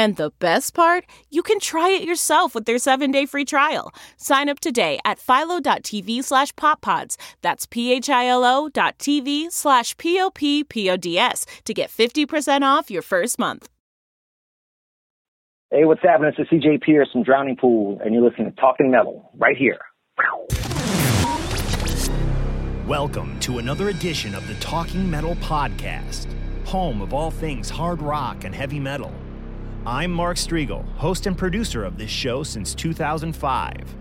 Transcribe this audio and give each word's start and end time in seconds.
And 0.00 0.16
the 0.16 0.32
best 0.38 0.72
part, 0.72 1.04
you 1.28 1.42
can 1.42 1.60
try 1.60 1.90
it 1.90 2.04
yourself 2.04 2.54
with 2.54 2.64
their 2.64 2.76
7-day 2.76 3.26
free 3.26 3.44
trial. 3.44 3.92
Sign 4.16 4.48
up 4.48 4.58
today 4.58 4.98
at 5.04 5.18
philo.tv 5.18 6.24
slash 6.24 6.54
poppods. 6.54 7.18
That's 7.42 7.66
p-h-i-l-o 7.66 8.70
dot 8.70 8.96
tv 8.96 9.52
slash 9.52 9.94
p-o-p-p-o-d-s 9.98 11.44
to 11.66 11.74
get 11.74 11.90
50% 11.90 12.62
off 12.62 12.90
your 12.90 13.02
first 13.02 13.38
month. 13.38 13.68
Hey, 15.70 15.84
what's 15.84 16.00
happening? 16.00 16.32
It's 16.38 16.48
CJ 16.50 16.80
Pierce 16.80 17.10
from 17.12 17.22
Drowning 17.22 17.56
Pool, 17.56 18.00
and 18.02 18.14
you're 18.14 18.26
listening 18.26 18.54
to 18.54 18.58
Talking 18.58 18.90
Metal 18.90 19.30
right 19.36 19.58
here. 19.58 19.80
Welcome 22.86 23.38
to 23.40 23.58
another 23.58 23.90
edition 23.90 24.34
of 24.34 24.48
the 24.48 24.54
Talking 24.54 25.10
Metal 25.10 25.34
Podcast, 25.36 26.26
home 26.64 27.02
of 27.02 27.12
all 27.12 27.30
things 27.30 27.68
hard 27.68 28.00
rock 28.00 28.44
and 28.44 28.54
heavy 28.54 28.80
metal. 28.80 29.12
I'm 29.86 30.12
Mark 30.12 30.36
Strigl, 30.36 30.84
host 30.96 31.26
and 31.26 31.38
producer 31.38 31.84
of 31.84 31.96
this 31.96 32.10
show 32.10 32.42
since 32.42 32.74
2005. 32.74 33.96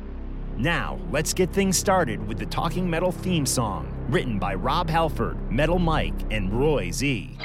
Now, 0.58 1.00
let's 1.10 1.34
get 1.34 1.54
things 1.54 1.78
started 1.78 2.28
with 2.28 2.38
the 2.38 2.46
Talking 2.48 2.90
Metal 2.90 3.14
theme 3.14 3.46
song, 3.46 3.90
written 4.10 4.40
by 4.40 4.56
Rob 4.56 4.90
Halford, 4.90 5.50
Metal 5.50 5.80
Mike, 5.80 6.22
and 6.32 6.52
Roy 6.52 6.92
Z. 6.92 7.38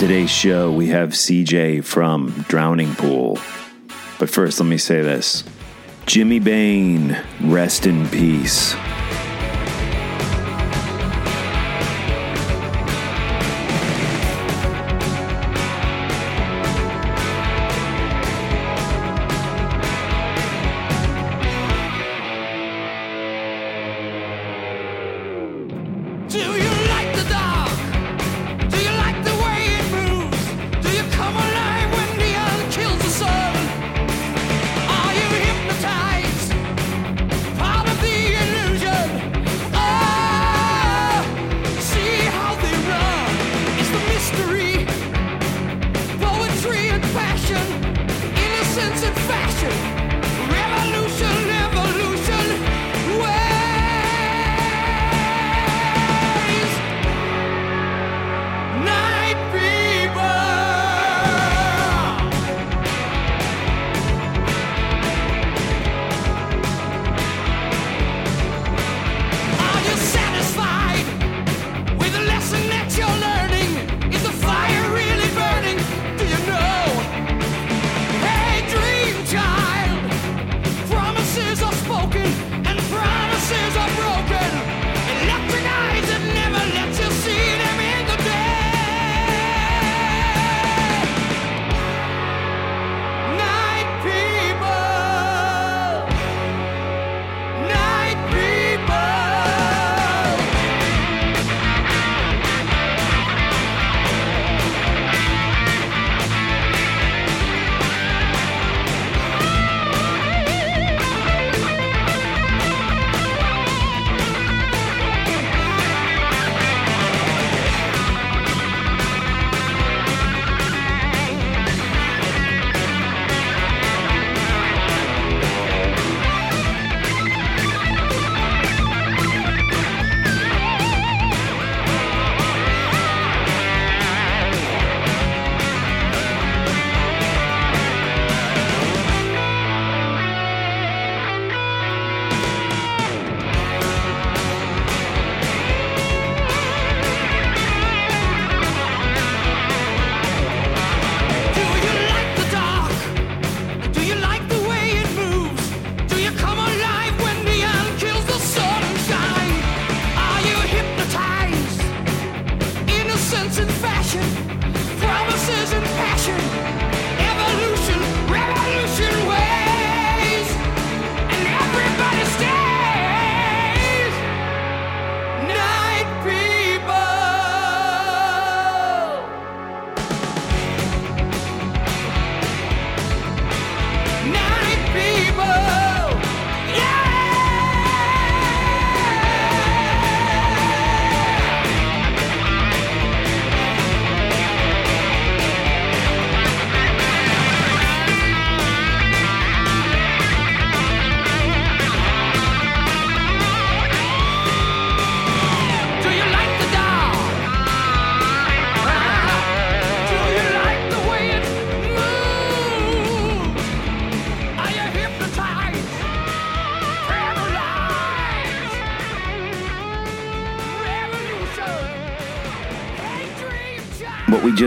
today's 0.00 0.30
show, 0.30 0.72
we 0.72 0.86
have 0.86 1.10
CJ 1.10 1.84
from 1.84 2.30
Drowning 2.48 2.94
Pool. 2.94 3.38
But 4.18 4.30
first, 4.30 4.58
let 4.58 4.66
me 4.66 4.78
say 4.78 5.02
this 5.02 5.44
Jimmy 6.06 6.38
Bain, 6.38 7.20
rest 7.42 7.84
in 7.84 8.08
peace. 8.08 8.74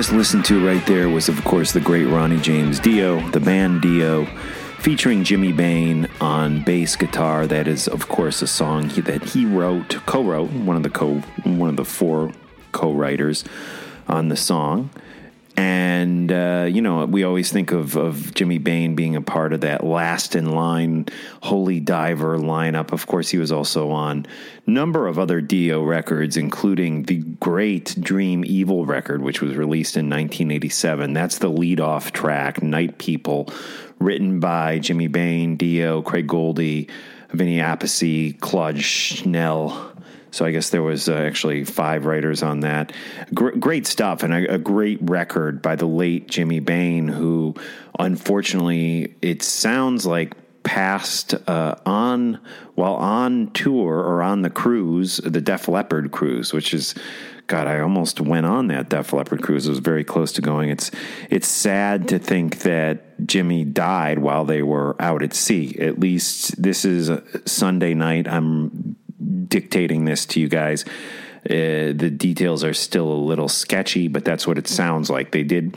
Just 0.04 0.14
listened 0.14 0.44
to 0.44 0.68
right 0.68 0.86
there 0.86 1.08
was, 1.08 1.30
of 1.30 1.42
course, 1.46 1.72
the 1.72 1.80
great 1.80 2.04
Ronnie 2.04 2.42
James 2.42 2.78
Dio, 2.78 3.22
the 3.30 3.40
band 3.40 3.82
Dio, 3.82 4.26
featuring 4.80 5.24
Jimmy 5.24 5.54
Bain 5.54 6.10
on 6.20 6.62
bass 6.62 6.98
guitar. 6.98 7.48
That 7.48 7.70
is, 7.70 7.88
of 7.88 8.10
course, 8.10 8.42
a 8.42 8.48
song 8.48 8.90
he, 8.90 9.00
that 9.00 9.24
he 9.24 9.46
wrote, 9.46 10.02
co-wrote, 10.06 10.52
one 10.52 10.76
of 10.76 10.84
the 10.84 10.90
co, 10.90 11.20
one 11.46 11.70
of 11.70 11.78
the 11.78 11.86
four 11.86 12.34
co-writers 12.74 13.46
on 14.10 14.28
the 14.28 14.36
song. 14.36 14.90
And, 15.56 16.32
uh, 16.32 16.68
you 16.70 16.82
know, 16.82 17.06
we 17.06 17.24
always 17.24 17.52
think 17.52 17.72
of, 17.72 17.96
of 17.96 18.34
Jimmy 18.34 18.58
Bain 18.58 18.96
being 18.96 19.16
a 19.16 19.22
part 19.22 19.54
of 19.54 19.62
that 19.62 19.84
last 19.84 20.36
in 20.36 20.52
line 20.52 21.06
Holy 21.44 21.80
Diver 21.80 22.40
lineup. 22.40 22.92
Of 22.92 23.06
course, 23.06 23.30
he 23.30 23.38
was 23.38 23.52
also 23.52 23.92
on 23.92 24.26
number 24.66 25.08
of 25.08 25.20
other 25.20 25.42
Dio 25.42 25.84
records, 25.84 26.38
including 26.38 27.04
the 27.04 27.18
great 27.18 27.96
Dream 28.02 28.44
Evil 28.46 28.86
record, 28.86 29.22
which 29.22 29.42
was 29.42 29.56
released 29.56 29.96
in 29.96 30.10
1987. 30.10 31.14
That's 31.14 31.38
the 31.38 31.50
lead 31.50 31.80
off 31.80 32.12
track, 32.12 32.64
Night 32.64 32.98
People, 32.98 33.50
written 34.00 34.40
by 34.40 34.80
Jimmy 34.80 35.08
Bain, 35.08 35.56
Dio, 35.56 36.02
Craig 36.02 36.28
Goldy, 36.28 36.90
Vinny 37.32 37.58
Appice, 37.58 38.40
Claude 38.40 38.82
Schnell. 38.82 39.93
So 40.34 40.46
I 40.46 40.52
guess 40.52 40.72
there 40.72 40.82
was 40.82 41.08
uh, 41.08 41.14
actually 41.14 41.64
five 41.64 42.06
writers 42.08 42.42
on 42.42 42.62
that. 42.62 42.92
Gr- 43.36 43.52
great 43.52 43.86
stuff 43.86 44.24
and 44.24 44.34
a, 44.34 44.56
a, 44.56 44.58
great 44.58 44.98
record 45.04 45.62
by 45.62 45.76
the 45.76 45.86
late 45.86 46.28
Jimmy 46.28 46.60
Bain, 46.60 47.08
who 47.08 47.54
unfortunately 48.00 49.14
it 49.22 49.44
sounds 49.44 50.08
like 50.08 50.34
passed 50.64 51.36
uh, 51.48 51.76
on 51.86 52.40
while 52.74 52.96
on 52.96 53.52
tour 53.52 53.94
or 53.94 54.24
on 54.24 54.42
the 54.42 54.50
cruise, 54.50 55.18
the 55.18 55.40
Def 55.40 55.68
Leppard 55.68 56.12
cruise, 56.12 56.52
which 56.52 56.74
is. 56.74 56.96
God, 57.46 57.68
I 57.68 57.82
almost 57.82 58.22
went 58.22 58.46
on 58.46 58.68
that 58.68 58.88
Def 58.88 59.12
Leppard 59.12 59.44
cruise. 59.44 59.68
It 59.68 59.70
was 59.70 59.80
very 59.80 60.06
close 60.06 60.32
to 60.32 60.42
going. 60.42 60.70
It's 60.70 60.92
it's 61.30 61.48
sad 61.48 62.08
to 62.08 62.18
think 62.18 62.60
that 62.60 63.28
Jimmy 63.28 63.66
died 63.66 64.20
while 64.20 64.46
they 64.46 64.64
were 64.64 64.96
out 64.98 65.22
at 65.22 65.34
sea. 65.34 65.78
At 65.78 66.00
least 66.00 66.60
this 66.60 66.86
is 66.86 67.12
Sunday 67.46 67.96
night. 67.96 68.30
I'm 68.30 68.96
dictating 69.48 70.06
this 70.06 70.26
to 70.28 70.40
you 70.40 70.48
guys. 70.48 70.86
Uh, 71.50 71.92
the 71.94 72.10
details 72.10 72.64
are 72.64 72.74
still 72.74 73.12
a 73.12 73.14
little 73.14 73.50
sketchy, 73.50 74.08
but 74.08 74.24
that's 74.24 74.48
what 74.48 74.58
it 74.58 74.68
sounds 74.68 75.10
like. 75.10 75.32
They 75.32 75.44
did. 75.44 75.76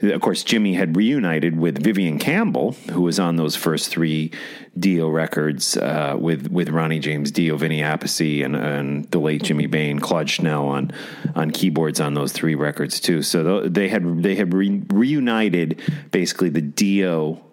Of 0.00 0.20
course, 0.20 0.44
Jimmy 0.44 0.74
had 0.74 0.96
reunited 0.96 1.58
with 1.58 1.82
Vivian 1.82 2.20
Campbell, 2.20 2.72
who 2.92 3.02
was 3.02 3.18
on 3.18 3.34
those 3.34 3.56
first 3.56 3.88
three 3.90 4.30
Dio 4.78 5.08
records 5.08 5.76
uh, 5.76 6.14
with 6.16 6.52
with 6.52 6.68
Ronnie 6.68 7.00
James 7.00 7.32
Dio, 7.32 7.56
Vinny 7.56 7.80
Appice, 7.80 8.44
and, 8.44 8.54
and 8.54 9.10
the 9.10 9.18
late 9.18 9.42
Jimmy 9.42 9.66
Bain, 9.66 9.98
Claude 9.98 10.30
Schnell 10.30 10.68
on 10.68 10.92
on 11.34 11.50
keyboards 11.50 12.00
on 12.00 12.14
those 12.14 12.32
three 12.32 12.54
records 12.54 13.00
too. 13.00 13.22
So 13.22 13.62
they 13.62 13.88
had 13.88 14.22
they 14.22 14.36
had 14.36 14.54
re- 14.54 14.82
reunited 14.88 15.80
basically 16.12 16.50
the 16.50 16.62
Dio 16.62 17.47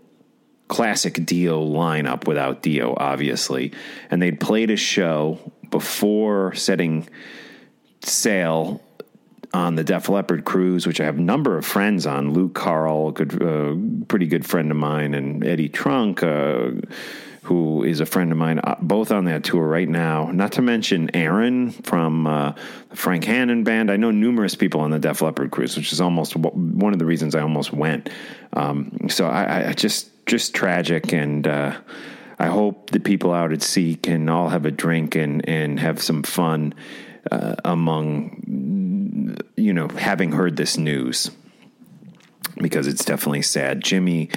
classic 0.67 1.25
Dio 1.25 1.63
lineup 1.63 2.27
without 2.27 2.62
Dio, 2.62 2.95
obviously. 2.97 3.71
And 4.09 4.21
they'd 4.21 4.39
played 4.39 4.71
a 4.71 4.77
show 4.77 5.51
before 5.69 6.53
setting 6.56 7.07
sail 8.01 8.81
on 9.53 9.75
the 9.75 9.83
Def 9.83 10.09
Leppard 10.09 10.44
cruise, 10.44 10.85
which 10.85 11.00
I 11.00 11.06
have 11.06 11.17
a 11.17 11.21
number 11.21 11.57
of 11.57 11.65
friends 11.65 12.06
on. 12.06 12.33
Luke 12.33 12.53
Carl, 12.53 13.09
a 13.09 13.12
good, 13.13 13.41
uh, 13.41 13.75
pretty 14.07 14.27
good 14.27 14.45
friend 14.45 14.69
of 14.69 14.77
mine, 14.77 15.13
and 15.13 15.45
Eddie 15.45 15.69
Trunk, 15.69 16.23
uh, 16.23 16.71
who 17.44 17.83
is 17.83 18.00
a 18.00 18.06
friend 18.06 18.31
of 18.31 18.38
mine, 18.38 18.59
uh, 18.63 18.75
both 18.81 19.12
on 19.12 19.25
that 19.25 19.44
tour 19.44 19.65
right 19.65 19.88
now. 19.88 20.29
Not 20.31 20.53
to 20.53 20.62
mention 20.62 21.15
Aaron 21.15 21.71
from 21.71 22.27
uh, 22.27 22.53
the 22.89 22.95
Frank 22.95 23.23
Hannon 23.23 23.63
band. 23.63 23.91
I 23.91 23.97
know 23.97 24.12
numerous 24.12 24.56
people 24.56 24.81
on 24.81 24.89
the 24.89 25.00
Def 25.00 25.21
Leppard 25.21 25.51
cruise, 25.51 25.77
which 25.77 25.94
is 25.94 26.01
almost 26.01 26.35
one 26.35 26.91
of 26.91 27.00
the 27.00 27.06
reasons 27.06 27.33
I 27.33 27.41
almost 27.41 27.71
went. 27.71 28.09
Um, 28.53 29.07
so 29.09 29.27
I, 29.27 29.69
I 29.69 29.73
just 29.73 30.09
just 30.25 30.54
tragic 30.54 31.13
and. 31.13 31.48
Uh, 31.48 31.77
I 32.38 32.48
hope 32.48 32.89
the 32.89 33.00
people 33.00 33.31
out 33.31 33.54
at 33.54 33.62
sea 33.62 33.95
can 33.95 34.27
all 34.27 34.50
have 34.50 34.66
a 34.66 34.72
drink 34.72 35.16
and, 35.16 35.48
and 35.48 35.80
have 35.80 36.01
some 36.01 36.24
fun 36.24 36.74
uh, 37.31 37.56
among, 37.63 39.38
you 39.56 39.74
know, 39.74 39.88
having 39.88 40.31
heard 40.33 40.57
this 40.57 40.77
news 40.77 41.31
because 42.57 42.88
it's 42.88 43.06
definitely 43.06 43.42
sad. 43.42 43.81
Jimmy 43.81 44.30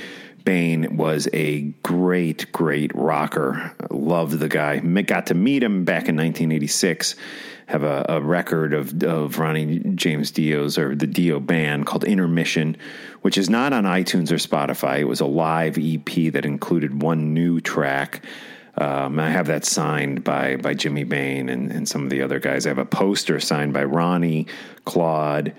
Bain 0.44 0.96
was 0.96 1.28
a 1.32 1.62
great, 1.82 2.52
great 2.52 2.92
rocker. 2.94 3.74
Loved 3.90 4.38
the 4.38 4.48
guy. 4.48 4.78
Got 4.78 5.26
to 5.26 5.34
meet 5.34 5.62
him 5.62 5.84
back 5.84 6.08
in 6.08 6.16
1986 6.16 7.16
have 7.68 7.82
a, 7.82 8.06
a 8.08 8.20
record 8.20 8.72
of, 8.72 9.02
of 9.02 9.38
Ronnie 9.38 9.80
James 9.94 10.30
Dio's 10.30 10.78
or 10.78 10.94
the 10.96 11.06
Dio 11.06 11.38
band 11.38 11.84
called 11.84 12.02
Intermission, 12.02 12.78
which 13.20 13.36
is 13.36 13.50
not 13.50 13.74
on 13.74 13.84
iTunes 13.84 14.30
or 14.30 14.36
Spotify. 14.36 15.00
It 15.00 15.04
was 15.04 15.20
a 15.20 15.26
live 15.26 15.76
EP 15.76 16.32
that 16.32 16.46
included 16.46 17.02
one 17.02 17.34
new 17.34 17.60
track. 17.60 18.24
Um, 18.78 19.20
I 19.20 19.28
have 19.28 19.48
that 19.48 19.66
signed 19.66 20.24
by 20.24 20.56
by 20.56 20.72
Jimmy 20.72 21.04
Bain 21.04 21.50
and, 21.50 21.70
and 21.70 21.86
some 21.86 22.04
of 22.04 22.10
the 22.10 22.22
other 22.22 22.38
guys. 22.38 22.64
I 22.64 22.70
have 22.70 22.78
a 22.78 22.86
poster 22.86 23.38
signed 23.38 23.74
by 23.74 23.84
Ronnie, 23.84 24.46
Claude, 24.86 25.52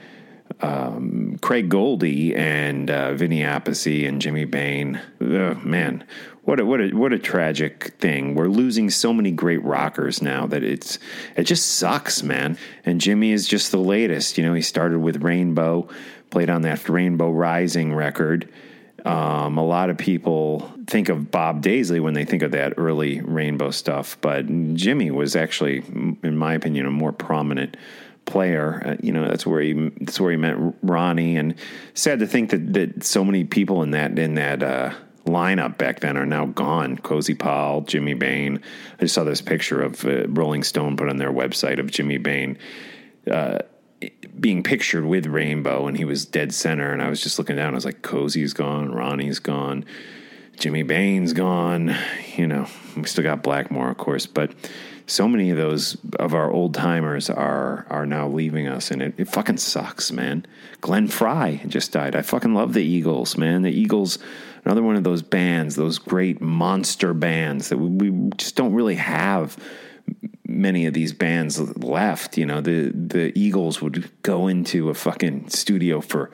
um, 0.62 1.38
Craig 1.42 1.70
Goldy, 1.70 2.36
and 2.36 2.90
uh, 2.90 3.14
Vinny 3.14 3.42
Appice 3.42 4.08
and 4.08 4.20
Jimmy 4.20 4.46
Bain. 4.46 5.00
Ugh, 5.22 5.64
man, 5.64 6.04
what 6.50 6.60
a, 6.60 6.66
what 6.66 6.82
a 6.82 6.90
what 6.96 7.14
a 7.14 7.20
tragic 7.20 7.94
thing. 8.00 8.34
We're 8.34 8.48
losing 8.48 8.90
so 8.90 9.14
many 9.14 9.30
great 9.30 9.64
rockers 9.64 10.20
now 10.20 10.48
that 10.48 10.64
it's 10.64 10.98
it 11.36 11.44
just 11.44 11.76
sucks, 11.76 12.24
man. 12.24 12.58
And 12.84 13.00
Jimmy 13.00 13.34
is 13.34 13.48
just 13.48 13.72
the 13.72 13.78
latest. 13.78 14.36
You 14.36 14.44
know, 14.44 14.56
he 14.56 14.64
started 14.64 14.98
with 14.98 15.22
Rainbow, 15.22 15.88
played 16.32 16.50
on 16.50 16.64
that 16.64 16.90
Rainbow 16.90 17.30
Rising 17.30 17.94
record. 17.94 18.50
Um, 19.06 19.60
a 19.60 19.64
lot 19.64 19.92
of 19.92 20.00
people 20.00 20.72
think 20.88 21.08
of 21.08 21.30
Bob 21.30 21.62
Daisley 21.62 22.02
when 22.02 22.16
they 22.16 22.26
think 22.26 22.42
of 22.42 22.50
that 22.54 22.74
early 22.78 23.22
Rainbow 23.22 23.70
stuff, 23.70 24.18
but 24.20 24.48
Jimmy 24.74 25.12
was 25.12 25.36
actually, 25.36 25.84
in 26.24 26.36
my 26.36 26.56
opinion, 26.56 26.88
a 26.88 26.92
more 26.92 27.12
prominent 27.12 27.78
player. 28.26 28.82
Uh, 28.84 28.96
you 29.04 29.14
know, 29.14 29.28
that's 29.28 29.46
where 29.46 29.62
he 29.62 29.92
that's 30.02 30.20
where 30.20 30.32
he 30.32 30.38
met 30.38 30.56
Ronnie. 30.82 31.38
And 31.38 31.54
sad 31.94 32.18
to 32.20 32.28
think 32.28 32.50
that 32.50 32.74
that 32.74 33.04
so 33.04 33.24
many 33.24 33.44
people 33.44 33.84
in 33.84 33.92
that 33.92 34.18
in 34.18 34.34
that. 34.34 34.64
Uh, 34.64 34.94
lineup 35.26 35.78
back 35.78 36.00
then 36.00 36.18
are 36.18 36.26
now 36.26 36.46
gone. 36.46 36.98
Cozy 36.98 37.34
Powell, 37.34 37.82
Jimmy 37.82 38.14
Bain. 38.14 38.62
I 38.98 39.02
just 39.02 39.16
saw 39.16 39.24
this 39.24 39.42
picture 39.42 39.82
of 39.82 40.04
uh, 40.06 40.28
Rolling 40.28 40.64
Stone 40.64 40.98
put 40.98 41.10
on 41.10 41.18
their 41.18 41.32
website 41.32 41.80
of 41.80 41.92
Jimmy 41.92 42.18
Bain 42.18 42.58
uh, 43.30 43.60
being 44.40 44.64
pictured 44.64 45.06
with 45.06 45.26
Rainbow, 45.26 45.88
and 45.88 45.98
he 45.98 46.06
was 46.06 46.26
dead 46.26 46.54
center. 46.54 46.92
And 46.92 47.02
I 47.02 47.10
was 47.10 47.22
just 47.22 47.38
looking 47.38 47.56
down. 47.56 47.74
I 47.74 47.76
was 47.76 47.86
like, 47.86 48.02
Cozy's 48.02 48.54
gone, 48.54 48.92
Ronnie's 48.92 49.40
gone, 49.40 49.86
Jimmy 50.58 50.84
Bain's 50.84 51.34
gone. 51.34 51.96
You 52.36 52.48
know, 52.48 52.68
we 52.96 53.04
still 53.04 53.24
got 53.24 53.44
Blackmore, 53.44 53.90
of 53.90 53.98
course, 53.98 54.26
but 54.26 54.54
so 55.10 55.28
many 55.28 55.50
of 55.50 55.58
those 55.58 55.98
of 56.20 56.34
our 56.34 56.52
old 56.52 56.74
timers 56.74 57.30
are 57.30 57.86
are 57.90 58.06
now 58.06 58.28
leaving 58.28 58.68
us, 58.68 58.92
and 58.92 59.02
it, 59.02 59.16
it 59.18 59.28
fucking 59.28 59.58
sucks, 59.58 60.12
man. 60.12 60.46
Glenn 60.82 61.08
Frey 61.08 61.62
just 61.68 61.92
died. 61.92 62.16
I 62.16 62.22
fucking 62.22 62.54
love 62.54 62.74
the 62.74 62.84
Eagles, 62.84 63.36
man. 63.36 63.64
The 63.64 63.72
Eagles 63.72 64.20
another 64.66 64.84
one 64.84 64.96
of 64.96 65.04
those 65.04 65.22
bands, 65.22 65.76
those 65.76 65.98
great 65.98 66.42
monster 66.42 67.14
bands 67.14 67.70
that 67.70 67.78
we, 67.78 68.10
we 68.10 68.30
just 68.38 68.56
don't 68.56 68.74
really 68.74 68.96
have 68.96 69.58
many 70.48 70.86
of 70.86 70.94
these 70.94 71.14
bands 71.14 71.60
left. 71.78 72.38
You 72.38 72.46
know, 72.46 72.62
the 72.62 72.92
the 72.94 73.32
Eagles 73.40 73.82
would 73.82 74.10
go 74.24 74.48
into 74.48 74.90
a 74.90 74.94
fucking 74.94 75.50
studio 75.50 76.02
for 76.02 76.32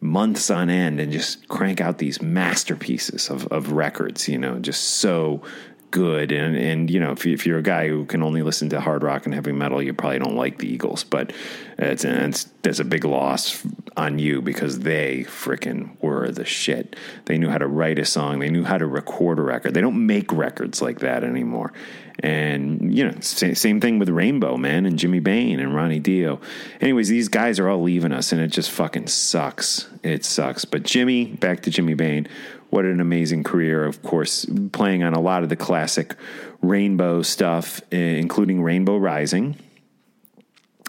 months 0.00 0.50
on 0.50 0.70
end 0.70 1.00
and 1.00 1.10
just 1.10 1.48
crank 1.48 1.80
out 1.80 1.98
these 1.98 2.22
masterpieces 2.22 3.30
of, 3.30 3.46
of 3.48 3.72
records, 3.72 4.28
you 4.28 4.38
know, 4.38 4.58
just 4.60 4.82
so 4.84 5.42
good. 5.90 6.32
And, 6.32 6.56
and 6.56 6.90
you 6.90 7.00
know, 7.00 7.12
if, 7.12 7.24
you, 7.24 7.36
you're 7.44 7.58
a 7.58 7.62
guy 7.62 7.88
who 7.88 8.04
can 8.04 8.22
only 8.22 8.42
listen 8.42 8.68
to 8.70 8.80
hard 8.80 9.02
rock 9.02 9.24
and 9.24 9.34
heavy 9.34 9.52
metal, 9.52 9.82
you 9.82 9.92
probably 9.92 10.18
don't 10.18 10.36
like 10.36 10.58
the 10.58 10.68
Eagles. 10.68 11.04
But 11.04 11.32
it's, 11.78 12.04
it's 12.04 12.78
a 12.80 12.84
big 12.84 13.04
loss 13.04 13.66
on 13.96 14.18
you 14.18 14.42
because 14.42 14.80
they 14.80 15.24
freaking 15.24 15.90
were 16.00 16.30
the 16.30 16.44
shit. 16.44 16.96
They 17.24 17.38
knew 17.38 17.48
how 17.48 17.58
to 17.58 17.66
write 17.66 17.98
a 17.98 18.04
song. 18.04 18.38
They 18.38 18.50
knew 18.50 18.64
how 18.64 18.78
to 18.78 18.86
record 18.86 19.38
a 19.38 19.42
record. 19.42 19.74
They 19.74 19.80
don't 19.80 20.06
make 20.06 20.32
records 20.32 20.82
like 20.82 21.00
that 21.00 21.24
anymore. 21.24 21.72
And 22.20 22.96
you 22.96 23.04
know, 23.04 23.14
same, 23.20 23.54
same 23.54 23.80
thing 23.80 24.00
with 24.00 24.08
Rainbow 24.08 24.56
Man 24.56 24.86
and 24.86 24.98
Jimmy 24.98 25.20
Bain 25.20 25.60
and 25.60 25.74
Ronnie 25.74 26.00
Dio. 26.00 26.40
Anyways, 26.80 27.08
these 27.08 27.28
guys 27.28 27.60
are 27.60 27.68
all 27.68 27.80
leaving 27.80 28.12
us, 28.12 28.32
and 28.32 28.40
it 28.40 28.48
just 28.48 28.70
fucking 28.72 29.06
sucks. 29.06 29.88
It 30.02 30.24
sucks. 30.24 30.64
But 30.64 30.82
Jimmy, 30.82 31.26
back 31.26 31.62
to 31.62 31.70
Jimmy 31.70 31.94
Bain 31.94 32.26
what 32.70 32.84
an 32.84 33.00
amazing 33.00 33.44
career, 33.44 33.84
of 33.84 34.02
course, 34.02 34.46
playing 34.72 35.02
on 35.02 35.14
a 35.14 35.20
lot 35.20 35.42
of 35.42 35.48
the 35.48 35.56
classic 35.56 36.14
Rainbow 36.60 37.22
stuff, 37.22 37.80
eh, 37.92 38.16
including 38.16 38.62
Rainbow 38.62 38.96
Rising. 38.96 39.56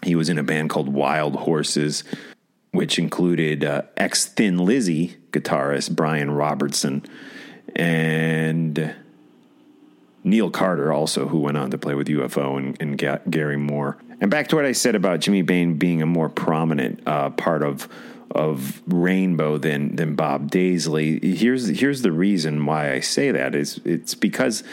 He 0.04 0.16
was 0.16 0.30
in 0.30 0.38
a 0.38 0.44
band 0.44 0.70
called 0.70 0.90
Wild 0.90 1.36
Horses, 1.36 2.04
which 2.72 3.00
included 3.00 3.64
uh, 3.64 3.84
ex 3.98 4.26
Thin 4.26 4.58
Lizzy 4.58 5.18
guitarist 5.32 5.96
Brian 5.96 6.32
Robertson 6.32 7.06
and 7.76 8.96
Neil 10.24 10.50
Carter, 10.50 10.92
also, 10.92 11.28
who 11.28 11.40
went 11.40 11.58
on 11.58 11.72
to 11.72 11.78
play 11.78 11.96
with 11.96 12.08
UFO 12.08 12.58
and, 12.58 12.78
and 12.82 12.98
Ga- 12.98 13.22
Gary 13.30 13.58
Moore. 13.58 13.98
And 14.22 14.30
back 14.30 14.48
to 14.50 14.56
what 14.56 14.66
I 14.66 14.74
said 14.74 14.96
about 14.96 15.22
Jimmy 15.22 15.42
Bain 15.42 15.76
being 15.76 16.02
a 16.02 16.06
more 16.06 16.30
prominent 16.30 17.02
uh, 17.08 17.30
part 17.32 17.64
of 17.64 17.88
of 18.32 18.82
Rainbow 18.88 19.58
than 19.58 19.96
than 19.96 20.16
Bob 20.16 20.52
Daisley. 20.52 21.24
Here's 21.36 21.68
here's 21.68 22.02
the 22.02 22.12
reason 22.12 22.66
why 22.66 22.94
I 22.94 23.00
say 23.00 23.32
that 23.32 23.56
is 23.56 23.80
it's 23.86 24.16
because 24.16 24.64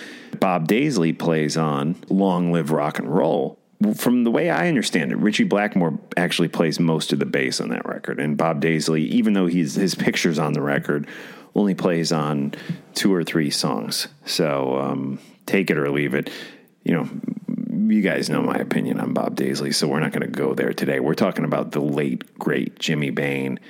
Bob 0.41 0.69
Daisley 0.69 1.17
plays 1.19 1.57
on 1.57 1.97
"Long 2.09 2.53
Live 2.53 2.71
Rock 2.71 2.99
and 2.99 3.15
Roll." 3.15 3.59
From 3.95 4.25
the 4.25 4.31
way 4.31 4.49
I 4.49 4.69
understand 4.69 5.13
it, 5.13 5.19
Ritchie 5.19 5.45
Blackmore 5.45 5.99
actually 6.17 6.49
plays 6.49 6.81
most 6.81 7.13
of 7.13 7.19
the 7.19 7.27
bass 7.27 7.61
on 7.61 7.69
that 7.71 7.87
record, 7.87 8.19
and 8.19 8.37
Bob 8.37 8.63
Daisley, 8.63 9.01
even 9.01 9.35
though 9.35 9.47
he's 9.47 9.75
his 9.75 9.95
pictures 9.95 10.39
on 10.39 10.55
the 10.55 10.63
record, 10.63 11.07
only 11.55 11.75
plays 11.75 12.13
on 12.13 12.55
two 12.95 13.15
or 13.15 13.23
three 13.23 13.51
songs. 13.51 14.09
So 14.25 14.79
um, 14.79 15.19
take 15.45 15.71
it 15.71 15.77
or 15.77 15.91
leave 15.91 16.15
it. 16.15 16.31
You 16.85 16.95
know, 16.95 17.09
you 17.91 18.03
guys 18.03 18.29
know 18.29 18.43
my 18.43 18.57
opinion 18.57 19.01
on 19.01 19.13
Bob 19.13 19.37
Daisley, 19.37 19.75
so 19.75 19.89
we're 19.89 20.01
not 20.01 20.13
going 20.13 20.23
to 20.23 20.29
go 20.29 20.55
there 20.55 20.73
today. 20.73 21.01
We're 21.01 21.15
talking 21.15 21.45
about 21.45 21.73
the 21.73 21.81
late, 21.81 22.39
great 22.39 22.79
Jimmy 22.79 23.11
Bain. 23.11 23.61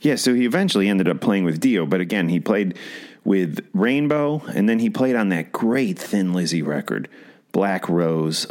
Yeah, 0.00 0.16
so 0.16 0.34
he 0.34 0.44
eventually 0.44 0.88
ended 0.88 1.08
up 1.08 1.20
playing 1.20 1.44
with 1.44 1.60
Dio, 1.60 1.84
but 1.84 2.00
again, 2.00 2.28
he 2.28 2.38
played 2.40 2.78
with 3.24 3.66
Rainbow, 3.74 4.42
and 4.54 4.68
then 4.68 4.78
he 4.78 4.90
played 4.90 5.16
on 5.16 5.28
that 5.30 5.52
great 5.52 5.98
Thin 5.98 6.32
Lizzy 6.32 6.62
record, 6.62 7.08
Black 7.52 7.88
Rose, 7.88 8.46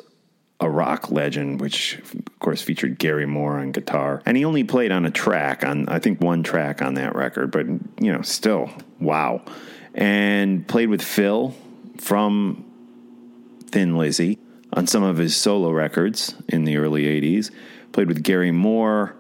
a 0.60 0.70
rock 0.70 1.12
legend, 1.12 1.62
which 1.62 2.00
of 2.00 2.40
course 2.40 2.62
featured 2.62 2.98
Gary 2.98 3.26
Moore 3.26 3.60
on 3.60 3.72
guitar. 3.72 4.22
And 4.26 4.36
he 4.36 4.44
only 4.44 4.64
played 4.64 4.92
on 4.92 5.06
a 5.06 5.12
track, 5.12 5.64
on 5.64 5.88
I 5.88 6.00
think 6.00 6.20
one 6.20 6.44
track 6.44 6.82
on 6.82 6.96
that 6.96 7.16
record, 7.16 7.52
but 7.52 7.68
you 7.68 8.12
know, 8.12 8.22
still, 8.24 8.70
wow. 9.00 9.42
And 9.94 10.68
played 10.68 10.90
with 10.90 11.02
Phil 11.02 11.56
from 11.98 12.67
Thin 13.70 13.98
Lizzy 13.98 14.40
on 14.74 14.88
some 14.88 15.04
of 15.04 15.18
his 15.18 15.36
solo 15.36 15.72
records 15.72 16.36
in 16.48 16.66
the 16.66 16.78
early 16.78 17.04
80s. 17.04 17.52
Played 17.92 18.08
with 18.08 18.24
Gary 18.24 18.52
Moore 18.52 19.16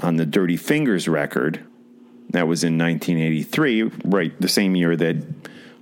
on 0.00 0.16
the 0.16 0.26
Dirty 0.26 0.56
Fingers 0.56 1.08
record. 1.08 1.64
That 2.30 2.46
was 2.46 2.62
in 2.62 2.76
1983, 2.76 3.82
right 4.04 4.38
the 4.40 4.48
same 4.48 4.76
year 4.76 4.96
that 4.96 5.16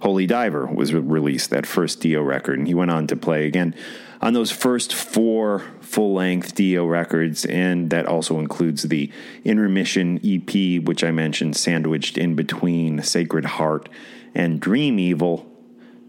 Holy 0.00 0.26
Diver 0.26 0.66
was 0.66 0.92
released, 0.94 1.50
that 1.50 1.66
first 1.66 2.00
Dio 2.00 2.22
record. 2.22 2.58
And 2.58 2.68
he 2.68 2.74
went 2.74 2.90
on 2.90 3.06
to 3.08 3.16
play 3.16 3.46
again 3.46 3.74
on 4.20 4.32
those 4.32 4.50
first 4.50 4.94
four 4.94 5.64
full 5.80 6.14
length 6.14 6.54
Dio 6.54 6.86
records. 6.86 7.44
And 7.46 7.90
that 7.90 8.06
also 8.06 8.38
includes 8.38 8.84
the 8.84 9.10
Intermission 9.44 10.20
EP, 10.24 10.82
which 10.84 11.02
I 11.02 11.10
mentioned, 11.10 11.56
sandwiched 11.56 12.18
in 12.18 12.34
between 12.34 13.02
Sacred 13.02 13.44
Heart 13.44 13.88
and 14.34 14.60
Dream 14.60 14.98
Evil. 14.98 15.50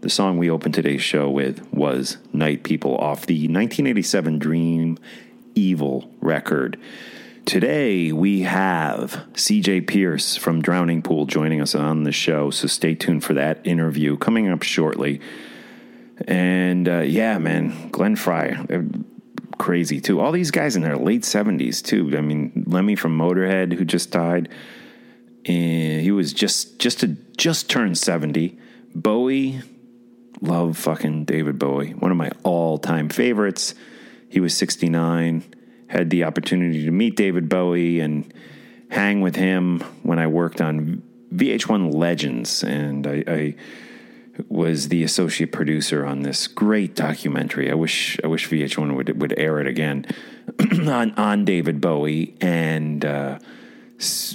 The 0.08 0.14
song 0.14 0.38
we 0.38 0.48
opened 0.48 0.72
today's 0.72 1.02
show 1.02 1.28
with 1.28 1.70
was 1.70 2.16
Night 2.32 2.62
People 2.62 2.96
off 2.96 3.26
the 3.26 3.40
1987 3.40 4.38
Dream 4.38 4.98
Evil 5.54 6.10
record. 6.22 6.80
Today 7.44 8.10
we 8.10 8.40
have 8.40 9.26
CJ 9.34 9.86
Pierce 9.86 10.34
from 10.34 10.62
Drowning 10.62 11.02
Pool 11.02 11.26
joining 11.26 11.60
us 11.60 11.74
on 11.74 12.04
the 12.04 12.10
show, 12.10 12.48
so 12.48 12.66
stay 12.66 12.94
tuned 12.94 13.22
for 13.22 13.34
that 13.34 13.60
interview 13.66 14.16
coming 14.16 14.48
up 14.48 14.62
shortly. 14.62 15.20
And 16.26 16.88
uh, 16.88 17.00
yeah, 17.00 17.36
man, 17.36 17.90
Glenn 17.90 18.16
Frey, 18.16 18.56
crazy 19.58 20.00
too. 20.00 20.20
All 20.20 20.32
these 20.32 20.50
guys 20.50 20.74
in 20.74 20.80
their 20.80 20.96
late 20.96 21.24
70s 21.24 21.84
too. 21.84 22.16
I 22.16 22.22
mean, 22.22 22.64
Lemmy 22.66 22.96
from 22.96 23.18
Motorhead, 23.18 23.74
who 23.74 23.84
just 23.84 24.10
died, 24.10 24.48
and 25.44 26.00
he 26.00 26.12
was 26.12 26.32
just 26.32 26.78
just 26.78 27.00
to 27.00 27.08
just 27.36 27.68
turned 27.68 27.98
70. 27.98 28.58
Bowie, 28.94 29.60
love 30.40 30.76
fucking 30.76 31.24
David 31.24 31.58
Bowie, 31.58 31.92
one 31.92 32.10
of 32.10 32.16
my 32.16 32.30
all 32.42 32.78
time 32.78 33.08
favorites. 33.08 33.74
He 34.28 34.40
was 34.40 34.56
69, 34.56 35.44
had 35.88 36.10
the 36.10 36.24
opportunity 36.24 36.84
to 36.84 36.90
meet 36.90 37.16
David 37.16 37.48
Bowie 37.48 38.00
and 38.00 38.32
hang 38.90 39.20
with 39.20 39.36
him 39.36 39.80
when 40.02 40.18
I 40.18 40.26
worked 40.26 40.60
on 40.60 41.02
VH1 41.34 41.94
Legends, 41.94 42.62
and 42.62 43.06
I, 43.06 43.24
I 43.26 43.54
was 44.48 44.88
the 44.88 45.02
associate 45.02 45.52
producer 45.52 46.06
on 46.06 46.22
this 46.22 46.46
great 46.46 46.94
documentary. 46.94 47.70
I 47.70 47.74
wish 47.74 48.18
I 48.22 48.28
wish 48.28 48.48
VH1 48.48 48.94
would 48.96 49.20
would 49.20 49.34
air 49.36 49.60
it 49.60 49.66
again 49.66 50.06
on 50.72 51.12
on 51.12 51.44
David 51.44 51.80
Bowie 51.80 52.34
and. 52.40 53.04
Uh, 53.04 53.38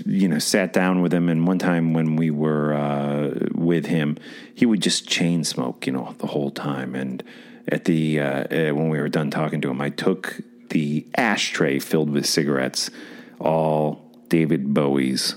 you 0.05 0.27
know, 0.27 0.39
sat 0.39 0.73
down 0.73 1.01
with 1.01 1.13
him, 1.13 1.29
and 1.29 1.47
one 1.47 1.59
time 1.59 1.93
when 1.93 2.15
we 2.15 2.29
were 2.29 2.73
uh, 2.73 3.47
with 3.53 3.85
him, 3.85 4.17
he 4.53 4.65
would 4.65 4.81
just 4.81 5.07
chain 5.07 5.43
smoke, 5.43 5.87
you 5.87 5.93
know, 5.93 6.15
the 6.19 6.27
whole 6.27 6.51
time. 6.51 6.95
And 6.95 7.23
at 7.67 7.85
the 7.85 8.19
uh, 8.19 8.43
uh, 8.43 8.73
when 8.73 8.89
we 8.89 8.99
were 8.99 9.09
done 9.09 9.31
talking 9.31 9.61
to 9.61 9.69
him, 9.69 9.81
I 9.81 9.89
took 9.89 10.41
the 10.69 11.05
ashtray 11.15 11.79
filled 11.79 12.09
with 12.09 12.25
cigarettes, 12.25 12.89
all 13.39 14.11
David 14.27 14.73
Bowie's 14.73 15.35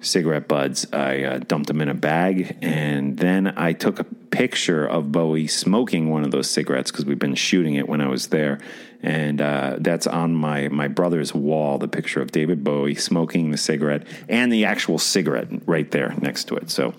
cigarette 0.00 0.48
buds. 0.48 0.86
I 0.92 1.22
uh, 1.22 1.38
dumped 1.38 1.68
them 1.68 1.80
in 1.80 1.88
a 1.88 1.94
bag, 1.94 2.56
and 2.62 3.18
then 3.18 3.52
I 3.56 3.72
took 3.72 3.98
a 3.98 4.04
picture 4.04 4.86
of 4.86 5.12
Bowie 5.12 5.46
smoking 5.46 6.10
one 6.10 6.24
of 6.24 6.30
those 6.30 6.50
cigarettes 6.50 6.90
because 6.90 7.04
we've 7.04 7.18
been 7.18 7.34
shooting 7.34 7.74
it 7.74 7.88
when 7.88 8.00
I 8.00 8.08
was 8.08 8.28
there, 8.28 8.58
and 9.02 9.40
uh, 9.40 9.76
that's 9.78 10.06
on 10.06 10.34
my 10.34 10.68
my 10.68 10.88
brother's 10.88 11.34
wall. 11.34 11.78
The 11.78 11.88
picture 11.88 12.20
of 12.20 12.32
David 12.32 12.64
Bowie 12.64 12.94
smoking 12.94 13.50
the 13.50 13.56
cigarette 13.56 14.06
and 14.28 14.52
the 14.52 14.64
actual 14.64 14.98
cigarette 14.98 15.48
right 15.66 15.90
there 15.90 16.14
next 16.20 16.44
to 16.48 16.56
it. 16.56 16.70
So 16.70 16.94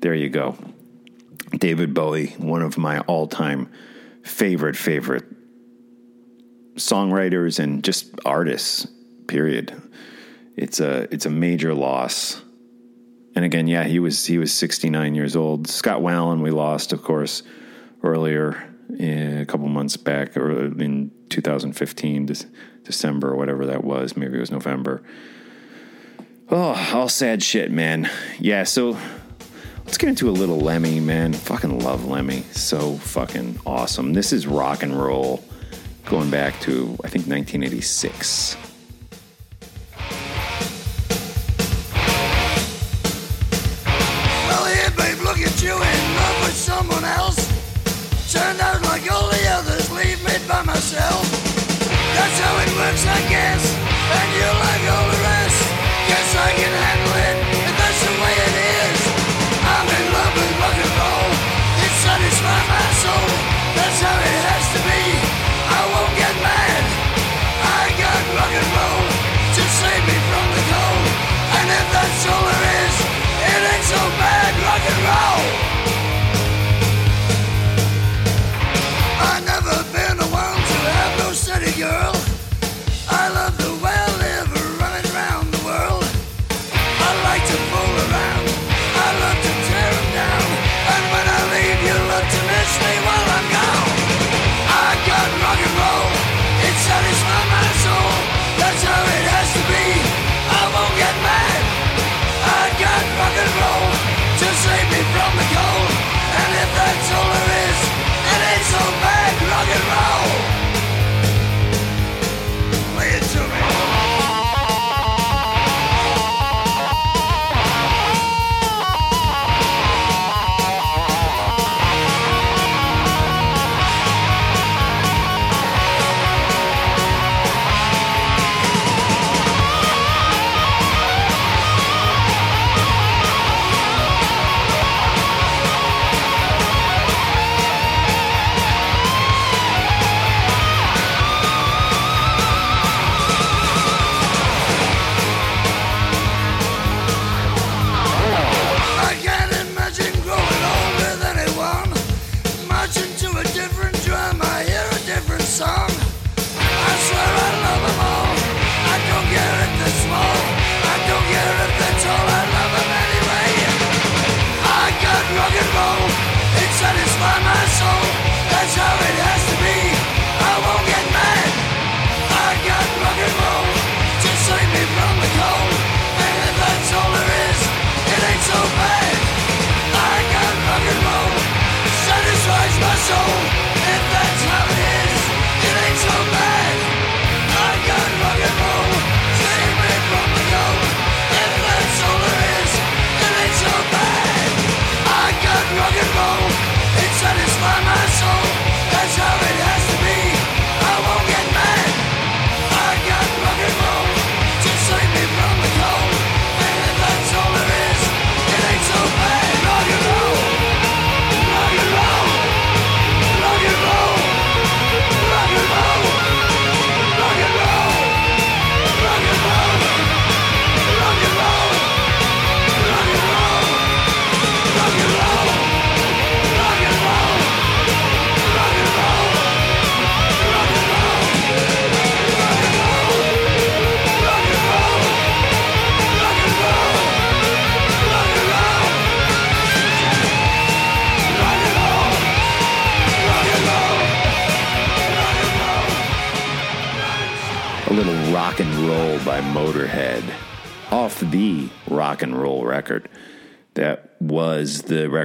there 0.00 0.14
you 0.14 0.30
go. 0.30 0.56
David 1.50 1.92
Bowie, 1.92 2.28
one 2.38 2.62
of 2.62 2.78
my 2.78 3.00
all 3.00 3.26
time 3.26 3.70
favorite 4.22 4.76
favorite 4.76 5.24
songwriters 6.76 7.58
and 7.58 7.84
just 7.84 8.10
artists. 8.24 8.86
Period. 9.26 9.80
It's 10.56 10.80
a 10.80 11.08
it's 11.12 11.26
a 11.26 11.30
major 11.30 11.74
loss. 11.74 12.42
And 13.34 13.44
again, 13.44 13.66
yeah, 13.66 13.84
he 13.84 13.98
was 13.98 14.26
he 14.26 14.38
was 14.38 14.52
69 14.52 15.14
years 15.14 15.36
old. 15.36 15.66
Scott 15.66 16.00
Weiland, 16.00 16.42
we 16.42 16.50
lost, 16.50 16.92
of 16.92 17.02
course, 17.02 17.42
earlier 18.02 18.71
Eh, 18.98 19.40
a 19.40 19.46
couple 19.46 19.68
months 19.68 19.96
back, 19.96 20.36
or 20.36 20.66
in 20.80 21.10
2015, 21.30 22.28
December 22.84 23.30
or 23.30 23.36
whatever 23.36 23.66
that 23.66 23.84
was. 23.84 24.16
Maybe 24.16 24.36
it 24.36 24.40
was 24.40 24.50
November. 24.50 25.02
Oh, 26.50 26.90
all 26.92 27.08
sad 27.08 27.42
shit, 27.42 27.70
man. 27.70 28.10
Yeah, 28.38 28.64
so 28.64 28.98
let's 29.84 29.96
get 29.96 30.10
into 30.10 30.28
a 30.28 30.32
little 30.32 30.58
Lemmy, 30.58 31.00
man. 31.00 31.32
Fucking 31.32 31.80
love 31.80 32.06
Lemmy. 32.06 32.42
So 32.52 32.96
fucking 32.96 33.60
awesome. 33.64 34.12
This 34.12 34.32
is 34.32 34.46
rock 34.46 34.82
and 34.82 35.00
roll 35.00 35.42
going 36.04 36.30
back 36.30 36.60
to, 36.60 36.98
I 37.04 37.08
think, 37.08 37.26
1986. 37.26 38.56
How 53.00 53.71
I 87.12 87.22
like 87.24 87.46
to 87.46 87.58
move. 87.76 87.91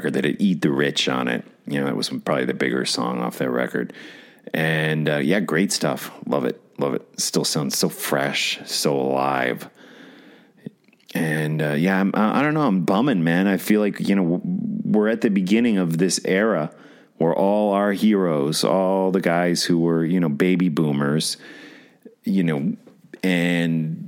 Record 0.07 0.23
that 0.23 0.27
had 0.27 0.41
Eat 0.41 0.61
the 0.61 0.71
Rich 0.71 1.09
on 1.09 1.27
it. 1.27 1.43
You 1.65 1.79
know, 1.79 1.85
that 1.85 1.95
was 1.95 2.09
probably 2.09 2.45
the 2.45 2.53
bigger 2.53 2.85
song 2.85 3.19
off 3.19 3.37
that 3.39 3.49
record. 3.49 3.93
And 4.53 5.09
uh, 5.09 5.17
yeah, 5.17 5.41
great 5.41 5.71
stuff. 5.71 6.11
Love 6.25 6.45
it. 6.45 6.61
Love 6.79 6.93
it. 6.93 7.05
Still 7.17 7.43
sounds 7.43 7.77
so 7.77 7.89
fresh, 7.89 8.59
so 8.65 8.95
alive. 8.95 9.69
And 11.13 11.61
uh, 11.61 11.73
yeah, 11.73 11.99
I'm, 11.99 12.11
I 12.13 12.39
I 12.39 12.41
don't 12.41 12.53
know. 12.53 12.67
I'm 12.67 12.83
bumming, 12.83 13.23
man. 13.23 13.47
I 13.47 13.57
feel 13.57 13.81
like, 13.81 13.99
you 13.99 14.15
know, 14.15 14.41
we're 14.43 15.09
at 15.09 15.21
the 15.21 15.29
beginning 15.29 15.77
of 15.77 15.97
this 15.97 16.19
era 16.25 16.71
where 17.17 17.33
all 17.33 17.73
our 17.73 17.93
heroes, 17.93 18.63
all 18.63 19.11
the 19.11 19.21
guys 19.21 19.63
who 19.63 19.79
were, 19.79 20.05
you 20.05 20.19
know, 20.19 20.29
baby 20.29 20.69
boomers, 20.69 21.37
you 22.23 22.43
know, 22.43 22.77
and 23.23 24.06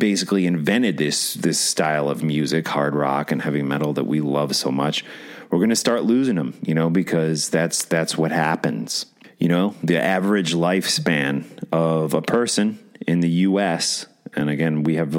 basically 0.00 0.46
invented 0.46 0.96
this 0.96 1.34
this 1.34 1.60
style 1.60 2.08
of 2.08 2.24
music, 2.24 2.66
hard 2.66 2.96
rock 2.96 3.30
and 3.30 3.42
heavy 3.42 3.62
metal 3.62 3.92
that 3.92 4.06
we 4.06 4.20
love 4.20 4.56
so 4.56 4.72
much. 4.72 5.04
We're 5.50 5.58
going 5.58 5.70
to 5.70 5.76
start 5.76 6.02
losing 6.02 6.34
them, 6.34 6.58
you 6.62 6.74
know, 6.74 6.90
because 6.90 7.50
that's 7.50 7.84
that's 7.84 8.18
what 8.18 8.32
happens. 8.32 9.06
You 9.38 9.48
know, 9.48 9.74
the 9.84 10.02
average 10.02 10.54
lifespan 10.54 11.44
of 11.70 12.14
a 12.14 12.22
person 12.22 12.78
in 13.06 13.20
the 13.20 13.30
U.S. 13.30 14.06
and 14.34 14.50
again, 14.50 14.82
we 14.82 14.96
have 14.96 15.12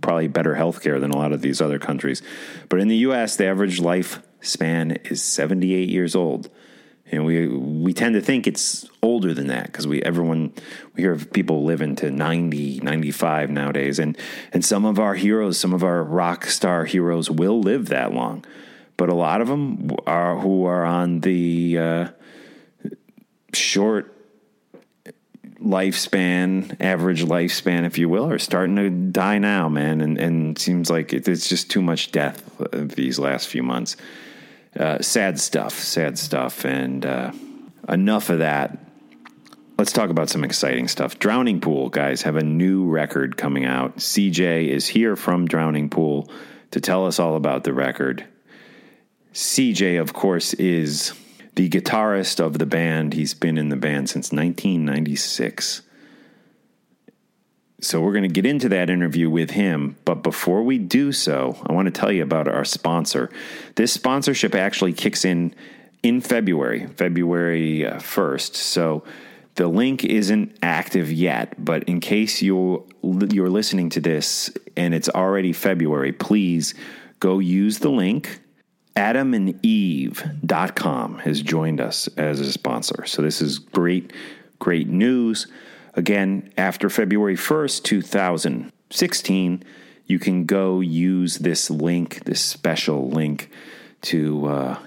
probably 0.00 0.28
better 0.28 0.54
healthcare 0.54 1.00
than 1.00 1.10
a 1.10 1.16
lot 1.16 1.32
of 1.32 1.40
these 1.40 1.60
other 1.60 1.78
countries, 1.78 2.22
but 2.68 2.80
in 2.80 2.88
the 2.88 2.96
U.S., 2.96 3.36
the 3.36 3.46
average 3.46 3.80
lifespan 3.80 5.10
is 5.10 5.22
78 5.22 5.88
years 5.88 6.14
old 6.14 6.50
and 7.10 7.24
we 7.24 7.46
we 7.48 7.92
tend 7.92 8.14
to 8.14 8.20
think 8.20 8.46
it's 8.46 8.86
older 9.02 9.32
than 9.32 9.46
that 9.46 9.66
because 9.66 9.86
we 9.86 10.02
everyone 10.02 10.52
we 10.94 11.02
hear 11.02 11.12
of 11.12 11.32
people 11.32 11.64
living 11.64 11.96
to 11.96 12.10
90 12.10 12.80
95 12.80 13.50
nowadays. 13.50 13.98
And 13.98 14.16
and 14.52 14.64
some 14.64 14.84
of 14.84 14.98
our 14.98 15.14
heroes 15.14 15.58
some 15.58 15.72
of 15.72 15.82
our 15.82 16.02
rock 16.02 16.46
star 16.46 16.84
heroes 16.84 17.30
will 17.30 17.60
live 17.60 17.88
that 17.88 18.12
long. 18.12 18.44
But 18.96 19.08
a 19.08 19.14
lot 19.14 19.40
of 19.40 19.48
them 19.48 19.90
are 20.06 20.38
who 20.38 20.64
are 20.64 20.84
on 20.84 21.20
the 21.20 21.78
uh, 21.78 22.08
short 23.54 24.14
lifespan 25.60 26.76
average 26.80 27.24
lifespan 27.24 27.84
if 27.84 27.98
you 27.98 28.08
will 28.08 28.30
are 28.30 28.38
starting 28.38 28.76
to 28.76 28.90
die 28.90 29.38
now 29.38 29.68
man. 29.68 30.00
And 30.00 30.18
and 30.18 30.58
seems 30.58 30.90
like 30.90 31.12
it, 31.12 31.26
it's 31.26 31.48
just 31.48 31.70
too 31.70 31.82
much 31.82 32.12
death 32.12 32.42
these 32.72 33.18
last 33.18 33.48
few 33.48 33.62
months 33.62 33.96
uh, 34.76 35.00
sad 35.00 35.38
stuff, 35.40 35.74
sad 35.74 36.18
stuff, 36.18 36.64
and 36.64 37.04
uh, 37.04 37.32
enough 37.88 38.30
of 38.30 38.40
that. 38.40 38.78
Let's 39.78 39.92
talk 39.92 40.10
about 40.10 40.28
some 40.28 40.42
exciting 40.42 40.88
stuff. 40.88 41.18
Drowning 41.18 41.60
Pool 41.60 41.88
guys 41.88 42.22
have 42.22 42.36
a 42.36 42.42
new 42.42 42.86
record 42.86 43.36
coming 43.36 43.64
out. 43.64 43.98
CJ 43.98 44.68
is 44.68 44.88
here 44.88 45.14
from 45.14 45.46
Drowning 45.46 45.88
Pool 45.88 46.28
to 46.72 46.80
tell 46.80 47.06
us 47.06 47.18
all 47.18 47.36
about 47.36 47.64
the 47.64 47.72
record. 47.72 48.26
CJ, 49.32 50.00
of 50.00 50.12
course, 50.12 50.52
is 50.54 51.12
the 51.54 51.68
guitarist 51.68 52.40
of 52.40 52.58
the 52.58 52.66
band. 52.66 53.14
He's 53.14 53.34
been 53.34 53.56
in 53.56 53.68
the 53.68 53.76
band 53.76 54.10
since 54.10 54.32
1996. 54.32 55.82
So 57.80 58.00
we're 58.00 58.12
going 58.12 58.24
to 58.24 58.28
get 58.28 58.44
into 58.44 58.68
that 58.70 58.90
interview 58.90 59.30
with 59.30 59.50
him. 59.50 59.96
But 60.04 60.22
before 60.22 60.62
we 60.62 60.78
do 60.78 61.12
so, 61.12 61.56
I 61.66 61.72
want 61.72 61.86
to 61.86 61.92
tell 61.92 62.10
you 62.10 62.24
about 62.24 62.48
our 62.48 62.64
sponsor. 62.64 63.30
This 63.76 63.92
sponsorship 63.92 64.54
actually 64.54 64.92
kicks 64.92 65.24
in 65.24 65.54
in 66.02 66.20
February, 66.20 66.88
February 66.96 67.86
uh, 67.86 67.96
1st. 67.96 68.54
So 68.54 69.04
the 69.56 69.68
link 69.68 70.04
isn't 70.04 70.56
active 70.62 71.10
yet, 71.10 71.54
but 71.64 71.82
in 71.84 72.00
case 72.00 72.42
you're, 72.42 72.84
you're 73.02 73.50
listening 73.50 73.88
to 73.90 74.00
this 74.00 74.50
and 74.76 74.94
it's 74.94 75.08
already 75.08 75.52
February, 75.52 76.12
please 76.12 76.74
go 77.18 77.40
use 77.40 77.80
the 77.80 77.90
link. 77.90 78.38
AdamandEve.com 78.94 81.18
has 81.18 81.42
joined 81.42 81.80
us 81.80 82.06
as 82.16 82.38
a 82.40 82.52
sponsor. 82.52 83.04
So 83.06 83.22
this 83.22 83.40
is 83.40 83.58
great, 83.58 84.12
great 84.60 84.88
news. 84.88 85.48
Again, 85.98 86.52
after 86.56 86.88
February 86.88 87.34
1st, 87.34 87.82
2016, 87.82 89.64
you 90.06 90.18
can 90.20 90.44
go 90.44 90.78
use 90.78 91.38
this 91.38 91.70
link, 91.70 92.22
this 92.22 92.40
special 92.40 93.08
link, 93.08 93.50
to 94.02 94.46
uh, 94.46 94.78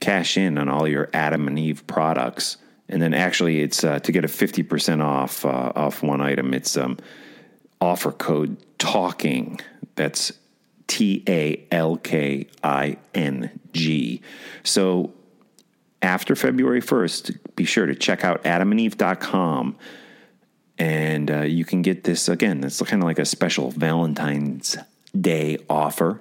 cash 0.00 0.38
in 0.38 0.56
on 0.56 0.70
all 0.70 0.88
your 0.88 1.10
Adam 1.12 1.48
and 1.48 1.58
Eve 1.58 1.86
products. 1.86 2.56
And 2.88 3.02
then 3.02 3.12
actually, 3.12 3.60
it's 3.60 3.84
uh, 3.84 3.98
to 3.98 4.10
get 4.10 4.24
a 4.24 4.28
50% 4.28 5.04
off 5.04 5.44
uh, 5.44 5.72
off 5.76 6.02
one 6.02 6.22
item. 6.22 6.54
It's 6.54 6.78
um, 6.78 6.96
offer 7.78 8.10
code 8.10 8.56
TALKING. 8.78 9.60
That's 9.96 10.32
T 10.86 11.22
A 11.28 11.62
L 11.70 11.98
K 11.98 12.46
I 12.64 12.96
N 13.14 13.50
G. 13.74 14.22
So 14.62 15.12
after 16.00 16.34
February 16.34 16.80
1st, 16.80 17.36
be 17.54 17.66
sure 17.66 17.84
to 17.84 17.94
check 17.94 18.24
out 18.24 18.42
adamandeve.com 18.44 19.76
and 20.82 21.30
uh, 21.30 21.42
you 21.42 21.64
can 21.64 21.80
get 21.80 22.02
this 22.02 22.28
again. 22.28 22.64
It's 22.64 22.82
kind 22.82 23.04
of 23.04 23.06
like 23.06 23.20
a 23.20 23.24
special 23.24 23.70
Valentine's 23.70 24.76
Day 25.18 25.58
offer. 25.70 26.20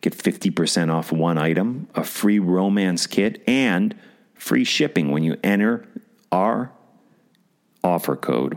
Get 0.00 0.16
50% 0.16 0.90
off 0.90 1.12
one 1.12 1.36
item, 1.36 1.88
a 1.94 2.02
free 2.02 2.38
romance 2.38 3.06
kit, 3.06 3.42
and 3.46 3.94
free 4.32 4.64
shipping 4.64 5.10
when 5.10 5.24
you 5.24 5.36
enter 5.44 5.86
our 6.32 6.72
offer 7.84 8.16
code, 8.16 8.56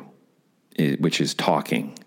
which 0.78 1.20
is 1.20 1.34
talking. 1.34 2.00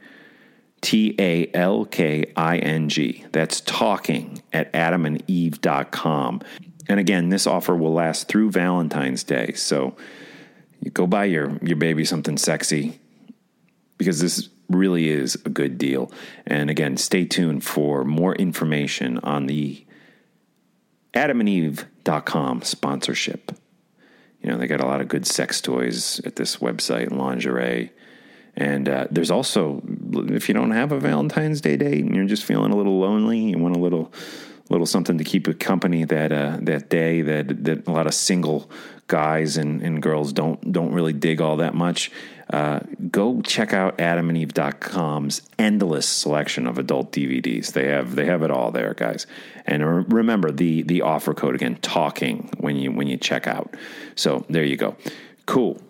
T 0.81 1.15
A 1.19 1.51
L 1.53 1.85
K 1.85 2.33
I 2.35 2.57
N 2.57 2.89
G. 2.89 3.27
That's 3.33 3.61
talking 3.61 4.41
at 4.55 4.73
adamandeve.com. 4.73 6.41
And 6.89 6.99
again, 6.99 7.29
this 7.29 7.47
offer 7.47 7.77
will 7.77 7.93
last 7.93 8.27
through 8.29 8.53
Valentine's 8.53 9.23
Day. 9.23 9.53
So 9.53 9.97
you 10.81 10.91
go 10.91 11.07
buy 11.07 11.27
your, 11.27 11.59
your 11.63 11.77
baby 11.77 12.07
something 12.07 12.39
sexy 12.39 13.01
because 13.99 14.21
this 14.21 14.49
really 14.71 15.09
is 15.09 15.35
a 15.45 15.49
good 15.49 15.79
deal. 15.79 16.11
And 16.47 16.71
again, 16.71 16.97
stay 16.97 17.25
tuned 17.25 17.65
for 17.65 18.05
more 18.05 18.35
information 18.37 19.19
on 19.19 19.47
the 19.47 19.85
adamandeve.com 21.15 22.63
sponsorship. 22.63 23.53
You 24.43 24.51
know, 24.51 24.57
they 24.57 24.67
got 24.67 24.81
a 24.81 24.87
lot 24.87 25.01
of 25.01 25.09
good 25.09 25.27
sex 25.27 25.61
toys 25.61 26.21
at 26.25 26.37
this 26.37 26.57
website, 26.57 27.11
lingerie. 27.11 27.91
And 28.57 28.89
uh, 28.89 29.07
there's 29.11 29.31
also, 29.31 29.83
if 30.13 30.49
you 30.49 30.55
don't 30.55 30.71
have 30.71 30.93
a 30.93 31.01
Valentine's 31.01 31.61
Day 31.61 31.77
date 31.77 32.05
and 32.05 32.15
you're 32.15 32.25
just 32.25 32.45
feeling 32.45 32.73
a 32.73 32.77
little 32.77 32.99
lonely, 32.99 33.39
you 33.39 33.59
want 33.59 33.77
a 33.77 33.81
little, 33.81 34.13
little 34.69 34.87
something 34.87 35.19
to 35.19 35.25
keep 35.25 35.47
you 35.47 35.55
company 35.55 36.05
that 36.05 36.33
uh, 36.33 36.59
that 36.63 36.91
day 36.91 37.23
that 37.23 37.65
that 37.65 37.87
a 37.89 37.91
lot 37.91 38.07
of 38.07 38.15
single 38.15 38.71
guys 39.07 39.57
and, 39.57 39.81
and 39.83 40.03
girls 40.03 40.33
don't 40.33 40.73
don't 40.73 40.93
really 40.93 41.13
dig 41.13 41.41
all 41.41 41.57
that 41.57 41.75
much. 41.75 42.11
Uh, 42.51 42.81
go 43.11 43.43
check 43.43 43.75
out 43.75 43.99
adamandeve.com's 43.99 45.43
endless 45.59 46.07
selection 46.07 46.67
of 46.67 46.79
adult 46.79 47.13
DVDs. 47.13 47.73
They 47.73 47.89
have 47.89 48.15
they 48.15 48.25
have 48.25 48.43
it 48.43 48.51
all 48.51 48.71
there, 48.71 48.95
guys. 48.95 49.27
And 49.67 49.85
re- 49.85 50.05
remember 50.09 50.51
the 50.51 50.83
the 50.83 51.03
offer 51.03 51.35
code 51.35 51.55
again, 51.55 51.77
talking 51.77 52.51
when 52.59 52.77
you 52.77 52.91
when 52.91 53.07
you 53.07 53.19
check 53.19 53.47
out. 53.47 53.75
So 54.15 54.47
there 54.49 54.65
you 54.65 54.77
go. 54.77 54.97
Cool. 55.45 55.81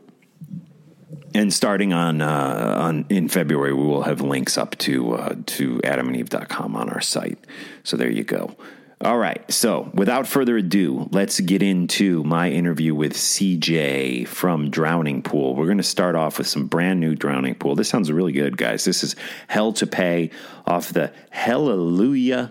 And 1.35 1.53
starting 1.53 1.92
on 1.92 2.21
uh, 2.21 2.75
on 2.79 3.07
in 3.09 3.29
February, 3.29 3.73
we 3.73 3.85
will 3.85 4.03
have 4.03 4.21
links 4.21 4.59
up 4.59 4.77
to 4.79 5.14
uh, 5.14 5.35
to 5.47 5.79
adamandeve.com 5.79 6.75
on 6.75 6.90
our 6.90 7.01
site. 7.01 7.38
So 7.85 7.97
there 7.97 8.11
you 8.11 8.25
go. 8.25 8.57
All 9.00 9.16
right. 9.16 9.48
So 9.52 9.90
without 9.94 10.26
further 10.26 10.56
ado, 10.56 11.08
let's 11.12 11.38
get 11.38 11.62
into 11.62 12.24
my 12.24 12.50
interview 12.50 12.96
with 12.96 13.12
CJ 13.12 14.26
from 14.26 14.70
Drowning 14.70 15.22
Pool. 15.22 15.54
We're 15.54 15.66
going 15.66 15.78
to 15.78 15.84
start 15.84 16.16
off 16.16 16.38
with 16.38 16.48
some 16.48 16.66
brand 16.66 16.98
new 16.98 17.14
Drowning 17.14 17.54
Pool. 17.54 17.76
This 17.76 17.88
sounds 17.88 18.11
really 18.11 18.32
good, 18.32 18.56
guys. 18.56 18.84
This 18.84 19.04
is 19.04 19.14
Hell 19.46 19.72
to 19.74 19.87
Pay 19.87 20.30
off 20.66 20.92
the 20.92 21.12
Hallelujah 21.30 22.50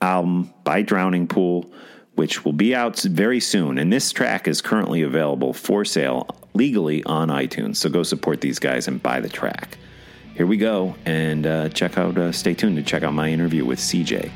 album 0.00 0.54
by 0.62 0.82
Drowning 0.82 1.26
Pool, 1.26 1.72
which 2.14 2.44
will 2.44 2.52
be 2.52 2.76
out 2.76 3.00
very 3.00 3.40
soon. 3.40 3.76
And 3.76 3.92
this 3.92 4.12
track 4.12 4.46
is 4.46 4.62
currently 4.62 5.02
available 5.02 5.52
for 5.52 5.84
sale 5.84 6.28
legally 6.54 7.02
on 7.04 7.28
iTunes. 7.28 7.74
So 7.74 7.88
go 7.88 8.04
support 8.04 8.40
these 8.40 8.60
guys 8.60 8.86
and 8.86 9.02
buy 9.02 9.18
the 9.18 9.28
track. 9.28 9.76
Here 10.36 10.46
we 10.46 10.58
go. 10.58 10.94
And 11.04 11.44
uh, 11.44 11.70
check 11.70 11.98
out, 11.98 12.16
uh, 12.16 12.30
stay 12.30 12.54
tuned 12.54 12.76
to 12.76 12.84
check 12.84 13.02
out 13.02 13.14
my 13.14 13.28
interview 13.30 13.64
with 13.64 13.80
CJ. 13.80 14.30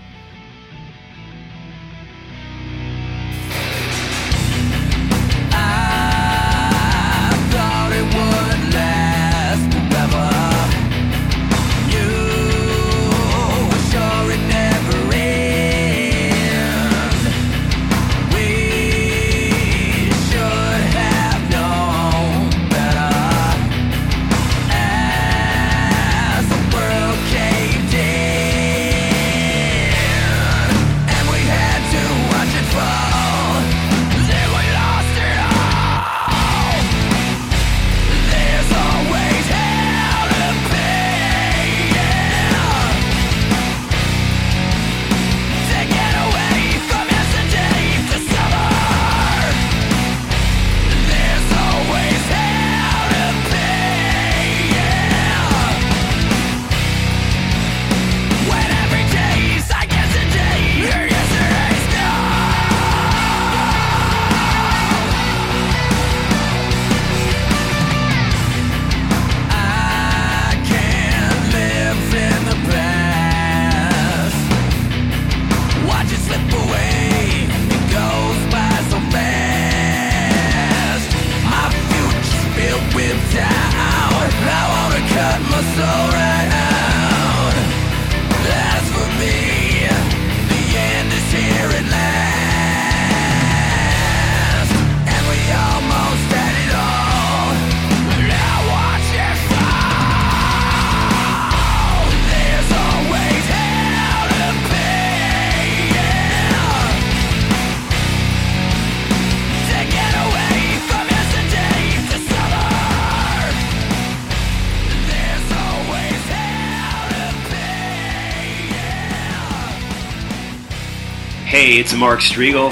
Hey, 121.52 121.76
it's 121.78 121.92
Mark 121.94 122.20
Strigl 122.20 122.68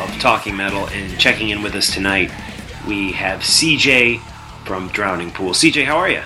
of 0.00 0.20
Talking 0.20 0.56
Metal, 0.56 0.86
and 0.92 1.18
checking 1.18 1.48
in 1.48 1.62
with 1.62 1.74
us 1.74 1.92
tonight, 1.92 2.30
we 2.86 3.10
have 3.10 3.40
CJ 3.40 4.20
from 4.64 4.86
Drowning 4.88 5.32
Pool. 5.32 5.50
CJ, 5.50 5.84
how 5.84 5.96
are 5.98 6.08
you? 6.08 6.22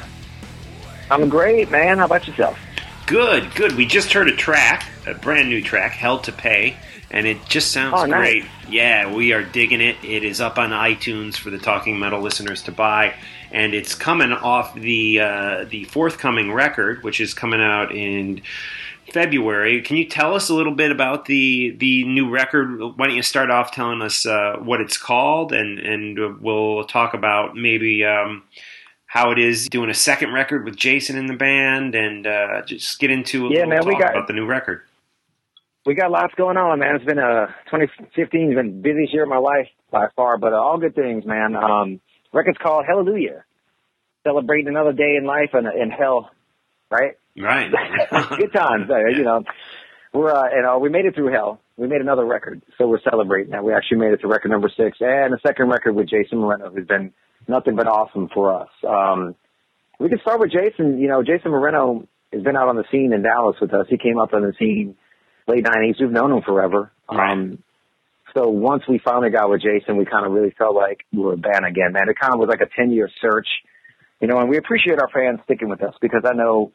I'm 1.11 1.31
great, 1.31 1.71
man. 1.71 1.97
How 1.99 2.05
about 2.05 2.29
yourself? 2.29 2.59
Good, 3.07 3.55
good. 3.55 3.73
We 3.73 3.87
just 3.87 4.12
heard 4.12 4.29
a 4.29 4.37
track, 4.37 4.87
a 5.07 5.14
brand 5.14 5.49
new 5.49 5.62
track, 5.62 5.93
Hell 5.93 6.19
to 6.21 6.33
Pay, 6.33 6.77
and 7.11 7.27
it 7.27 7.38
just 7.49 7.73
sounds 7.73 7.95
Oh, 7.97 8.05
nice. 8.05 8.21
great. 8.21 8.45
Yeah, 8.69 9.12
we 9.12 9.33
are 9.33 9.43
digging 9.43 9.81
it. 9.81 9.97
It 10.05 10.25
is 10.25 10.43
up 10.43 10.59
on 10.59 10.71
iTunes 10.71 11.37
for 11.37 11.49
the 11.49 11.59
Talking 11.59 11.99
Metal 11.99 12.21
listeners 12.21 12.62
to 12.64 12.73
buy, 12.73 13.14
and 13.51 13.73
it's 13.73 13.95
coming 13.95 14.31
off 14.33 14.75
the 14.75 15.21
uh, 15.21 15.64
the 15.71 15.85
forthcoming 15.85 16.53
record, 16.53 17.03
which 17.03 17.19
is 17.21 17.33
coming 17.33 17.62
out 17.62 17.93
in 17.95 18.43
February. 19.14 19.81
Can 19.81 19.96
you 19.96 20.05
tell 20.07 20.35
us 20.35 20.48
a 20.48 20.55
little 20.55 20.74
bit 20.74 20.90
about 20.90 21.27
the 21.27 21.70
the 21.79 22.03
new 22.05 22.29
record? 22.29 22.81
Why 22.96 23.07
don't 23.07 23.14
you 23.14 23.22
start 23.22 23.48
off 23.48 23.70
telling 23.70 24.03
us 24.03 24.27
uh, 24.27 24.57
what 24.59 24.81
it's 24.81 24.98
called, 24.98 25.53
and 25.53 25.79
and 25.79 26.40
we'll 26.40 26.83
talk 26.85 27.14
about 27.14 27.55
maybe 27.55 28.05
um, 28.05 28.42
how 29.07 29.31
it 29.31 29.38
is 29.38 29.68
doing 29.68 29.88
a 29.88 29.94
second 29.94 30.33
record 30.35 30.64
with 30.64 30.74
Jasen 30.77 31.14
in 31.14 31.27
the 31.27 31.37
band, 31.37 31.94
and 31.94 32.27
uh, 32.27 32.62
just 32.66 32.98
get 32.98 33.12
into 33.12 33.46
a 33.46 33.50
Yeah, 33.50 33.59
little 33.61 33.68
man, 33.70 33.87
we 33.87 33.96
got- 33.96 34.11
about 34.16 34.27
the 34.27 34.33
new 34.35 34.46
record. 34.46 34.83
We 35.87 35.94
got 35.94 36.11
lots 36.11 36.35
going 36.35 36.57
on, 36.57 36.79
man. 36.81 36.96
It's 36.96 37.05
been 37.05 37.18
uh 37.18 37.46
2015 37.70 38.48
has 38.48 38.57
been 38.57 38.66
the 38.83 38.83
busiest 38.83 39.12
year 39.12 39.22
of 39.22 39.29
my 39.29 39.37
life 39.38 39.68
by 39.92 40.09
far, 40.16 40.38
but 40.38 40.53
uh, 40.53 40.57
all 40.57 40.79
good 40.79 40.94
things, 40.96 41.24
man. 41.24 41.55
Um, 41.55 42.00
record's 42.33 42.59
called 42.59 42.85
Hallelujah, 42.87 43.44
celebrating 44.27 44.66
another 44.68 44.92
day 44.92 45.14
in 45.16 45.24
life 45.24 45.50
and 45.53 45.68
in 45.68 45.90
hell, 45.90 46.31
right? 46.90 47.12
Right. 47.37 47.70
good 48.38 48.53
times, 48.53 48.88
uh, 48.90 49.07
you 49.09 49.25
know. 49.25 49.44
We're 50.12 50.31
uh, 50.31 50.44
and 50.53 50.66
uh, 50.66 50.79
we 50.79 50.88
made 50.88 51.07
it 51.07 51.14
through 51.14 51.33
hell. 51.33 51.61
We 51.77 51.88
made 51.88 52.01
another 52.01 52.25
record, 52.25 52.62
so 52.79 52.87
we're 52.87 53.01
celebrating 53.01 53.51
that. 53.51 53.64
We 53.64 53.73
actually 53.73 53.99
made 53.99 54.12
it 54.12 54.18
to 54.18 54.29
record 54.29 54.51
number 54.53 54.70
six, 54.77 54.99
and 55.01 55.35
a 55.35 55.38
second 55.44 55.68
record 55.68 55.94
with 55.97 56.09
Jasen 56.09 56.35
Moreno, 56.35 56.70
who's 56.70 56.87
been 56.87 57.12
nothing 57.49 57.75
but 57.75 57.88
awesome 57.88 58.29
for 58.33 58.55
us. 58.55 58.68
Um, 58.88 59.35
we 59.99 60.09
can 60.09 60.20
start 60.20 60.38
with 60.38 60.53
Jasen. 60.53 61.01
You 61.01 61.09
know, 61.09 61.23
Jasen 61.23 61.47
Moreno 61.47 62.07
has 62.33 62.42
been 62.42 62.57
out 62.57 62.68
on 62.68 62.77
the 62.77 62.85
scene 62.92 63.12
in 63.12 63.23
Dallas 63.23 63.57
with 63.61 63.75
us. 63.75 63.87
He 63.88 63.99
came 63.99 64.18
up 64.18 64.33
on 64.33 64.42
the 64.42 64.53
scene 64.57 64.94
late 65.49 65.64
'90s. 65.64 66.01
We've 66.01 66.12
known 66.12 66.31
him 66.31 66.42
forever. 66.42 66.92
Right. 67.11 67.33
Um, 67.33 67.59
so 68.35 68.49
once 68.49 68.85
we 68.88 69.01
finally 69.05 69.31
got 69.31 69.51
with 69.51 69.62
Jasen, 69.62 69.97
we 69.97 70.05
kind 70.05 70.27
of 70.27 70.33
really 70.33 70.55
felt 70.57 70.77
like 70.77 71.05
we 71.12 71.20
were 71.20 71.35
a 71.35 71.37
band 71.37 71.66
again, 71.66 71.92
man. 71.92 72.09
It 72.09 72.18
kind 72.20 72.35
of 72.35 72.40
was 72.40 72.49
like 72.49 72.61
a 72.61 72.70
10 72.77 72.90
year 72.90 73.09
search, 73.20 73.47
you 74.20 74.27
know, 74.27 74.38
and 74.38 74.49
we 74.49 74.59
appreciate 74.59 74.99
our 75.01 75.09
fans 75.09 75.40
sticking 75.44 75.68
with 75.68 75.83
us 75.83 75.94
because 76.01 76.23
I 76.25 76.35
know 76.35 76.73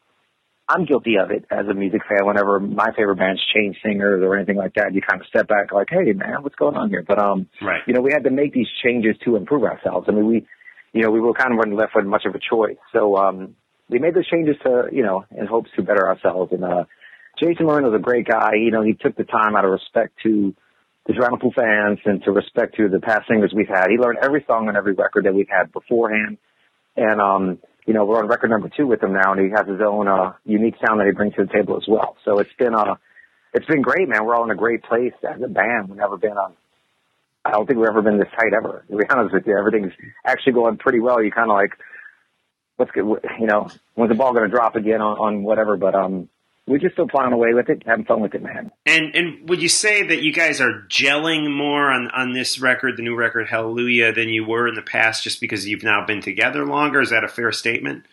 I'm 0.70 0.84
guilty 0.84 1.16
of 1.20 1.32
it 1.32 1.44
as 1.50 1.66
a 1.66 1.74
music 1.74 2.02
fan. 2.08 2.24
Whenever 2.24 2.60
my 2.60 2.92
favorite 2.96 3.16
bands 3.16 3.40
change 3.52 3.76
singers 3.84 4.22
or 4.24 4.36
anything 4.36 4.56
like 4.56 4.74
that, 4.74 4.94
you 4.94 5.02
kind 5.02 5.20
of 5.20 5.26
step 5.26 5.48
back 5.48 5.72
like, 5.72 5.88
hey, 5.90 6.12
man, 6.12 6.42
what's 6.42 6.54
going 6.54 6.76
on 6.76 6.90
here? 6.90 7.04
But, 7.06 7.18
um, 7.18 7.48
Right. 7.60 7.82
you 7.86 7.92
know, 7.94 8.00
we 8.00 8.12
had 8.12 8.22
to 8.24 8.30
make 8.30 8.52
these 8.52 8.68
changes 8.82 9.16
to 9.24 9.34
improve 9.34 9.64
ourselves. 9.64 10.06
I 10.08 10.12
mean, 10.12 10.26
we, 10.26 10.46
you 10.92 11.02
know, 11.02 11.10
we 11.10 11.18
were 11.20 11.32
kind 11.32 11.52
of 11.52 11.72
left 11.72 11.96
with 11.96 12.04
much 12.06 12.24
of 12.24 12.36
a 12.36 12.38
choice. 12.38 12.76
So, 12.92 13.16
um, 13.16 13.56
we 13.88 13.98
made 13.98 14.14
those 14.14 14.28
changes 14.28 14.54
to, 14.64 14.84
you 14.92 15.02
know, 15.02 15.24
in 15.36 15.46
hopes 15.46 15.70
to 15.74 15.82
better 15.82 16.06
ourselves. 16.06 16.52
And, 16.52 16.62
uh, 16.62 16.84
Jasen 17.42 17.62
Moreno's 17.62 17.94
a 17.94 17.98
great 17.98 18.28
guy. 18.28 18.52
You 18.54 18.70
know, 18.70 18.82
he 18.82 18.92
took 18.92 19.16
the 19.16 19.24
time 19.24 19.56
out 19.56 19.64
of 19.64 19.72
respect 19.72 20.14
to 20.22 20.54
to 21.06 21.14
Drowned 21.14 21.40
Pool 21.40 21.52
fans 21.56 21.98
and 22.04 22.22
to 22.24 22.30
respect 22.30 22.76
to 22.76 22.88
the 22.88 23.00
past 23.00 23.26
singers 23.26 23.52
we've 23.56 23.66
had. 23.66 23.88
He 23.90 23.96
learned 23.96 24.18
every 24.22 24.44
song 24.46 24.68
on 24.68 24.76
every 24.76 24.92
record 24.92 25.24
that 25.24 25.34
we've 25.34 25.48
had 25.48 25.72
beforehand. 25.72 26.36
And, 26.94 27.20
um, 27.20 27.58
you 27.90 27.94
know, 27.94 28.04
we're 28.04 28.20
on 28.20 28.28
record 28.28 28.50
number 28.50 28.68
two 28.68 28.86
with 28.86 29.02
him 29.02 29.12
now 29.12 29.32
and 29.32 29.40
he 29.40 29.50
has 29.50 29.66
his 29.66 29.80
own, 29.80 30.06
uh, 30.06 30.34
unique 30.44 30.76
sound 30.78 31.00
that 31.00 31.06
he 31.06 31.12
brings 31.12 31.34
to 31.34 31.44
the 31.44 31.52
table 31.52 31.76
as 31.76 31.88
well. 31.88 32.16
So 32.24 32.38
it's 32.38 32.52
been, 32.56 32.72
uh, 32.72 32.94
it's 33.52 33.66
been 33.66 33.82
great, 33.82 34.08
man. 34.08 34.24
We're 34.24 34.36
all 34.36 34.44
in 34.44 34.52
a 34.52 34.54
great 34.54 34.84
place 34.84 35.12
as 35.28 35.42
a 35.42 35.48
band. 35.48 35.88
We've 35.88 35.98
never 35.98 36.16
been 36.16 36.38
on, 36.38 36.52
I 37.44 37.50
don't 37.50 37.66
think 37.66 37.80
we've 37.80 37.88
ever 37.88 38.00
been 38.00 38.18
this 38.18 38.28
tight 38.28 38.54
ever. 38.56 38.84
To 38.88 38.96
be 38.96 39.02
honest 39.10 39.34
with 39.34 39.44
you, 39.44 39.58
everything's 39.58 39.92
actually 40.24 40.52
going 40.52 40.76
pretty 40.76 41.00
well. 41.00 41.20
You 41.20 41.32
kind 41.32 41.50
of 41.50 41.56
like, 41.56 41.72
what's 42.76 42.92
good, 42.92 43.06
you 43.40 43.46
know, 43.48 43.68
when's 43.94 44.12
the 44.12 44.14
ball 44.14 44.34
going 44.34 44.48
to 44.48 44.54
drop 44.54 44.76
again 44.76 45.00
on, 45.00 45.18
on 45.18 45.42
whatever, 45.42 45.76
but, 45.76 45.96
um, 45.96 46.28
we're 46.66 46.78
just 46.78 46.92
still 46.94 47.08
plowing 47.08 47.32
away 47.32 47.52
with 47.52 47.68
it, 47.68 47.82
having 47.84 48.04
fun 48.04 48.20
with 48.20 48.34
it, 48.34 48.42
man. 48.42 48.70
And 48.86 49.14
and 49.14 49.48
would 49.48 49.60
you 49.60 49.68
say 49.68 50.02
that 50.04 50.22
you 50.22 50.32
guys 50.32 50.60
are 50.60 50.84
gelling 50.88 51.54
more 51.54 51.90
on 51.90 52.08
on 52.10 52.32
this 52.32 52.60
record, 52.60 52.96
the 52.96 53.02
new 53.02 53.16
record, 53.16 53.48
Hallelujah, 53.48 54.12
than 54.12 54.28
you 54.28 54.44
were 54.44 54.68
in 54.68 54.74
the 54.74 54.82
past, 54.82 55.24
just 55.24 55.40
because 55.40 55.66
you've 55.66 55.82
now 55.82 56.04
been 56.06 56.20
together 56.20 56.64
longer? 56.64 57.00
Is 57.00 57.10
that 57.10 57.24
a 57.24 57.28
fair 57.28 57.50
statement? 57.52 58.04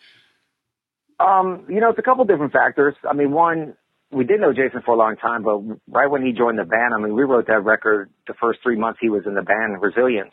Um, 1.20 1.66
you 1.68 1.80
know, 1.80 1.90
it's 1.90 1.98
a 1.98 2.02
couple 2.02 2.24
different 2.24 2.52
factors. 2.52 2.94
I 3.08 3.12
mean, 3.12 3.32
one, 3.32 3.74
we 4.10 4.24
did 4.24 4.40
know 4.40 4.52
Jasen 4.52 4.84
for 4.84 4.94
a 4.94 4.96
long 4.96 5.16
time, 5.16 5.42
but 5.42 5.58
right 5.88 6.06
when 6.06 6.24
he 6.24 6.32
joined 6.32 6.58
the 6.58 6.64
band, 6.64 6.94
I 6.94 6.98
mean, 6.98 7.14
we 7.14 7.24
wrote 7.24 7.46
that 7.48 7.64
record 7.64 8.10
the 8.26 8.34
first 8.34 8.60
three 8.62 8.76
months 8.76 8.98
he 9.00 9.08
was 9.08 9.22
in 9.26 9.34
the 9.34 9.42
band, 9.42 9.80
Resilience, 9.82 10.32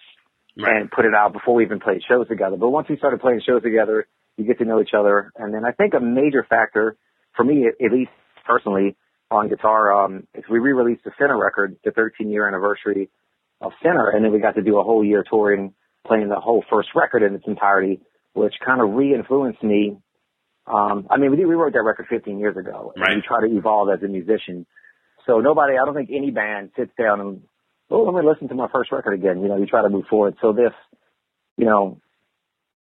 right. 0.58 0.78
and 0.78 0.92
put 0.92 1.06
it 1.06 1.14
out 1.14 1.34
before 1.34 1.56
we 1.56 1.64
even 1.64 1.80
played 1.80 2.02
shows 2.08 2.28
together. 2.28 2.56
But 2.56 2.70
once 2.70 2.88
we 2.88 2.98
started 2.98 3.20
playing 3.20 3.42
shows 3.46 3.64
together, 3.64 4.08
you 4.38 4.46
get 4.46 4.60
to 4.60 4.66
know 4.66 4.82
each 4.82 4.94
other. 4.98 5.32
And 5.36 5.54
then 5.54 5.66
I 5.66 5.72
think 5.72 5.94
a 5.94 6.00
major 6.00 6.46
factor 6.48 6.98
for 7.36 7.44
me, 7.44 7.68
at 7.68 7.92
least 7.92 8.12
personally, 8.46 8.96
on 9.32 9.50
guitar, 9.50 10.06
um, 10.06 10.28
is 10.34 10.44
we 10.50 10.60
re-released 10.60 11.04
the 11.04 11.12
Sinner 11.20 11.38
record, 11.38 11.78
the 11.84 11.92
13 11.92 12.30
year 12.30 12.48
anniversary 12.48 13.10
of 13.62 13.72
Sinner, 13.82 14.10
and 14.10 14.24
then 14.24 14.32
we 14.32 14.40
got 14.40 14.56
to 14.56 14.62
do 14.62 14.78
a 14.80 14.84
whole 14.84 15.04
year 15.04 15.24
touring, 15.30 15.74
playing 16.06 16.30
the 16.30 16.40
whole 16.40 16.64
first 16.70 16.90
record 16.96 17.24
in 17.24 17.34
its 17.34 17.46
entirety, 17.48 18.02
which 18.34 18.54
kind 18.64 18.82
of 18.82 18.92
re-influenced 18.92 19.64
me. 19.64 19.98
Um, 20.68 21.08
I 21.10 21.18
mean, 21.18 21.32
we, 21.32 21.46
we 21.46 21.56
wrote 21.56 21.74
that 21.74 21.84
record 21.84 22.08
15 22.10 22.40
years 22.40 22.58
ago, 22.58 22.92
and 22.96 23.02
right. 23.02 23.16
we 23.16 23.22
try 23.22 23.48
to 23.48 23.58
evolve 23.58 23.90
as 23.90 24.04
a 24.04 24.08
musician. 24.08 24.66
So 25.26 25.40
nobody, 25.40 25.74
I 25.74 25.86
don't 25.86 25.96
think 25.96 26.10
any 26.14 26.32
band 26.32 26.72
sits 26.78 26.92
down 26.98 27.20
and, 27.20 27.42
oh, 27.90 28.04
let 28.04 28.14
me 28.14 28.28
listen 28.28 28.48
to 28.50 28.56
my 28.56 28.68
first 28.72 28.92
record 28.92 29.14
again. 29.14 29.42
You 29.42 29.48
know, 29.48 29.58
you 29.58 29.66
try 29.66 29.82
to 29.82 29.90
move 29.90 30.06
forward. 30.10 30.36
So 30.42 30.54
this, 30.54 30.74
you 31.58 31.66
know, 31.66 32.00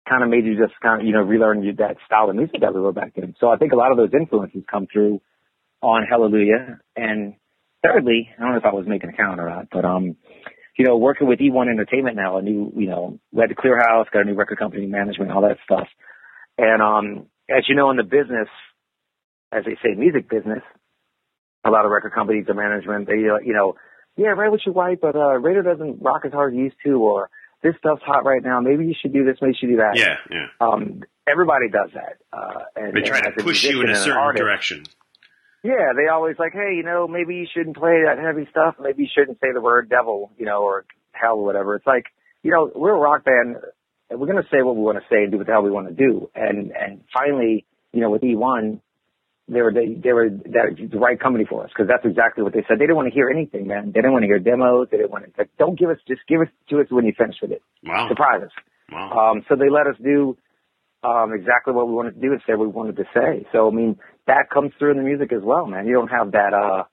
kind 0.08 0.24
of 0.24 0.30
made 0.30 0.46
you 0.46 0.58
just 0.58 0.74
kind 0.82 1.02
of, 1.02 1.08
you 1.08 1.13
know, 1.13 1.22
relearn 1.22 1.63
that 1.78 1.98
style 2.06 2.30
of 2.30 2.36
music 2.36 2.62
that 2.62 2.74
we 2.74 2.80
wrote 2.80 2.96
back 2.96 3.13
then. 3.16 3.36
So 3.39 3.50
I 3.50 3.58
think 3.58 3.72
a 3.72 3.76
lot 3.78 3.92
of 3.92 3.98
those 3.98 4.13
influences 4.13 4.63
come 4.70 4.88
through 4.92 5.22
on 5.82 6.06
Hallelujah. 6.10 6.80
And 6.96 7.36
thirdly, 7.84 8.30
I 8.38 8.42
don't 8.42 8.52
know 8.52 8.58
if 8.58 8.66
I 8.66 8.74
was 8.74 8.88
making 8.88 9.10
a 9.10 9.13
count 9.13 9.39
or 9.39 9.50
not, 9.50 9.68
but, 9.72 9.86
um, 9.86 10.16
you 10.78 10.86
know, 10.86 10.98
working 10.98 11.28
with 11.28 11.39
E1 11.39 11.70
Entertainment 11.70 12.16
now, 12.16 12.38
a 12.38 12.42
new, 12.42 12.72
you 12.76 12.88
know, 12.88 13.20
we 13.32 13.42
had 13.42 13.50
the 13.50 13.56
Clear 13.56 13.78
House, 13.78 14.08
got 14.12 14.24
a 14.24 14.26
new 14.26 14.36
record 14.36 14.58
company 14.58 14.88
management, 14.88 15.32
all 15.32 15.42
that 15.42 15.58
stuff. 15.63 15.88
And, 16.58 16.82
um, 16.82 17.28
as 17.50 17.63
you 17.68 17.76
know, 17.76 17.92
in 17.92 17.98
the 17.98 18.04
business, 18.04 18.48
as 19.52 19.63
they 19.66 19.76
say, 19.84 19.96
music 19.96 20.30
business, 20.30 20.63
a 21.63 21.70
lot 21.70 21.86
of 21.86 21.92
record 21.92 22.13
companies 22.13 22.46
or 22.48 22.56
management, 22.56 23.08
they, 23.08 23.30
uh, 23.30 23.38
you 23.44 23.54
know, 23.54 23.76
yeah, 24.18 24.30
right 24.30 24.52
with 24.52 24.62
your 24.66 24.74
wife, 24.74 25.00
but, 25.02 25.16
uh, 25.16 25.38
radio 25.39 25.62
doesn't 25.62 26.02
rock 26.02 26.24
as 26.26 26.32
hard 26.32 26.54
as 26.54 26.58
it 26.58 26.62
used 26.62 26.76
to, 26.86 27.00
or, 27.00 27.30
this 27.63 27.76
stuff's 27.80 28.04
hot 28.04 28.26
right 28.26 28.43
now. 28.43 28.60
Maybe 28.60 28.86
you 28.86 28.93
should 28.99 29.13
do 29.13 29.23
this. 29.23 29.38
Maybe 29.41 29.54
you 29.54 29.58
should 29.60 29.73
do 29.73 29.78
that. 29.78 29.95
Yeah, 29.95 30.17
yeah. 30.30 30.47
Um, 30.60 31.04
everybody 31.28 31.69
does 31.69 31.89
that. 31.95 32.17
Uh, 32.32 32.63
and 32.76 32.93
they 32.93 33.02
try 33.02 33.19
and 33.19 33.36
to 33.38 33.43
push 33.43 33.63
you 33.63 33.82
in 33.82 33.89
a 33.89 33.95
certain 33.95 34.17
artist, 34.17 34.41
direction. 34.41 34.84
Yeah, 35.63 35.93
they 35.95 36.10
always 36.12 36.36
like, 36.38 36.52
hey, 36.54 36.76
you 36.76 36.84
know, 36.84 37.08
maybe 37.08 37.36
you 37.36 37.47
shouldn't 37.52 37.78
play 37.78 38.04
that 38.06 38.19
heavy 38.19 38.47
stuff. 38.52 38.76
Maybe 38.80 39.04
you 39.04 39.10
shouldn't 39.13 39.39
say 39.39 39.54
the 39.54 39.62
word 39.62 39.89
devil, 39.89 40.32
you 40.38 40.45
know, 40.45 40.63
or 40.63 40.86
hell 41.13 41.38
or 41.38 41.45
whatever. 41.45 41.76
It's 41.76 41.88
like, 41.88 42.08
you 42.43 42.52
know, 42.52 42.69
we're 42.76 42.95
a 42.95 42.99
rock 42.99 43.23
band. 43.23 43.56
And 44.10 44.19
we're 44.19 44.28
going 44.28 44.43
to 44.43 44.49
say 44.52 44.62
what 44.62 44.76
we 44.76 44.82
want 44.82 44.97
to 44.97 45.06
say 45.10 45.23
and 45.23 45.32
do 45.32 45.38
what 45.38 45.47
the 45.47 45.54
hell 45.54 45.63
we 45.63 45.71
want 45.71 45.88
to 45.88 45.93
do. 45.93 46.30
And 46.36 46.71
and 46.71 47.02
finally, 47.13 47.65
you 47.93 48.02
know, 48.02 48.10
with 48.10 48.21
E1, 48.21 48.82
they 49.47 49.62
were 49.62 49.73
they, 49.73 49.93
they 49.93 50.13
were 50.13 50.29
that, 50.29 50.77
the 50.91 50.97
right 50.97 51.19
company 51.19 51.45
for 51.47 51.63
us 51.63 51.69
because 51.69 51.88
that's 51.89 52.06
exactly 52.06 52.43
what 52.43 52.53
they 52.53 52.63
said. 52.67 52.79
They 52.79 52.86
didn't 52.88 52.95
want 52.95 53.10
to 53.10 53.13
hear 53.13 53.29
anything, 53.29 53.67
man. 53.67 53.88
They 53.88 53.99
didn't 53.99 54.13
want 54.13 54.23
to 54.23 54.27
hear 54.27 54.39
demos. 54.39 54.88
They 54.89 54.97
didn't 54.97 55.12
want 55.12 55.25
to. 55.25 55.32
Like, 55.38 55.49
don't 55.58 55.77
give 55.77 55.89
us. 55.89 55.97
Just 56.08 56.21
give 56.27 56.41
us 56.41 56.47
to 56.69 56.79
us 56.79 56.88
when 56.89 57.06
you 57.06 57.13
finish 57.17 57.36
with 57.41 57.51
it. 57.51 57.62
Wow. 57.84 58.08
Surprise 58.08 58.43
us. 58.43 58.51
Wow. 58.91 59.12
Um, 59.12 59.45
so 59.49 59.56
they 59.56 59.69
let 59.69 59.88
us 59.88 59.95
do 60.01 60.38
um, 61.03 61.34
exactly 61.34 61.73
what 61.73 61.88
we 61.88 61.93
wanted 61.93 62.15
to 62.15 62.21
do 62.21 62.32
and 62.32 62.41
say 62.47 62.53
what 62.53 62.67
we 62.67 62.73
wanted 62.73 62.95
to 62.97 63.06
say. 63.13 63.45
So 63.51 63.67
I 63.67 63.71
mean, 63.71 63.99
that 64.27 64.49
comes 64.53 64.71
through 64.79 64.91
in 64.91 64.97
the 64.97 65.03
music 65.03 65.34
as 65.34 65.41
well, 65.43 65.65
man. 65.65 65.88
You 65.88 65.93
don't 65.93 66.12
have 66.12 66.32
that, 66.32 66.53
uh, 66.53 66.84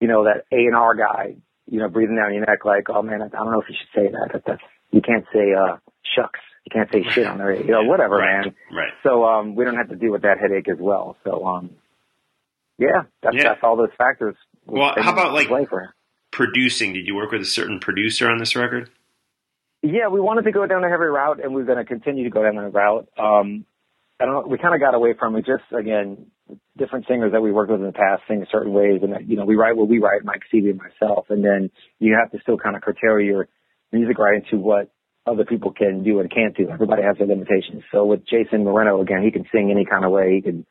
you 0.00 0.06
know, 0.06 0.24
that 0.24 0.46
A 0.52 0.66
and 0.66 0.76
R 0.76 0.94
guy, 0.94 1.36
you 1.66 1.80
know, 1.80 1.88
breathing 1.88 2.16
down 2.16 2.34
your 2.34 2.46
neck 2.46 2.64
like, 2.64 2.86
oh 2.88 3.02
man, 3.02 3.20
I, 3.22 3.26
I 3.26 3.28
don't 3.28 3.50
know 3.50 3.60
if 3.60 3.68
you 3.68 3.74
should 3.74 4.00
say 4.00 4.10
that. 4.12 4.30
that 4.32 4.42
that's 4.46 4.62
you 4.92 5.00
can't 5.00 5.24
say 5.32 5.52
uh, 5.58 5.78
shucks. 6.14 6.38
You 6.64 6.70
can't 6.72 6.90
say 6.90 7.04
shit 7.10 7.26
on 7.26 7.38
the 7.38 7.44
radio. 7.44 7.82
Know, 7.82 7.88
whatever, 7.88 8.16
right. 8.16 8.44
man. 8.44 8.54
Right. 8.72 8.92
So 9.02 9.24
um, 9.24 9.54
we 9.54 9.64
don't 9.64 9.76
have 9.76 9.90
to 9.90 9.96
deal 9.96 10.12
with 10.12 10.22
that 10.22 10.38
headache 10.40 10.68
as 10.68 10.78
well. 10.80 11.16
So 11.24 11.44
um, 11.46 11.70
yeah, 12.78 13.02
that's, 13.22 13.36
Yeah. 13.36 13.42
that's 13.44 13.60
all 13.62 13.76
those 13.76 13.90
factors. 13.98 14.36
Well, 14.66 14.94
how 14.96 15.12
about, 15.12 15.32
like-? 15.32 15.48
Producing. 16.32 16.94
Did 16.94 17.06
you 17.06 17.14
work 17.14 17.30
with 17.30 17.42
a 17.42 17.46
certain 17.46 17.78
producer 17.80 18.28
on 18.28 18.38
this 18.38 18.56
record? 18.56 18.90
Yeah, 19.82 20.08
we 20.08 20.20
wanted 20.20 20.44
to 20.44 20.52
go 20.52 20.66
down 20.66 20.82
a 20.82 20.88
heavy 20.88 21.04
route, 21.04 21.44
and 21.44 21.54
we're 21.54 21.64
going 21.64 21.78
to 21.78 21.84
continue 21.84 22.24
to 22.24 22.30
go 22.30 22.42
down 22.42 22.56
that 22.56 22.72
route. 22.72 23.06
Um, 23.18 23.66
I 24.18 24.24
don't 24.24 24.34
know. 24.34 24.48
We 24.48 24.58
kind 24.58 24.74
of 24.74 24.80
got 24.80 24.94
away 24.94 25.14
from 25.18 25.36
it. 25.36 25.44
Just 25.44 25.64
again, 25.78 26.30
different 26.76 27.06
singers 27.06 27.32
that 27.32 27.42
we 27.42 27.52
worked 27.52 27.70
with 27.70 27.80
in 27.80 27.86
the 27.86 27.92
past 27.92 28.22
sing 28.26 28.44
certain 28.50 28.72
ways, 28.72 29.02
and 29.02 29.28
you 29.28 29.36
know, 29.36 29.44
we 29.44 29.54
write 29.56 29.76
what 29.76 29.88
we 29.88 29.98
write, 29.98 30.24
Mike 30.24 30.42
Stevie 30.48 30.70
and 30.70 30.80
myself, 30.80 31.26
and 31.28 31.44
then 31.44 31.70
you 31.98 32.16
have 32.18 32.32
to 32.32 32.40
still 32.40 32.56
kind 32.56 32.74
of 32.74 32.82
curtail 32.82 33.20
your 33.20 33.48
music 33.92 34.18
writing 34.18 34.44
to 34.50 34.56
what 34.56 34.90
other 35.26 35.44
people 35.44 35.72
can 35.72 36.02
do 36.02 36.20
and 36.20 36.30
can't 36.30 36.56
do. 36.56 36.68
Everybody 36.70 37.02
has 37.02 37.16
their 37.16 37.26
limitations. 37.26 37.82
So 37.92 38.04
with 38.04 38.26
Jasen 38.26 38.64
Moreno, 38.64 39.00
again, 39.00 39.22
he 39.22 39.30
can 39.30 39.44
sing 39.52 39.70
any 39.70 39.84
kind 39.84 40.04
of 40.04 40.10
way. 40.10 40.34
He 40.34 40.42
can 40.42 40.66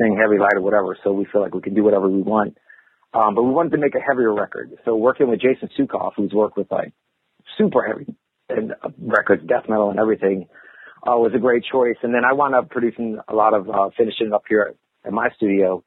sing 0.00 0.18
heavy, 0.20 0.38
light, 0.38 0.56
or 0.56 0.62
whatever. 0.62 0.96
So 1.04 1.12
we 1.12 1.26
feel 1.30 1.40
like 1.40 1.54
we 1.54 1.60
can 1.60 1.74
do 1.74 1.84
whatever 1.84 2.08
we 2.08 2.22
want. 2.22 2.58
Um, 3.12 3.36
but 3.36 3.44
we 3.44 3.50
wanted 3.50 3.70
to 3.70 3.78
make 3.78 3.94
a 3.94 4.00
heavier 4.00 4.34
record. 4.34 4.72
So 4.84 4.96
working 4.96 5.28
with 5.28 5.40
Jason 5.40 5.68
Suecof, 5.78 6.12
who's 6.16 6.32
worked 6.32 6.56
with 6.56 6.70
like 6.70 6.92
super 7.56 7.86
heavy 7.86 8.12
and 8.48 8.72
uh, 8.72 8.88
records, 8.98 9.46
death 9.46 9.68
metal 9.68 9.90
and 9.90 10.00
everything, 10.00 10.48
uh, 11.06 11.16
was 11.16 11.32
a 11.34 11.38
great 11.38 11.62
choice. 11.70 11.96
And 12.02 12.12
then 12.12 12.24
I 12.24 12.32
wound 12.32 12.56
up 12.56 12.70
producing 12.70 13.20
a 13.28 13.34
lot 13.34 13.54
of, 13.54 13.70
uh, 13.70 13.90
finishing 13.96 14.32
up 14.32 14.42
here 14.48 14.74
at 15.04 15.12
my 15.12 15.28
studio. 15.36 15.84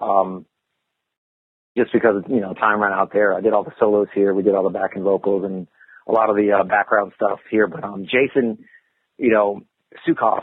Um, 0.00 0.46
just 1.76 1.92
because, 1.92 2.22
you 2.28 2.40
know, 2.40 2.54
time 2.54 2.80
ran 2.80 2.92
out 2.92 3.12
there. 3.12 3.34
I 3.34 3.40
did 3.42 3.52
all 3.52 3.64
the 3.64 3.72
solos 3.78 4.08
here. 4.14 4.32
We 4.34 4.42
did 4.42 4.54
all 4.54 4.64
the 4.64 4.70
backing 4.70 5.02
vocals 5.02 5.44
and 5.44 5.66
a 6.10 6.14
lot 6.14 6.30
of 6.30 6.36
the, 6.36 6.52
uh, 6.52 6.64
background 6.64 7.12
stuff 7.14 7.40
here. 7.50 7.66
But, 7.66 7.84
um, 7.84 8.04
Jason, 8.04 8.64
you 9.18 9.30
know, 9.30 9.62
Suecof 10.06 10.42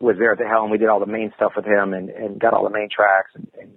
was 0.00 0.16
there 0.18 0.32
at 0.32 0.38
the 0.38 0.46
helm. 0.46 0.70
We 0.70 0.78
did 0.78 0.88
all 0.88 1.00
the 1.00 1.06
main 1.06 1.32
stuff 1.36 1.52
with 1.56 1.64
him 1.64 1.94
and, 1.94 2.10
and 2.10 2.38
got 2.38 2.54
all 2.54 2.64
the 2.64 2.70
main 2.70 2.88
tracks 2.94 3.30
and, 3.34 3.48
and 3.60 3.72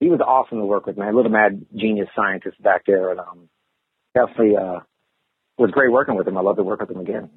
he 0.00 0.08
was 0.08 0.20
awesome 0.20 0.58
to 0.58 0.64
work 0.64 0.86
with, 0.86 0.96
man. 0.96 1.12
A 1.12 1.16
little 1.16 1.30
mad 1.30 1.66
genius 1.76 2.08
scientist 2.16 2.60
back 2.62 2.86
there, 2.86 3.10
and 3.10 3.20
um, 3.20 3.48
definitely 4.14 4.56
uh, 4.56 4.80
was 5.58 5.70
great 5.70 5.92
working 5.92 6.16
with 6.16 6.26
him. 6.26 6.38
I 6.38 6.40
love 6.40 6.56
to 6.56 6.62
work 6.62 6.80
with 6.80 6.90
him 6.90 7.00
again. 7.00 7.28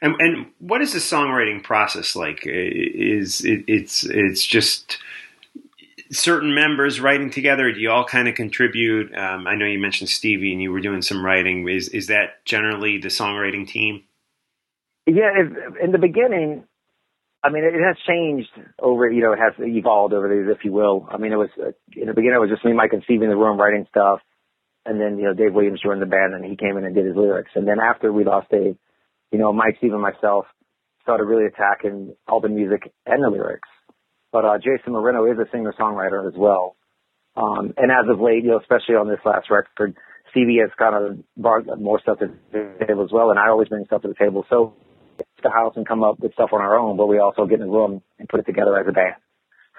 And, 0.00 0.14
and 0.18 0.46
what 0.58 0.80
is 0.80 0.94
the 0.94 0.98
songwriting 0.98 1.62
process 1.62 2.16
like? 2.16 2.40
Is 2.44 3.44
it, 3.44 3.64
it's 3.68 4.02
it's 4.04 4.44
just 4.44 4.98
certain 6.10 6.54
members 6.54 7.00
writing 7.00 7.30
together? 7.30 7.72
Do 7.72 7.80
you 7.80 7.90
all 7.90 8.04
kind 8.04 8.28
of 8.28 8.34
contribute? 8.34 9.14
Um, 9.16 9.46
I 9.46 9.54
know 9.54 9.66
you 9.66 9.78
mentioned 9.78 10.08
Stevie, 10.08 10.52
and 10.52 10.62
you 10.62 10.72
were 10.72 10.80
doing 10.80 11.02
some 11.02 11.24
writing. 11.24 11.68
Is 11.68 11.88
is 11.88 12.06
that 12.08 12.44
generally 12.44 12.98
the 12.98 13.08
songwriting 13.08 13.66
team? 13.66 14.04
Yeah, 15.06 15.30
if, 15.36 15.76
in 15.82 15.92
the 15.92 15.98
beginning, 15.98 16.64
I 17.46 17.50
mean, 17.50 17.62
it 17.62 17.74
has 17.74 17.96
changed 18.08 18.50
over, 18.82 19.08
you 19.08 19.22
know, 19.22 19.32
it 19.32 19.38
has 19.38 19.52
evolved 19.58 20.12
over 20.12 20.26
the 20.28 20.34
years, 20.34 20.56
if 20.58 20.64
you 20.64 20.72
will. 20.72 21.06
I 21.08 21.16
mean, 21.16 21.32
it 21.32 21.36
was, 21.36 21.50
uh, 21.60 21.70
in 21.94 22.08
the 22.08 22.14
beginning, 22.14 22.36
it 22.36 22.40
was 22.40 22.50
just 22.50 22.64
me, 22.64 22.72
Mike, 22.72 22.92
and 22.92 23.04
Steve 23.04 23.22
in 23.22 23.28
the 23.28 23.36
room 23.36 23.56
writing 23.56 23.86
stuff. 23.88 24.18
And 24.84 25.00
then, 25.00 25.16
you 25.18 25.24
know, 25.24 25.34
Dave 25.34 25.54
Williams 25.54 25.80
joined 25.80 26.02
the 26.02 26.06
band 26.06 26.34
and 26.34 26.44
he 26.44 26.56
came 26.56 26.76
in 26.76 26.84
and 26.84 26.94
did 26.94 27.06
his 27.06 27.14
lyrics. 27.14 27.52
And 27.54 27.68
then 27.68 27.78
after 27.78 28.12
we 28.12 28.24
lost 28.24 28.50
Dave, 28.50 28.76
you 29.30 29.38
know, 29.38 29.52
Mike, 29.52 29.76
Steve, 29.78 29.92
and 29.92 30.02
myself 30.02 30.46
started 31.02 31.24
really 31.24 31.46
attacking 31.46 32.16
all 32.26 32.40
the 32.40 32.48
music 32.48 32.92
and 33.04 33.22
the 33.22 33.30
lyrics. 33.30 33.68
But, 34.36 34.44
uh, 34.44 34.58
Jasen 34.58 34.92
Moreno 34.92 35.24
is 35.32 35.38
a 35.38 35.48
singer-songwriter 35.50 36.28
as 36.28 36.34
well. 36.36 36.76
Um, 37.36 37.72
and 37.76 37.90
as 37.90 38.04
of 38.10 38.20
late, 38.20 38.44
you 38.44 38.50
know, 38.50 38.60
especially 38.60 38.96
on 38.96 39.08
this 39.08 39.20
last 39.24 39.50
record, 39.50 39.96
Stevie 40.30 40.58
has 40.60 40.70
kind 40.78 40.94
of 40.94 41.24
brought 41.36 41.64
more 41.80 42.00
stuff 42.00 42.18
to 42.18 42.28
the 42.52 42.86
table 42.86 43.04
as 43.04 43.12
well. 43.12 43.30
And 43.30 43.38
I 43.38 43.48
always 43.48 43.68
bring 43.68 43.86
stuff 43.86 44.02
to 44.02 44.08
the 44.08 44.14
table. 44.14 44.44
So, 44.50 44.74
the 45.42 45.50
house 45.50 45.74
and 45.76 45.86
come 45.86 46.02
up 46.02 46.20
with 46.20 46.32
stuff 46.34 46.50
on 46.52 46.60
our 46.60 46.78
own, 46.78 46.96
but 46.96 47.06
we 47.06 47.18
also 47.18 47.46
get 47.46 47.60
in 47.60 47.66
the 47.66 47.72
room 47.72 48.02
and 48.18 48.28
put 48.28 48.40
it 48.40 48.46
together 48.46 48.78
as 48.78 48.86
a 48.88 48.92
band. 48.92 49.14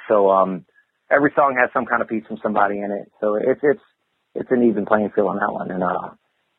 So 0.07 0.29
um 0.29 0.65
every 1.11 1.31
song 1.35 1.57
has 1.59 1.69
some 1.73 1.85
kind 1.85 2.01
of 2.01 2.07
piece 2.07 2.25
from 2.27 2.39
somebody 2.41 2.79
in 2.79 2.91
it. 2.91 3.11
So 3.21 3.35
it's 3.35 3.59
it's 3.63 3.81
it's 4.35 4.51
an 4.51 4.63
even 4.63 4.85
playing 4.85 5.11
field 5.15 5.29
on 5.29 5.37
that 5.37 5.53
one. 5.53 5.71
And 5.71 5.83
uh 5.83 6.11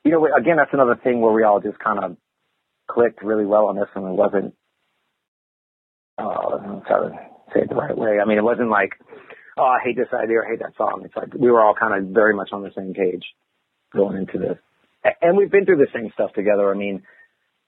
you 0.05 0.13
know 0.13 0.27
again 0.37 0.57
that's 0.57 0.73
another 0.73 0.97
thing 1.03 1.21
where 1.21 1.33
we 1.33 1.45
all 1.45 1.61
just 1.61 1.79
kind 1.79 2.03
of 2.03 2.17
clicked 2.91 3.23
really 3.23 3.47
well 3.47 3.67
on 3.69 3.77
this 3.77 3.89
one. 3.95 4.13
It 4.13 4.17
wasn't 4.17 4.55
uh 6.19 6.81
to 6.89 7.13
say 7.55 7.61
it 7.61 7.69
the 7.69 7.75
right 7.75 7.97
way. 7.97 8.19
I 8.21 8.25
mean 8.25 8.39
it 8.39 8.45
wasn't 8.45 8.71
like 8.71 8.93
oh 9.57 9.65
I 9.65 9.79
hate 9.85 9.97
this 9.97 10.13
idea 10.13 10.39
or 10.39 10.47
I 10.47 10.51
hate 10.51 10.61
that 10.61 10.77
song. 10.77 11.03
It's 11.05 11.17
like 11.17 11.35
we 11.35 11.51
were 11.51 11.63
all 11.63 11.75
kind 11.75 11.95
of 11.95 12.13
very 12.13 12.35
much 12.35 12.51
on 12.53 12.63
the 12.63 12.71
same 12.77 12.95
page 12.95 13.25
going 13.95 14.17
into 14.17 14.39
this. 14.39 14.59
and 15.23 15.37
we've 15.37 15.51
been 15.51 15.65
through 15.65 15.79
the 15.79 15.89
same 15.95 16.11
stuff 16.15 16.33
together. 16.35 16.71
I 16.73 16.77
mean, 16.77 17.03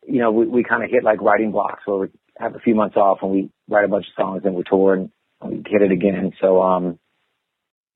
you 0.06 0.18
know, 0.18 0.32
we, 0.32 0.46
we 0.46 0.64
kind 0.64 0.82
of 0.82 0.90
hit 0.90 1.04
like 1.04 1.20
writing 1.20 1.52
blocks 1.52 1.82
where 1.86 1.98
we 1.98 2.08
have 2.38 2.54
a 2.54 2.60
few 2.60 2.74
months 2.74 2.96
off 2.96 3.18
and 3.22 3.30
we 3.30 3.50
write 3.68 3.84
a 3.84 3.88
bunch 3.88 4.06
of 4.06 4.22
songs 4.22 4.42
and 4.44 4.54
we 4.54 4.62
tour 4.64 4.94
and 4.94 5.10
we 5.42 5.62
hit 5.66 5.82
it 5.82 5.92
again. 5.92 6.32
So, 6.40 6.62
um, 6.62 6.98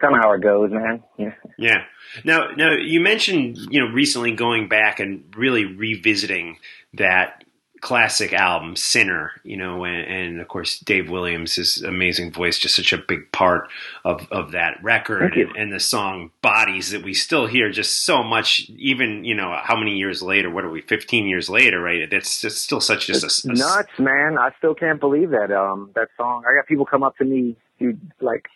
kind 0.00 0.14
of 0.14 0.20
how 0.22 0.32
it 0.32 0.42
goes, 0.42 0.70
man. 0.70 1.02
Yeah. 1.18 1.34
Yeah. 1.58 1.84
Now, 2.24 2.48
now 2.56 2.72
you 2.72 3.00
mentioned 3.00 3.56
you 3.70 3.80
know 3.80 3.92
recently 3.92 4.32
going 4.32 4.68
back 4.68 5.00
and 5.00 5.24
really 5.36 5.64
revisiting 5.64 6.58
that 6.94 7.44
classic 7.84 8.32
album, 8.32 8.76
Sinner, 8.76 9.32
you 9.42 9.58
know, 9.58 9.84
and, 9.84 10.06
and, 10.10 10.40
of 10.40 10.48
course 10.48 10.78
Dave 10.78 11.10
Williams' 11.10 11.56
his 11.56 11.82
amazing 11.82 12.32
voice, 12.32 12.58
just 12.58 12.76
such 12.76 12.94
a 12.94 12.98
big 12.98 13.30
part 13.30 13.68
of, 14.06 14.26
of 14.32 14.52
that 14.52 14.82
record 14.82 15.34
and, 15.34 15.54
and, 15.54 15.70
the 15.70 15.78
song 15.78 16.30
Bodies 16.40 16.92
that 16.92 17.02
we 17.02 17.12
still 17.12 17.46
hear 17.46 17.70
just 17.70 18.06
so 18.06 18.22
much, 18.22 18.70
even, 18.78 19.24
you 19.24 19.34
know, 19.34 19.54
how 19.62 19.76
many 19.76 19.98
years 19.98 20.22
later, 20.22 20.50
what 20.50 20.64
are 20.64 20.70
we, 20.70 20.80
15 20.80 21.26
years 21.26 21.50
later, 21.50 21.78
right? 21.78 22.10
It's 22.10 22.40
just 22.40 22.62
still 22.62 22.80
such 22.80 23.08
just 23.08 23.44
a, 23.44 23.50
a, 23.50 23.54
nuts, 23.54 23.90
man. 23.98 24.38
I 24.38 24.48
still 24.56 24.74
can't 24.74 24.98
believe 24.98 25.30
that, 25.30 25.52
um, 25.52 25.90
that 25.94 26.08
song. 26.16 26.44
I 26.48 26.56
got 26.56 26.66
people 26.66 26.86
come 26.86 27.02
up 27.02 27.18
to 27.18 27.24
me, 27.26 27.54
dude, 27.78 28.00
like 28.22 28.46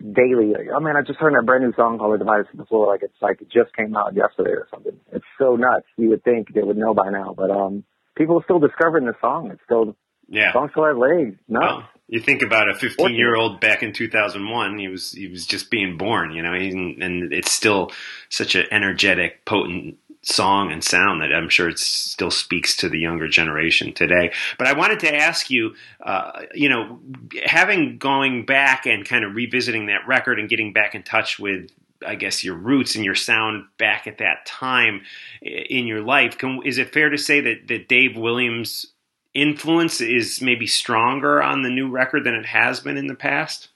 daily. 0.00 0.52
Like, 0.52 0.68
oh 0.70 0.80
man, 0.80 0.98
I 0.98 1.00
just 1.00 1.18
heard 1.18 1.32
that 1.32 1.46
brand 1.46 1.64
new 1.64 1.72
song 1.72 1.96
called 1.96 2.12
The 2.12 2.18
Divided 2.18 2.50
to 2.50 2.58
the 2.58 2.66
Floor. 2.66 2.88
Like 2.88 3.02
it's 3.02 3.22
like 3.22 3.40
it 3.40 3.48
just 3.50 3.74
came 3.74 3.96
out 3.96 4.14
yesterday 4.14 4.50
or 4.50 4.68
something. 4.70 5.00
It's 5.12 5.24
so 5.38 5.56
nuts. 5.56 5.86
You 5.96 6.10
would 6.10 6.24
think 6.24 6.52
they 6.52 6.62
would 6.62 6.76
know 6.76 6.92
by 6.92 7.08
now, 7.08 7.34
but, 7.34 7.50
um, 7.50 7.84
people 8.16 8.38
are 8.38 8.44
still 8.44 8.58
discovering 8.58 9.06
the 9.06 9.14
song. 9.20 9.50
It's 9.50 9.62
still 9.64 9.96
yeah, 10.28 10.52
song 10.52 10.68
still 10.70 10.86
has 10.86 10.96
legs. 10.96 11.36
No. 11.48 11.60
Well, 11.60 11.88
you 12.08 12.20
think 12.20 12.42
about 12.42 12.70
a 12.70 12.74
15 12.74 13.14
year 13.14 13.36
old 13.36 13.60
back 13.60 13.82
in 13.82 13.92
2001. 13.92 14.78
He 14.78 14.88
was 14.88 15.12
he 15.12 15.28
was 15.28 15.46
just 15.46 15.70
being 15.70 15.96
born, 15.96 16.32
you 16.32 16.42
know, 16.42 16.52
and 16.52 17.32
it's 17.32 17.50
still 17.50 17.90
such 18.28 18.54
an 18.54 18.66
energetic, 18.70 19.44
potent 19.44 19.98
song 20.22 20.72
and 20.72 20.82
sound 20.82 21.22
that 21.22 21.32
I'm 21.32 21.48
sure 21.48 21.68
it 21.68 21.78
still 21.78 22.32
speaks 22.32 22.76
to 22.76 22.88
the 22.88 22.98
younger 22.98 23.28
generation 23.28 23.92
today. 23.92 24.32
But 24.58 24.66
I 24.66 24.72
wanted 24.72 25.00
to 25.00 25.14
ask 25.14 25.50
you, 25.50 25.74
uh, 26.00 26.42
you 26.52 26.68
know, 26.68 26.98
having 27.44 27.98
going 27.98 28.44
back 28.44 28.86
and 28.86 29.04
kind 29.04 29.24
of 29.24 29.34
revisiting 29.34 29.86
that 29.86 30.06
record 30.06 30.40
and 30.40 30.48
getting 30.48 30.72
back 30.72 30.94
in 30.94 31.02
touch 31.04 31.38
with 31.38 31.70
I 32.04 32.14
guess 32.14 32.42
your 32.42 32.56
roots 32.56 32.96
and 32.96 33.04
your 33.04 33.14
sound 33.14 33.66
back 33.78 34.06
at 34.06 34.18
that 34.18 34.46
time 34.46 35.02
in 35.42 35.86
your 35.86 36.02
life. 36.02 36.38
Can, 36.38 36.60
is 36.64 36.78
it 36.78 36.92
fair 36.92 37.10
to 37.10 37.18
say 37.18 37.40
that, 37.40 37.68
that 37.68 37.88
Dave 37.88 38.16
Williams' 38.16 38.92
influence 39.34 40.00
is 40.00 40.40
maybe 40.40 40.66
stronger 40.66 41.42
on 41.42 41.62
the 41.62 41.70
new 41.70 41.90
record 41.90 42.24
than 42.24 42.34
it 42.34 42.46
has 42.46 42.80
been 42.80 42.96
in 42.96 43.06
the 43.06 43.14
past? 43.14 43.68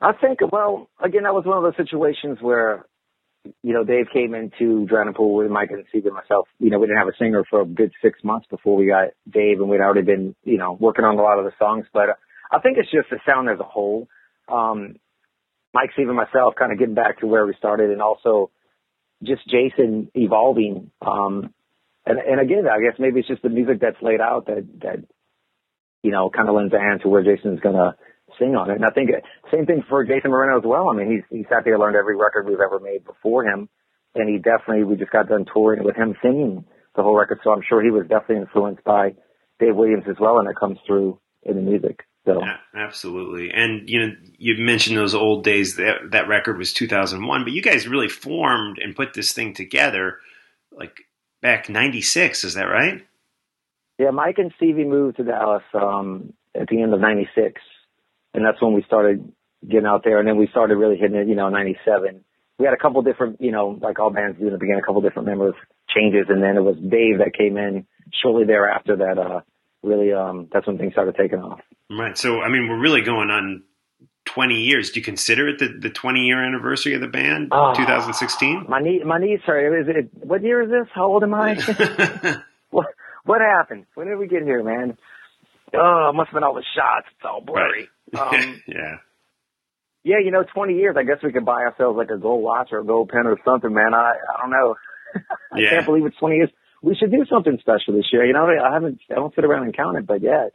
I 0.00 0.12
think, 0.12 0.38
well, 0.52 0.88
again, 1.02 1.24
that 1.24 1.34
was 1.34 1.44
one 1.44 1.58
of 1.58 1.64
those 1.64 1.76
situations 1.76 2.38
where, 2.40 2.86
you 3.62 3.72
know, 3.72 3.82
Dave 3.82 4.06
came 4.12 4.34
into 4.34 4.86
Drowning 4.86 5.14
Pool 5.14 5.34
with 5.34 5.50
Mike 5.50 5.70
and 5.70 5.84
and 5.92 6.14
myself. 6.14 6.46
You 6.60 6.70
know, 6.70 6.78
we 6.78 6.86
didn't 6.86 6.98
have 6.98 7.08
a 7.08 7.16
singer 7.18 7.44
for 7.48 7.62
a 7.62 7.66
good 7.66 7.92
six 8.00 8.22
months 8.22 8.46
before 8.48 8.76
we 8.76 8.86
got 8.86 9.08
Dave, 9.28 9.60
and 9.60 9.68
we'd 9.68 9.80
already 9.80 10.02
been, 10.02 10.36
you 10.44 10.58
know, 10.58 10.76
working 10.78 11.04
on 11.04 11.18
a 11.18 11.22
lot 11.22 11.38
of 11.38 11.44
the 11.44 11.52
songs. 11.58 11.86
But 11.92 12.10
I 12.52 12.60
think 12.60 12.78
it's 12.78 12.90
just 12.90 13.10
the 13.10 13.18
sound 13.26 13.48
as 13.48 13.58
a 13.58 13.64
whole. 13.64 14.08
Um, 14.48 14.96
Mike, 15.78 15.90
Steve, 15.92 16.08
and 16.08 16.16
myself 16.16 16.54
kind 16.58 16.72
of 16.72 16.78
getting 16.78 16.96
back 16.96 17.20
to 17.20 17.26
where 17.28 17.46
we 17.46 17.54
started, 17.56 17.90
and 17.90 18.02
also 18.02 18.50
just 19.22 19.42
Jasen 19.48 20.08
evolving. 20.14 20.90
Um, 21.00 21.54
and, 22.04 22.18
and 22.18 22.40
again, 22.40 22.64
I 22.66 22.82
guess 22.82 22.98
maybe 22.98 23.20
it's 23.20 23.28
just 23.28 23.42
the 23.42 23.48
music 23.48 23.78
that's 23.80 24.02
laid 24.02 24.20
out 24.20 24.46
that 24.46 24.66
that 24.82 25.04
you 26.02 26.10
know 26.10 26.30
kind 26.30 26.48
of 26.48 26.56
lends 26.56 26.74
a 26.74 26.80
hand 26.80 27.02
to 27.02 27.08
where 27.08 27.22
Jasen's 27.22 27.60
gonna 27.60 27.94
sing 28.40 28.56
on 28.56 28.70
it. 28.70 28.74
And 28.74 28.84
I 28.84 28.90
think 28.90 29.10
same 29.54 29.66
thing 29.66 29.84
for 29.88 30.04
Jasen 30.04 30.30
Moreno 30.30 30.58
as 30.58 30.64
well. 30.66 30.88
I 30.90 30.96
mean, 30.96 31.12
he's 31.12 31.24
he 31.30 31.44
sat 31.48 31.64
there 31.64 31.78
learned 31.78 31.94
every 31.94 32.16
record 32.16 32.48
we've 32.48 32.58
ever 32.58 32.80
made 32.80 33.04
before 33.04 33.44
him, 33.44 33.68
and 34.16 34.28
he 34.28 34.38
definitely 34.38 34.82
we 34.82 34.96
just 34.96 35.12
got 35.12 35.28
done 35.28 35.46
touring 35.46 35.84
with 35.84 35.94
him 35.94 36.16
singing 36.20 36.64
the 36.96 37.04
whole 37.04 37.16
record, 37.16 37.38
so 37.44 37.52
I'm 37.52 37.62
sure 37.62 37.84
he 37.84 37.92
was 37.92 38.08
definitely 38.08 38.42
influenced 38.42 38.82
by 38.82 39.14
Dave 39.60 39.76
Williams 39.76 40.10
as 40.10 40.16
well, 40.18 40.40
and 40.40 40.50
it 40.50 40.56
comes 40.58 40.78
through 40.88 41.20
in 41.44 41.54
the 41.54 41.62
music. 41.62 42.07
So 42.34 42.78
absolutely, 42.78 43.50
and 43.52 43.88
you 43.88 43.98
know, 44.00 44.12
you 44.38 44.56
mentioned 44.58 44.96
those 44.96 45.14
old 45.14 45.44
days. 45.44 45.76
That 45.76 46.10
that 46.12 46.28
record 46.28 46.58
was 46.58 46.72
2001, 46.72 47.44
but 47.44 47.52
you 47.52 47.62
guys 47.62 47.88
really 47.88 48.08
formed 48.08 48.78
and 48.78 48.94
put 48.94 49.14
this 49.14 49.32
thing 49.32 49.54
together, 49.54 50.18
like 50.72 51.06
back 51.40 51.68
'96. 51.68 52.44
Is 52.44 52.54
that 52.54 52.64
right? 52.64 53.06
Yeah, 53.98 54.10
Mike 54.10 54.38
and 54.38 54.52
Stevie 54.56 54.84
moved 54.84 55.16
to 55.16 55.24
Dallas 55.24 55.62
um, 55.74 56.32
at 56.54 56.68
the 56.68 56.82
end 56.82 56.94
of 56.94 57.00
'96, 57.00 57.60
and 58.34 58.44
that's 58.44 58.60
when 58.60 58.74
we 58.74 58.82
started 58.84 59.32
getting 59.68 59.86
out 59.86 60.02
there. 60.04 60.18
And 60.18 60.28
then 60.28 60.36
we 60.36 60.46
started 60.48 60.76
really 60.76 60.96
hitting 60.96 61.16
it, 61.16 61.28
you 61.28 61.34
know, 61.34 61.48
'97. 61.48 62.24
We 62.58 62.64
had 62.64 62.74
a 62.74 62.78
couple 62.78 63.02
different, 63.02 63.40
you 63.40 63.52
know, 63.52 63.78
like 63.80 63.98
all 63.98 64.10
bands 64.10 64.38
do 64.38 64.46
in 64.46 64.52
the 64.52 64.58
beginning, 64.58 64.80
a 64.82 64.86
couple 64.86 65.00
different 65.00 65.28
members 65.28 65.54
changes, 65.88 66.26
and 66.28 66.42
then 66.42 66.56
it 66.56 66.62
was 66.62 66.76
Dave 66.76 67.18
that 67.18 67.32
came 67.36 67.56
in 67.56 67.86
shortly 68.22 68.44
thereafter. 68.44 68.96
That 68.96 69.18
uh, 69.18 69.40
really, 69.82 70.12
um, 70.12 70.48
that's 70.52 70.66
when 70.66 70.78
things 70.78 70.92
started 70.92 71.16
taking 71.16 71.40
off. 71.40 71.60
Right. 71.90 72.16
So, 72.16 72.40
I 72.40 72.48
mean, 72.48 72.68
we're 72.68 72.80
really 72.80 73.02
going 73.02 73.30
on 73.30 73.64
20 74.26 74.54
years. 74.54 74.90
Do 74.90 75.00
you 75.00 75.04
consider 75.04 75.48
it 75.48 75.58
the, 75.58 75.68
the 75.68 75.90
20 75.90 76.20
year 76.20 76.42
anniversary 76.44 76.94
of 76.94 77.00
the 77.00 77.08
band, 77.08 77.48
oh, 77.50 77.74
2016? 77.74 78.66
My 78.68 78.80
knee, 78.80 79.02
my 79.04 79.18
knees 79.18 79.40
hurt. 79.44 79.80
Is 79.80 79.88
it, 79.88 80.10
what 80.12 80.42
year 80.42 80.62
is 80.62 80.70
this? 80.70 80.88
How 80.94 81.06
old 81.06 81.22
am 81.22 81.34
I? 81.34 81.54
what, 82.70 82.86
what 83.24 83.40
happened? 83.40 83.86
When 83.94 84.06
did 84.06 84.18
we 84.18 84.28
get 84.28 84.42
here, 84.42 84.62
man? 84.62 84.98
Oh, 85.74 86.10
it 86.10 86.16
must 86.16 86.28
have 86.28 86.34
been 86.34 86.44
all 86.44 86.54
the 86.54 86.64
shots. 86.74 87.06
It's 87.16 87.24
all 87.24 87.40
blurry. 87.40 87.80
Right. 87.80 87.88
Um, 88.18 88.62
yeah. 88.66 88.96
Yeah, 90.02 90.16
you 90.24 90.30
know, 90.30 90.42
20 90.42 90.72
years. 90.72 90.96
I 90.98 91.02
guess 91.02 91.18
we 91.22 91.30
could 91.30 91.44
buy 91.44 91.60
ourselves 91.60 91.98
like 91.98 92.08
a 92.08 92.16
gold 92.16 92.42
watch 92.42 92.68
or 92.72 92.78
a 92.78 92.84
gold 92.84 93.10
pen 93.10 93.26
or 93.26 93.36
something, 93.44 93.74
man. 93.74 93.92
I, 93.92 94.14
I 94.14 94.40
don't 94.40 94.50
know. 94.50 94.76
I 95.52 95.58
yeah. 95.58 95.70
can't 95.70 95.84
believe 95.84 96.06
it's 96.06 96.16
20 96.16 96.36
years. 96.36 96.50
We 96.82 96.94
should 96.94 97.10
do 97.10 97.24
something 97.28 97.58
special 97.60 97.94
this 97.94 98.06
year. 98.12 98.24
You 98.24 98.32
know, 98.32 98.46
I 98.46 98.72
haven't, 98.72 99.00
I 99.10 99.14
don't 99.14 99.34
sit 99.34 99.44
around 99.44 99.64
and 99.64 99.76
count 99.76 99.98
it, 99.98 100.06
but 100.06 100.22
yeah, 100.22 100.48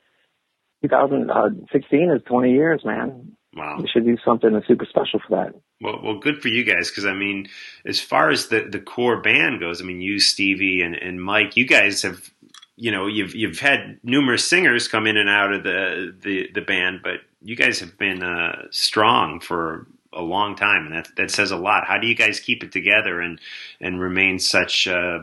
2016 0.84 2.12
is 2.12 2.22
20 2.26 2.52
years, 2.52 2.82
man. 2.86 3.36
Wow. 3.56 3.78
We 3.80 3.88
should 3.88 4.06
do 4.06 4.18
something 4.26 4.50
super 4.68 4.86
special 4.86 5.20
for 5.28 5.38
that. 5.38 5.56
Well, 5.80 6.00
well, 6.04 6.18
good 6.18 6.42
for 6.42 6.48
you 6.48 6.64
guys 6.64 6.90
because 6.90 7.06
I 7.06 7.14
mean, 7.14 7.50
as 7.86 8.00
far 8.00 8.30
as 8.30 8.48
the 8.48 8.62
the 8.62 8.80
core 8.80 9.22
band 9.22 9.60
goes, 9.60 9.82
I 9.82 9.86
mean, 9.86 10.02
you, 10.02 10.20
Stevie, 10.20 10.82
and, 10.82 10.96
and 10.96 11.22
Mike, 11.22 11.56
you 11.58 11.68
guys 11.68 12.02
have, 12.02 12.32
you 12.78 12.92
know, 12.92 13.06
you've 13.06 13.36
you've 13.36 13.60
had 13.60 14.00
numerous 14.02 14.48
singers 14.50 14.88
come 14.88 15.06
in 15.06 15.18
and 15.18 15.30
out 15.30 15.54
of 15.54 15.64
the 15.64 16.16
the, 16.20 16.50
the 16.54 16.62
band, 16.62 17.02
but 17.04 17.20
you 17.42 17.56
guys 17.56 17.80
have 17.80 17.98
been 17.98 18.24
uh, 18.24 18.64
strong 18.72 19.40
for 19.40 19.88
a 20.14 20.22
long 20.22 20.56
time, 20.56 20.86
and 20.86 20.96
that 20.96 21.10
that 21.18 21.32
says 21.32 21.52
a 21.52 21.58
lot. 21.58 21.86
How 21.86 22.00
do 22.00 22.08
you 22.08 22.16
guys 22.16 22.40
keep 22.40 22.64
it 22.64 22.72
together 22.72 23.20
and 23.20 23.40
and 23.82 24.00
remain 24.02 24.40
such 24.40 24.88
uh, 24.88 25.20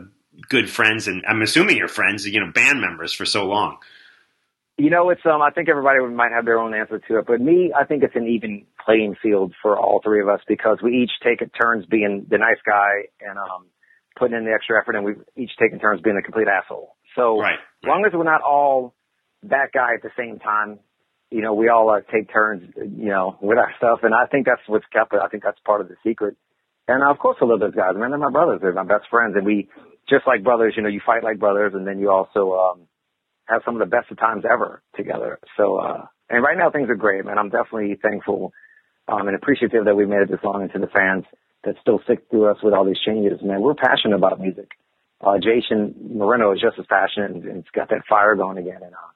good 0.49 0.69
friends? 0.69 1.07
And 1.07 1.23
I'm 1.27 1.41
assuming 1.41 1.77
you're 1.77 1.87
friends, 1.87 2.27
you 2.27 2.39
know, 2.39 2.51
band 2.51 2.81
members 2.81 3.13
for 3.13 3.25
so 3.25 3.45
long. 3.45 3.77
You 4.77 4.89
know, 4.89 5.09
it's 5.09 5.21
um. 5.25 5.41
I 5.41 5.51
think 5.51 5.69
everybody 5.69 5.99
might 5.99 6.31
have 6.31 6.45
their 6.45 6.59
own 6.59 6.73
answer 6.73 6.99
to 6.99 7.19
it, 7.19 7.25
but 7.27 7.39
me, 7.39 7.71
I 7.77 7.85
think 7.85 8.03
it's 8.03 8.15
an 8.15 8.27
even 8.27 8.65
playing 8.83 9.15
field 9.21 9.53
for 9.61 9.77
all 9.77 10.01
three 10.03 10.21
of 10.21 10.27
us 10.29 10.39
because 10.47 10.79
we 10.81 11.03
each 11.03 11.11
take 11.23 11.41
it 11.41 11.51
turns 11.59 11.85
being 11.85 12.25
the 12.29 12.39
nice 12.39 12.57
guy 12.65 13.09
and 13.19 13.37
um 13.37 13.67
putting 14.17 14.35
in 14.35 14.45
the 14.45 14.51
extra 14.51 14.79
effort, 14.79 14.95
and 14.95 15.05
we 15.05 15.13
each 15.35 15.51
taking 15.59 15.79
turns 15.79 16.01
being 16.01 16.17
a 16.17 16.21
complete 16.21 16.47
asshole. 16.47 16.95
So 17.15 17.39
right, 17.39 17.59
as 17.83 17.87
long 17.87 18.05
as 18.07 18.13
we're 18.13 18.23
not 18.23 18.41
all 18.41 18.95
that 19.43 19.71
guy 19.73 19.93
at 19.95 20.01
the 20.01 20.11
same 20.17 20.39
time, 20.39 20.79
you 21.29 21.41
know, 21.41 21.53
we 21.53 21.69
all 21.69 21.89
uh, 21.89 22.01
take 22.11 22.31
turns, 22.31 22.73
you 22.75 23.09
know, 23.09 23.37
with 23.41 23.57
our 23.57 23.73
stuff, 23.77 23.99
and 24.03 24.13
I 24.15 24.25
think 24.27 24.45
that's 24.45 24.61
what's 24.67 24.85
kept 24.91 25.13
it. 25.13 25.19
I 25.23 25.27
think 25.27 25.43
that's 25.43 25.59
part 25.65 25.81
of 25.81 25.89
the 25.89 25.95
secret. 26.03 26.37
And 26.87 27.03
uh, 27.03 27.11
of 27.11 27.19
course, 27.19 27.37
I 27.41 27.45
love 27.45 27.59
those 27.59 27.75
guys. 27.75 27.93
Man, 27.95 28.09
they're 28.09 28.19
my 28.19 28.31
brothers. 28.31 28.59
They're 28.61 28.73
my 28.73 28.83
best 28.83 29.05
friends, 29.09 29.35
and 29.35 29.45
we 29.45 29.69
just 30.11 30.27
like 30.27 30.43
brothers. 30.43 30.75
You 30.77 30.83
know, 30.83 30.89
you 30.89 31.01
fight 31.05 31.23
like 31.23 31.39
brothers, 31.39 31.73
and 31.73 31.87
then 31.87 31.99
you 31.99 32.11
also 32.11 32.53
um 32.53 32.87
have 33.47 33.61
some 33.65 33.75
of 33.75 33.79
the 33.79 33.89
best 33.89 34.11
of 34.11 34.19
times 34.19 34.43
ever 34.45 34.83
together. 34.95 35.39
So, 35.57 35.77
uh, 35.77 36.05
and 36.29 36.43
right 36.43 36.57
now 36.57 36.69
things 36.69 36.89
are 36.89 36.95
great, 36.95 37.25
man. 37.25 37.37
I'm 37.39 37.49
definitely 37.49 37.97
thankful 38.01 38.53
um, 39.07 39.27
and 39.27 39.35
appreciative 39.35 39.85
that 39.85 39.95
we 39.95 40.05
made 40.05 40.21
it 40.21 40.31
this 40.31 40.39
long 40.43 40.61
and 40.61 40.71
to 40.73 40.79
the 40.79 40.87
fans 40.87 41.25
that 41.63 41.75
still 41.81 41.99
stick 42.05 42.25
through 42.29 42.49
us 42.49 42.57
with 42.63 42.73
all 42.73 42.85
these 42.85 42.99
changes, 43.05 43.39
man. 43.43 43.61
We're 43.61 43.75
passionate 43.75 44.15
about 44.15 44.39
music. 44.39 44.69
Uh, 45.19 45.37
Jasen 45.37 46.15
Moreno 46.15 46.53
is 46.53 46.61
just 46.61 46.79
as 46.79 46.85
passionate 46.87 47.31
and, 47.31 47.43
and 47.45 47.57
it's 47.59 47.69
got 47.69 47.89
that 47.89 48.03
fire 48.09 48.35
going 48.35 48.57
again. 48.57 48.81
And, 48.81 48.93
uh, 48.93 49.11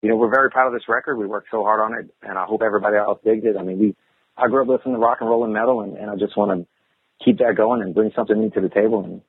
you 0.00 0.08
know, 0.08 0.16
we're 0.16 0.30
very 0.30 0.50
proud 0.50 0.68
of 0.68 0.72
this 0.72 0.88
record. 0.88 1.16
We 1.16 1.26
worked 1.26 1.48
so 1.50 1.62
hard 1.64 1.80
on 1.80 1.98
it 1.98 2.14
and 2.22 2.38
I 2.38 2.44
hope 2.44 2.62
everybody 2.62 2.96
else 2.96 3.18
digged 3.24 3.44
it. 3.44 3.56
I 3.58 3.62
mean, 3.62 3.78
we, 3.78 3.96
I 4.36 4.48
grew 4.48 4.62
up 4.62 4.68
listening 4.68 4.94
to 4.94 5.00
rock 5.00 5.18
and 5.20 5.28
roll 5.28 5.44
and 5.44 5.52
metal 5.52 5.82
and, 5.82 5.96
and 5.96 6.10
I 6.10 6.16
just 6.16 6.36
want 6.36 6.58
to 6.58 7.24
keep 7.24 7.38
that 7.38 7.56
going 7.56 7.82
and 7.82 7.94
bring 7.94 8.12
something 8.16 8.38
new 8.38 8.50
to 8.50 8.60
the 8.60 8.70
table 8.70 9.04
and 9.04 9.20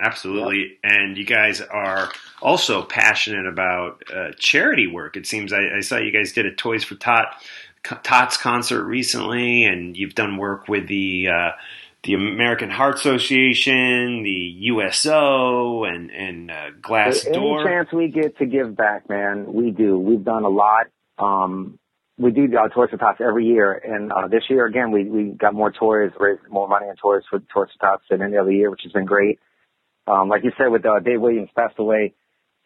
Absolutely. 0.00 0.60
Yep. 0.60 0.70
And 0.84 1.18
you 1.18 1.24
guys 1.24 1.60
are 1.60 2.10
also 2.40 2.82
passionate 2.82 3.46
about 3.46 4.02
uh, 4.14 4.32
charity 4.38 4.86
work. 4.86 5.16
It 5.16 5.26
seems 5.26 5.52
I, 5.52 5.78
I, 5.78 5.80
saw 5.80 5.96
you 5.96 6.12
guys 6.12 6.32
did 6.32 6.46
a 6.46 6.54
Toys 6.54 6.84
for 6.84 6.94
Tot 6.94 7.34
Tots 7.82 8.36
concert 8.36 8.84
recently, 8.84 9.64
and 9.64 9.96
you've 9.96 10.14
done 10.14 10.36
work 10.36 10.68
with 10.68 10.88
the 10.88 11.28
uh, 11.28 11.50
the 12.04 12.14
American 12.14 12.70
Heart 12.70 12.96
Association, 12.96 14.22
the 14.22 14.54
USO, 14.60 15.84
and 15.84 16.10
and 16.10 16.50
uh, 16.50 16.70
Glass 16.80 17.26
Any 17.26 17.64
chance 17.64 17.92
we 17.92 18.08
get 18.08 18.38
to 18.38 18.46
give 18.46 18.76
back, 18.76 19.08
man, 19.08 19.52
we 19.52 19.70
do. 19.70 19.98
We've 19.98 20.24
done 20.24 20.44
a 20.44 20.48
lot. 20.48 20.86
Um, 21.18 21.78
we 22.18 22.32
do 22.32 22.48
uh, 22.56 22.68
Toys 22.68 22.90
for 22.90 22.96
Tots 22.96 23.20
every 23.20 23.46
year, 23.46 23.72
and 23.72 24.12
uh, 24.12 24.28
this 24.28 24.44
year 24.48 24.66
again 24.66 24.90
we 24.90 25.04
we 25.04 25.24
got 25.30 25.54
more 25.54 25.72
toys, 25.72 26.10
raised 26.18 26.42
more 26.50 26.68
money 26.68 26.86
on 26.86 26.96
toys 26.96 27.22
for 27.28 27.38
Toys 27.38 27.68
for 27.78 27.86
Tots 27.86 28.04
than 28.10 28.22
any 28.22 28.36
other 28.36 28.52
year, 28.52 28.70
which 28.70 28.82
has 28.82 28.92
been 28.92 29.06
great. 29.06 29.38
Um, 30.08 30.28
like 30.28 30.42
you 30.44 30.52
said, 30.56 30.68
with 30.68 30.86
uh, 30.86 31.00
Dave 31.00 31.20
Williams 31.20 31.50
passed 31.54 31.78
away 31.78 32.14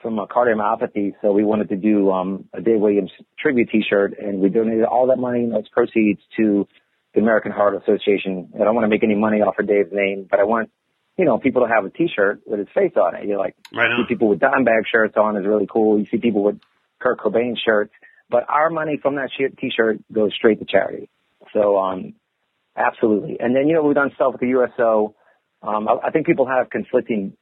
from 0.01 0.18
a 0.18 0.26
cardiomyopathy, 0.26 1.14
so 1.22 1.32
we 1.32 1.45
wanted 1.45 1.68
to 1.70 1.76
do 1.76 2.11
um, 2.11 2.49
a 2.53 2.61
Dave 2.61 2.80
Williams 2.80 3.11
tribute 3.38 3.70
T-shirt, 3.70 4.18
and 4.18 4.40
we 4.40 4.49
donated 4.49 4.84
all 4.84 5.09
that 5.09 5.18
money 5.18 5.40
and 5.45 5.53
those 5.53 5.68
proceeds 5.68 6.20
to 6.36 6.66
the 7.14 7.20
American 7.20 7.53
Heart 7.53 7.82
Association. 7.82 8.53
I 8.55 8.64
don't 8.64 8.74
want 8.74 8.84
to 8.84 8.88
make 8.88 9.05
any 9.05 9.14
money 9.14 9.38
off 9.43 9.59
of 9.59 9.66
Dave's 9.66 9.93
name, 9.93 10.26
but 10.30 10.40
I 10.40 10.45
want 10.45 10.70
you 11.16 11.24
know 11.24 11.38
people 11.38 11.62
to 11.62 11.68
have 11.68 11.84
a 11.84 11.90
T-shirt 11.90 12.43
with 12.47 12.59
his 12.61 12.68
face 12.74 12.93
on 12.97 13.16
it. 13.16 13.24
You 13.24 13.34
know, 13.34 13.38
like 13.40 13.57
Right 13.74 13.90
on. 13.90 14.05
see 14.05 14.14
people 14.14 14.28
with 14.28 14.40
Dimebag 14.40 14.86
shirts 14.90 15.14
on 15.16 15.36
is 15.36 15.47
really 15.47 15.66
cool. 15.70 15.99
You 15.99 16.07
see 16.11 16.18
people 16.18 16.43
with 16.43 16.61
Kurt 17.01 17.18
Cobain 17.18 17.55
shirts, 17.62 17.93
but 18.30 18.49
our 18.49 18.70
money 18.70 18.99
from 19.03 19.16
that 19.16 19.30
T-shirt 19.36 19.99
goes 20.12 20.32
straight 20.34 20.59
to 20.61 20.64
charity. 20.64 21.11
So 21.53 21.78
um, 21.78 22.14
absolutely. 22.76 23.38
And 23.40 23.55
then 23.55 23.68
you 23.68 23.74
know 23.74 23.82
we've 23.82 23.95
done 23.95 24.12
stuff 24.14 24.32
with 24.32 24.40
the 24.40 24.49
USO. 24.49 25.14
Um, 25.62 25.88
I, 25.88 26.08
I 26.08 26.10
think 26.10 26.26
people 26.26 26.46
have 26.46 26.70
conflicting 26.70 27.36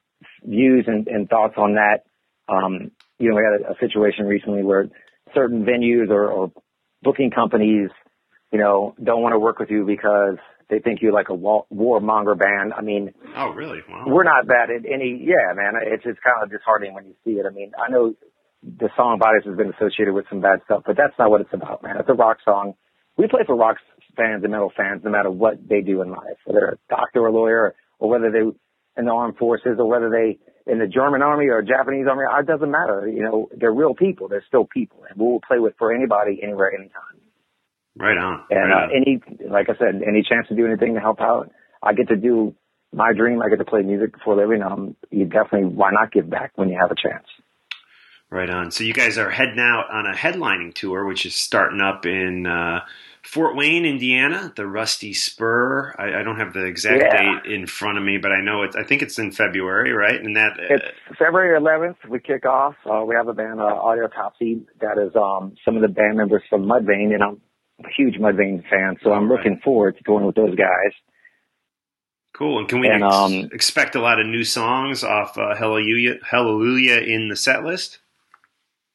views 0.45 0.85
and, 0.87 1.07
and 1.09 1.29
thoughts 1.29 1.55
on 1.57 1.75
that. 1.75 2.05
Um, 2.49 2.91
you 3.19 3.31
know, 3.31 3.37
we 3.37 3.43
had 3.43 3.71
a, 3.71 3.73
a 3.75 3.79
situation 3.81 4.27
recently 4.27 4.63
where 4.63 4.89
certain 5.35 5.65
venues 5.65 6.11
or, 6.11 6.27
or 6.31 6.53
booking 7.03 7.31
companies, 7.31 7.91
you 8.53 8.59
know, 8.59 8.95
don't 9.03 9.23
want 9.23 9.33
to 9.35 9.39
work 9.39 9.59
with 9.59 9.71
you 9.71 9.85
because 9.87 10.37
they 10.69 10.79
think 10.81 11.01
you're 11.03 11.13
like 11.13 11.29
a 11.29 11.35
wa- 11.35 11.65
warmonger 11.73 12.39
band. 12.39 12.73
I 12.77 12.83
mean, 12.83 13.13
Oh, 13.37 13.51
really? 13.51 13.81
Wow. 13.89 14.05
we're 14.07 14.25
not 14.25 14.47
bad 14.47 14.71
at 14.71 14.85
any. 14.85 15.23
Yeah, 15.25 15.55
man, 15.55 15.73
it's 15.83 16.03
it's 16.05 16.19
kind 16.25 16.43
of 16.43 16.51
disheartening 16.51 16.95
when 16.95 17.07
you 17.07 17.15
see 17.25 17.33
it. 17.33 17.47
I 17.47 17.51
mean, 17.51 17.73
I 17.79 17.91
know 17.91 18.15
the 18.63 18.89
song 18.97 19.19
Bodies 19.19 19.43
has 19.47 19.57
been 19.57 19.73
associated 19.73 20.13
with 20.15 20.27
some 20.29 20.41
bad 20.41 20.61
stuff, 20.67 20.83
but 20.87 20.97
that's 20.97 21.15
not 21.19 21.31
what 21.31 21.41
it's 21.41 21.53
about, 21.55 21.83
man. 21.83 21.97
It's 21.99 22.09
a 22.09 22.15
rock 22.15 22.39
song. 22.45 22.75
We 23.17 23.27
play 23.29 23.41
for 23.47 23.57
rock 23.57 23.77
fans 24.17 24.43
and 24.43 24.53
metal 24.53 24.73
fans, 24.77 25.03
no 25.05 25.11
matter 25.11 25.31
what 25.31 25.57
they 25.69 25.81
do 25.81 26.03
in 26.03 26.11
life, 26.11 26.39
whether 26.45 26.61
they're 26.61 26.69
a 26.75 26.79
doctor 26.89 27.21
or 27.23 27.29
a 27.29 27.33
lawyer, 27.33 27.75
or 28.01 28.11
whether 28.11 28.33
they 28.33 28.41
in 28.97 29.05
the 29.05 29.13
armed 29.13 29.37
forces, 29.37 29.77
or 29.79 29.89
whether 29.89 30.11
they 30.11 30.39
in 30.71 30.79
the 30.79 30.87
German 30.87 31.23
army 31.23 31.47
or 31.47 31.63
Japanese 31.63 32.07
army. 32.09 32.25
It 32.27 32.47
doesn't 32.47 32.71
matter. 32.71 33.09
You 33.09 33.23
know, 33.23 33.49
they're 33.57 33.73
real 33.73 33.95
people. 33.95 34.29
They're 34.29 34.45
still 34.49 34.65
people, 34.65 35.05
and 35.09 35.19
we'll 35.19 35.41
play 35.47 35.59
with 35.59 35.75
for 35.79 35.95
anybody, 35.95 36.41
anywhere, 36.43 36.73
anytime. 36.75 37.21
Right 37.97 38.17
on. 38.17 38.45
And 38.51 38.71
right 38.71 38.83
uh, 38.83 38.87
on. 38.87 38.91
any, 38.95 39.49
like 39.49 39.69
I 39.69 39.77
said, 39.79 40.03
any 40.07 40.23
chance 40.29 40.49
to 40.49 40.57
do 40.57 40.67
anything 40.67 40.95
to 40.95 41.01
help 41.01 41.21
out, 41.21 41.51
I 41.83 41.93
get 41.93 42.09
to 42.09 42.17
do 42.17 42.55
my 42.93 43.13
dream. 43.13 43.43
I 43.43 43.49
get 43.49 43.59
to 43.59 43.65
play 43.65 43.83
music 43.83 44.15
for 44.25 44.35
a 44.35 44.37
living. 44.37 44.63
Um, 44.63 44.97
you 45.11 45.25
definitely 45.25 45.69
why 45.69 45.91
not 45.93 46.13
give 46.13 46.29
back 46.29 46.53
when 46.57 46.69
you 46.69 46.79
have 46.81 46.91
a 46.91 46.97
chance. 46.97 47.27
Right 48.31 48.49
on. 48.49 48.71
So 48.71 48.85
you 48.85 48.93
guys 48.93 49.19
are 49.19 49.31
heading 49.31 49.59
out 49.59 49.91
on 49.91 50.07
a 50.07 50.15
headlining 50.15 50.73
tour, 50.73 51.05
which 51.05 51.27
is 51.27 51.35
starting 51.35 51.81
up 51.81 52.07
in 52.07 52.47
uh, 52.47 52.81
Fort 53.23 53.55
Wayne, 53.55 53.85
Indiana, 53.85 54.53
the 54.57 54.67
Rusty 54.67 55.13
Spur. 55.13 55.95
I, 55.99 56.21
I 56.21 56.23
don't 56.23 56.39
have 56.39 56.53
the 56.55 56.65
exact 56.65 57.03
Yeah. 57.03 57.41
date 57.43 57.53
in 57.53 57.67
front 57.67 57.99
of 57.99 58.05
me, 58.05 58.17
but 58.19 58.33
I 58.33 58.41
know 58.41 58.63
it's. 58.63 58.75
I 58.77 58.83
think 58.83 59.03
it's 59.03 59.19
in 59.19 59.31
February, 59.31 59.93
right? 59.93 60.21
And 60.21 60.35
that 60.37 60.53
uh, 60.59 60.63
It's 60.75 60.85
February 61.19 61.59
11th. 61.61 61.97
We 62.09 62.19
kick 62.19 62.47
off. 62.47 62.75
Uh, 62.91 63.05
we 63.07 63.15
have 63.15 63.29
a 63.29 63.35
band, 63.35 63.61
uh, 63.61 63.65
Audiotopsy, 63.65 64.65
that 64.81 64.97
is 64.99 65.15
um, 65.17 65.55
some 65.65 65.77
of 65.77 65.83
the 65.83 65.89
band 65.89 66.17
members 66.17 66.43
from 66.49 66.65
Mudvayne, 66.65 67.13
and 67.15 67.23
I'm 67.23 67.41
a 67.85 67.89
huge 67.97 68.17
Mudvayne 68.17 68.63
fan, 68.69 68.97
so 69.03 69.13
I'm 69.13 69.31
Right. 69.31 69.37
looking 69.37 69.61
forward 69.63 69.97
to 69.99 70.03
going 70.05 70.25
with 70.27 70.35
those 70.37 70.55
guys. 70.55 70.93
cool. 72.33 72.59
And 72.59 72.69
can 72.69 72.81
we 72.81 72.89
and, 72.89 73.05
ex- 73.05 73.15
um, 73.15 73.51
expect 73.53 73.95
a 73.97 74.01
lot 74.01 74.19
of 74.19 74.27
new 74.27 74.45
songs 74.45 75.05
off 75.05 75.37
uh, 75.37 75.55
Hallelujah, 75.55 76.17
Hallelujah 76.29 76.99
in 77.01 77.29
the 77.29 77.37
set 77.37 77.65
list? 77.65 77.99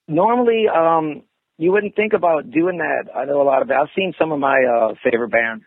Normally, 0.08 0.68
um, 0.68 1.24
you 1.58 1.72
wouldn't 1.72 1.96
think 1.96 2.14
about 2.14 2.52
doing 2.52 2.78
that. 2.78 3.16
I 3.16 3.26
know 3.26 3.42
a 3.42 3.44
lot 3.44 3.62
of. 3.62 3.72
I've 3.72 3.88
seen 3.96 4.14
some 4.20 4.32
of 4.32 4.40
my 4.40 4.64
uh, 4.64 4.94
favorite 5.04 5.32
bands 5.32 5.64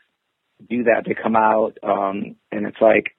do 0.69 0.85
that. 0.85 1.05
They 1.07 1.15
come 1.15 1.37
out, 1.37 1.79
um, 1.83 2.37
and 2.51 2.67
it's 2.67 2.81
like, 2.81 3.17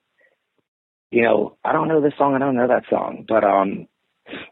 you 1.11 1.23
know, 1.23 1.57
I 1.63 1.73
don't 1.73 1.87
know 1.87 2.01
this 2.01 2.13
song, 2.17 2.35
I 2.35 2.39
don't 2.39 2.55
know 2.55 2.67
that 2.67 2.83
song, 2.89 3.25
but 3.27 3.43
um, 3.43 3.87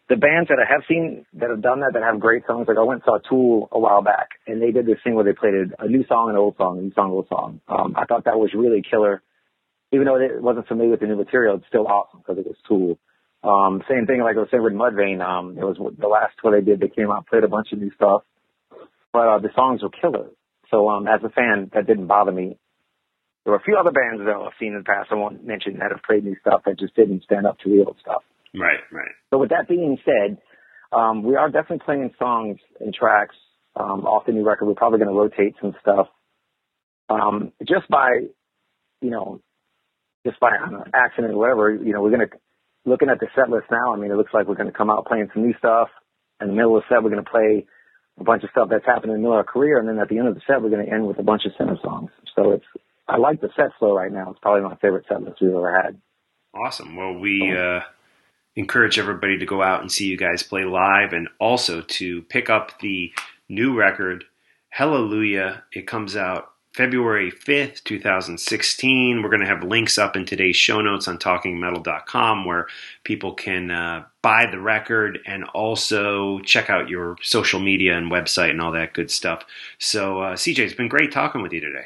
the 0.09 0.15
bands 0.15 0.49
that 0.49 0.57
I 0.57 0.71
have 0.71 0.81
seen 0.87 1.25
that 1.33 1.49
have 1.49 1.61
done 1.61 1.81
that, 1.81 1.91
that 1.93 2.01
have 2.01 2.19
great 2.19 2.43
songs, 2.47 2.67
like 2.67 2.77
I 2.77 2.83
went 2.83 3.03
and 3.03 3.05
saw 3.05 3.29
Tool 3.29 3.69
a 3.71 3.79
while 3.79 4.01
back, 4.01 4.29
and 4.47 4.61
they 4.61 4.71
did 4.71 4.85
this 4.85 4.97
thing 5.03 5.13
where 5.13 5.25
they 5.25 5.33
played 5.33 5.53
a, 5.53 5.83
a 5.83 5.87
new 5.87 6.05
song, 6.07 6.29
and 6.29 6.37
an 6.37 6.41
old 6.41 6.55
song, 6.57 6.79
a 6.79 6.81
new 6.81 6.93
song, 6.93 7.11
old 7.11 7.27
song. 7.27 7.61
Um, 7.67 7.93
I 7.95 8.05
thought 8.05 8.25
that 8.25 8.39
was 8.39 8.51
really 8.55 8.81
killer. 8.81 9.21
Even 9.93 10.05
though 10.05 10.15
it 10.15 10.41
wasn't 10.41 10.67
familiar 10.67 10.91
with 10.91 10.99
the 10.99 11.05
new 11.05 11.15
material, 11.15 11.55
it's 11.55 11.67
still 11.67 11.87
awesome 11.87 12.19
because 12.19 12.37
it 12.37 12.45
was 12.45 12.57
Tool. 12.67 12.97
Um, 13.47 13.81
same 13.89 14.05
thing 14.05 14.19
like 14.21 14.35
I 14.35 14.39
was 14.39 14.49
saying 14.51 14.63
with 14.63 14.73
Mudvayne. 14.73 15.23
Um, 15.23 15.57
it 15.57 15.63
was 15.63 15.77
the 15.77 16.07
last 16.07 16.33
tour 16.41 16.51
they 16.51 16.65
did. 16.65 16.81
They 16.81 16.89
came 16.89 17.09
out, 17.09 17.27
played 17.27 17.45
a 17.45 17.47
bunch 17.47 17.71
of 17.71 17.79
new 17.79 17.91
stuff, 17.95 18.23
but 19.13 19.27
uh, 19.27 19.39
the 19.39 19.49
songs 19.55 19.81
were 19.81 19.89
killer. 19.89 20.27
So 20.69 20.89
um, 20.89 21.07
as 21.07 21.21
a 21.23 21.29
fan, 21.29 21.71
that 21.73 21.87
didn't 21.87 22.07
bother 22.07 22.33
me. 22.33 22.57
There 23.45 23.53
were 23.53 23.59
a 23.59 23.63
few 23.63 23.77
other 23.79 23.91
bands 23.91 24.21
though 24.25 24.45
I've 24.45 24.59
seen 24.59 24.73
in 24.73 24.79
the 24.79 24.83
past. 24.83 25.07
I 25.11 25.15
won't 25.15 25.45
mention 25.45 25.79
that 25.79 25.91
have 25.91 26.03
played 26.03 26.25
new 26.25 26.35
stuff 26.41 26.63
that 26.65 26.77
just 26.77 26.93
didn't 26.95 27.23
stand 27.23 27.47
up 27.47 27.57
to 27.59 27.69
the 27.69 27.85
old 27.85 27.95
stuff. 28.01 28.23
Right, 28.53 28.83
right. 28.91 29.15
So 29.29 29.37
with 29.37 29.51
that 29.51 29.69
being 29.69 29.97
said, 30.03 30.39
um, 30.91 31.23
we 31.23 31.37
are 31.37 31.49
definitely 31.49 31.85
playing 31.85 32.11
songs 32.19 32.57
and 32.81 32.93
tracks 32.93 33.35
um, 33.77 34.05
off 34.05 34.25
the 34.25 34.33
new 34.33 34.45
record. 34.45 34.65
We're 34.65 34.73
probably 34.73 34.99
going 34.99 35.11
to 35.11 35.17
rotate 35.17 35.55
some 35.61 35.73
stuff 35.79 36.07
um, 37.07 37.53
just 37.59 37.87
by, 37.87 38.27
you 39.01 39.09
know, 39.09 39.39
just 40.25 40.39
by 40.41 40.49
uh, 40.49 40.83
accident 40.93 41.33
or 41.33 41.37
whatever. 41.37 41.73
You 41.73 41.93
know, 41.93 42.01
we're 42.01 42.11
going 42.11 42.27
to 42.27 42.37
looking 42.87 43.09
at 43.09 43.19
the 43.19 43.27
set 43.35 43.49
list 43.49 43.67
now. 43.69 43.93
I 43.93 43.97
mean, 43.97 44.11
it 44.11 44.15
looks 44.15 44.33
like 44.33 44.47
we're 44.47 44.55
going 44.55 44.71
to 44.71 44.77
come 44.77 44.89
out 44.89 45.05
playing 45.05 45.29
some 45.33 45.43
new 45.43 45.53
stuff. 45.57 45.89
In 46.41 46.47
the 46.47 46.53
middle 46.53 46.77
of 46.77 46.83
the 46.83 46.95
set, 46.95 47.03
we're 47.03 47.11
going 47.11 47.23
to 47.23 47.29
play 47.29 47.65
a 48.19 48.23
bunch 48.23 48.43
of 48.43 48.49
stuff 48.49 48.69
that's 48.69 48.85
happened 48.85 49.11
in 49.11 49.17
the 49.17 49.21
middle 49.21 49.33
of 49.33 49.45
our 49.45 49.51
career, 49.51 49.77
and 49.77 49.87
then 49.87 49.99
at 49.99 50.09
the 50.09 50.17
end 50.17 50.27
of 50.27 50.35
the 50.35 50.41
set, 50.47 50.61
we're 50.61 50.69
going 50.69 50.85
to 50.85 50.91
end 50.91 51.05
with 51.05 51.19
a 51.19 51.23
bunch 51.23 51.43
of 51.45 51.51
Sinner 51.57 51.77
songs. 51.83 52.09
So 52.35 52.51
it's 52.51 52.65
I 53.07 53.17
like 53.17 53.41
the 53.41 53.49
set 53.55 53.71
flow 53.77 53.95
right 53.95 54.11
now. 54.11 54.31
It's 54.31 54.39
probably 54.39 54.67
my 54.67 54.75
favorite 54.77 55.05
set 55.07 55.21
list 55.21 55.41
we've 55.41 55.51
ever 55.51 55.71
had. 55.71 55.99
Awesome. 56.53 56.95
Well, 56.95 57.13
we 57.13 57.55
uh, 57.55 57.81
encourage 58.55 58.97
everybody 58.97 59.37
to 59.37 59.45
go 59.45 59.61
out 59.61 59.81
and 59.81 59.91
see 59.91 60.07
you 60.07 60.17
guys 60.17 60.43
play 60.43 60.65
live 60.65 61.13
and 61.13 61.29
also 61.39 61.81
to 61.81 62.21
pick 62.23 62.49
up 62.49 62.79
the 62.79 63.11
new 63.47 63.77
record, 63.77 64.25
Hallelujah. 64.69 65.63
It 65.73 65.87
comes 65.87 66.15
out 66.15 66.51
February 66.77 67.31
5th, 67.31 67.83
2016. 67.85 69.23
We're 69.23 69.29
going 69.29 69.41
to 69.41 69.47
have 69.47 69.63
links 69.63 69.97
up 69.97 70.15
in 70.15 70.25
today's 70.25 70.55
show 70.55 70.79
notes 70.79 71.07
on 71.07 71.17
talkingmetal.com 71.17 72.45
where 72.45 72.67
people 73.03 73.33
can 73.33 73.71
uh, 73.71 74.03
buy 74.21 74.45
the 74.45 74.59
record 74.59 75.17
and 75.25 75.43
also 75.55 76.37
check 76.41 76.69
out 76.69 76.87
your 76.87 77.15
social 77.23 77.59
media 77.59 77.97
and 77.97 78.11
website 78.11 78.51
and 78.51 78.61
all 78.61 78.71
that 78.73 78.93
good 78.93 79.09
stuff. 79.09 79.43
So, 79.79 80.21
uh, 80.21 80.35
CJ, 80.35 80.59
it's 80.59 80.75
been 80.75 80.87
great 80.87 81.11
talking 81.11 81.41
with 81.41 81.51
you 81.51 81.61
today. 81.61 81.85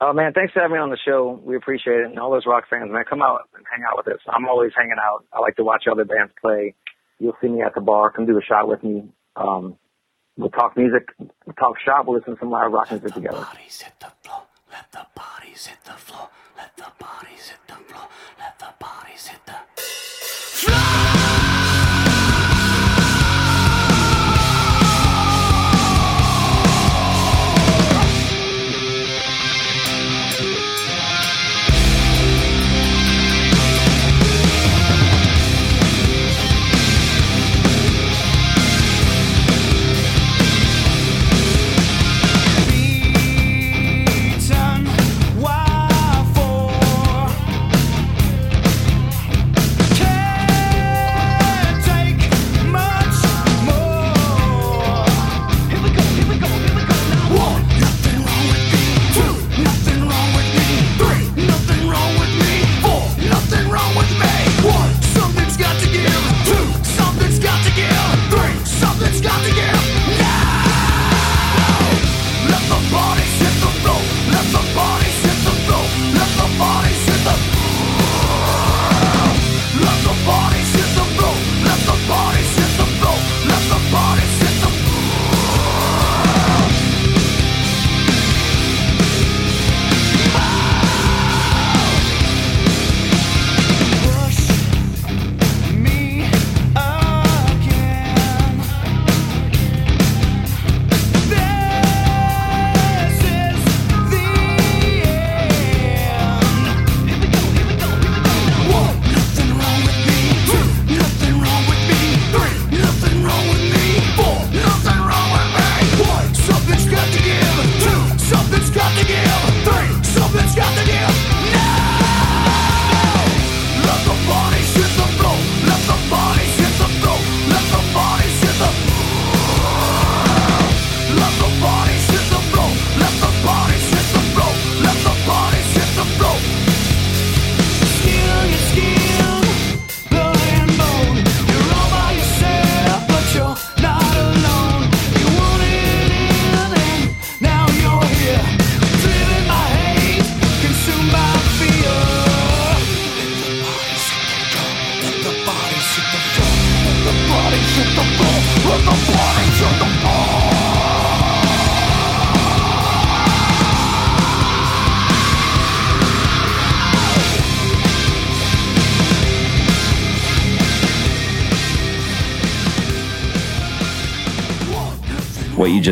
Oh 0.00 0.14
man, 0.14 0.32
thanks 0.32 0.54
for 0.54 0.60
having 0.60 0.76
me 0.76 0.80
on 0.80 0.88
the 0.88 0.96
show. 0.96 1.38
We 1.44 1.54
appreciate 1.54 2.00
it. 2.00 2.06
And 2.06 2.18
all 2.18 2.30
those 2.30 2.46
rock 2.46 2.64
fans, 2.70 2.90
man, 2.90 3.04
come 3.04 3.20
out 3.20 3.42
and 3.54 3.64
hang 3.70 3.84
out 3.86 3.98
with 3.98 4.08
us. 4.08 4.22
I'm 4.26 4.48
always 4.48 4.72
hanging 4.74 4.96
out. 4.98 5.26
I 5.34 5.40
like 5.40 5.56
to 5.56 5.64
watch 5.64 5.84
other 5.86 6.06
bands 6.06 6.32
play. 6.40 6.74
You'll 7.18 7.36
see 7.42 7.48
me 7.48 7.60
at 7.60 7.74
the 7.74 7.82
bar. 7.82 8.10
Come 8.10 8.24
do 8.24 8.38
a 8.38 8.42
shot 8.42 8.68
with 8.68 8.82
me. 8.82 9.04
Um, 9.36 9.76
we'll 10.36 10.50
talk 10.50 10.76
music, 10.76 11.08
we'll 11.18 11.54
talk 11.58 11.78
shop, 11.80 12.06
we'll 12.06 12.18
listen 12.18 12.34
to 12.34 12.40
some 12.40 12.50
live 12.50 12.72
rock 12.72 12.90
music 12.90 13.12
together. 13.14 13.36
bodies 13.38 13.80
hit 13.82 13.94
the 14.00 14.12
floor. 14.22 14.42
Let 14.70 14.92
the 14.92 15.06
bodies 15.14 15.66
hit 15.66 15.78
the 15.84 15.92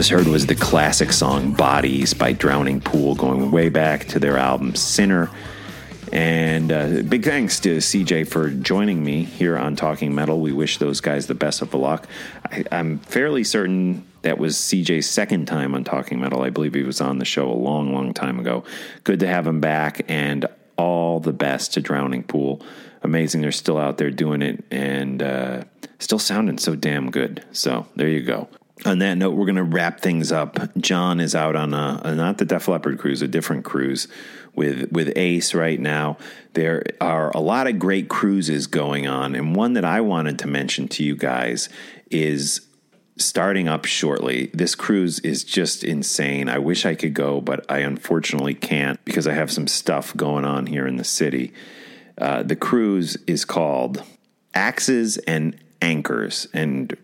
just 0.04 0.12
heard 0.12 0.26
was 0.26 0.44
the 0.44 0.54
classic 0.54 1.10
song 1.10 1.54
Bodies 1.54 2.12
by 2.12 2.30
Drowning 2.30 2.78
Pool, 2.82 3.14
going 3.14 3.50
way 3.50 3.70
back 3.70 4.04
to 4.08 4.18
their 4.18 4.36
album 4.36 4.74
Sinner. 4.74 5.30
And 6.12 6.70
uh, 6.70 7.00
big 7.08 7.24
thanks 7.24 7.58
to 7.60 7.78
CJ 7.78 8.28
for 8.28 8.50
joining 8.50 9.02
me 9.02 9.24
here 9.24 9.56
on 9.56 9.76
Talking 9.76 10.14
Metal. 10.14 10.38
We 10.38 10.52
wish 10.52 10.76
those 10.76 11.00
guys 11.00 11.26
the 11.26 11.34
best 11.34 11.62
of 11.62 11.70
the 11.70 11.78
luck. 11.78 12.06
I, 12.44 12.64
I'm 12.70 12.98
fairly 12.98 13.44
certain 13.44 14.04
that 14.20 14.36
was 14.36 14.56
CJ's 14.56 15.08
second 15.08 15.46
time 15.46 15.74
on 15.74 15.84
Talking 15.84 16.20
Metal. 16.20 16.42
I 16.42 16.50
believe 16.50 16.74
he 16.74 16.82
was 16.82 17.00
on 17.00 17.18
the 17.18 17.24
show 17.24 17.50
a 17.50 17.56
long, 17.56 17.94
long 17.94 18.12
time 18.12 18.38
ago. 18.38 18.62
Good 19.04 19.20
to 19.20 19.26
have 19.26 19.46
him 19.46 19.60
back, 19.60 20.04
and 20.06 20.44
all 20.76 21.18
the 21.18 21.32
best 21.32 21.72
to 21.74 21.80
Drowning 21.80 22.24
Pool. 22.24 22.60
Amazing 23.00 23.40
they're 23.40 23.52
still 23.52 23.78
out 23.78 23.96
there 23.96 24.10
doing 24.10 24.42
it 24.42 24.64
and 24.70 25.22
uh, 25.22 25.64
still 25.98 26.18
sounding 26.18 26.58
so 26.58 26.76
damn 26.76 27.10
good. 27.10 27.42
So 27.52 27.86
there 27.96 28.08
you 28.08 28.20
go 28.20 28.50
on 28.84 28.98
that 28.98 29.16
note, 29.16 29.34
we're 29.34 29.46
going 29.46 29.56
to 29.56 29.62
wrap 29.62 30.00
things 30.00 30.30
up. 30.30 30.58
John 30.76 31.20
is 31.20 31.34
out 31.34 31.56
on 31.56 31.72
a, 31.74 32.00
a, 32.04 32.14
not 32.14 32.38
the 32.38 32.44
Def 32.44 32.68
Leppard 32.68 32.98
cruise, 32.98 33.22
a 33.22 33.28
different 33.28 33.64
cruise 33.64 34.08
with 34.54 34.92
with 34.92 35.12
Ace 35.16 35.54
right 35.54 35.80
now. 35.80 36.16
There 36.52 36.84
are 37.00 37.30
a 37.30 37.40
lot 37.40 37.66
of 37.66 37.78
great 37.78 38.08
cruises 38.08 38.66
going 38.66 39.06
on, 39.06 39.34
and 39.34 39.56
one 39.56 39.74
that 39.74 39.84
I 39.84 40.00
wanted 40.00 40.38
to 40.40 40.46
mention 40.46 40.88
to 40.88 41.04
you 41.04 41.16
guys 41.16 41.68
is 42.10 42.60
starting 43.16 43.68
up 43.68 43.84
shortly. 43.84 44.50
This 44.52 44.74
cruise 44.74 45.20
is 45.20 45.44
just 45.44 45.84
insane. 45.84 46.48
I 46.48 46.58
wish 46.58 46.84
I 46.84 46.94
could 46.94 47.14
go, 47.14 47.40
but 47.40 47.64
I 47.70 47.78
unfortunately 47.78 48.54
can't 48.54 49.02
because 49.04 49.26
I 49.26 49.34
have 49.34 49.52
some 49.52 49.66
stuff 49.66 50.16
going 50.16 50.44
on 50.44 50.66
here 50.66 50.86
in 50.86 50.96
the 50.96 51.04
city. 51.04 51.52
Uh, 52.18 52.42
the 52.42 52.56
cruise 52.56 53.16
is 53.26 53.44
called 53.44 54.02
Axes 54.52 55.16
and 55.18 55.56
Anchors, 55.80 56.48
and 56.52 56.96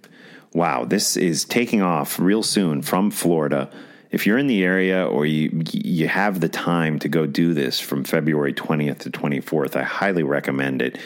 wow, 0.53 0.85
this 0.85 1.17
is 1.17 1.45
taking 1.45 1.83
off 1.83 2.19
real 2.19 2.43
soon 2.43 2.83
from 2.83 3.11
Florida. 3.11 3.71
If 4.11 4.27
you're 4.27 4.39
in 4.39 4.49
the 4.49 4.65
area 4.65 5.07
or 5.07 5.25
you 5.25 5.63
you 5.73 6.09
have 6.09 6.41
the 6.41 6.49
time 6.49 6.99
to 7.01 7.09
go 7.09 7.27
do 7.27 7.55
this 7.55 7.79
from 7.79 8.03
February 8.03 8.53
20th 8.53 8.99
to 9.01 9.11
24th, 9.11 9.77
I 9.77 9.83
highly 9.83 10.25
recommend 10.25 10.83
it. 10.83 10.99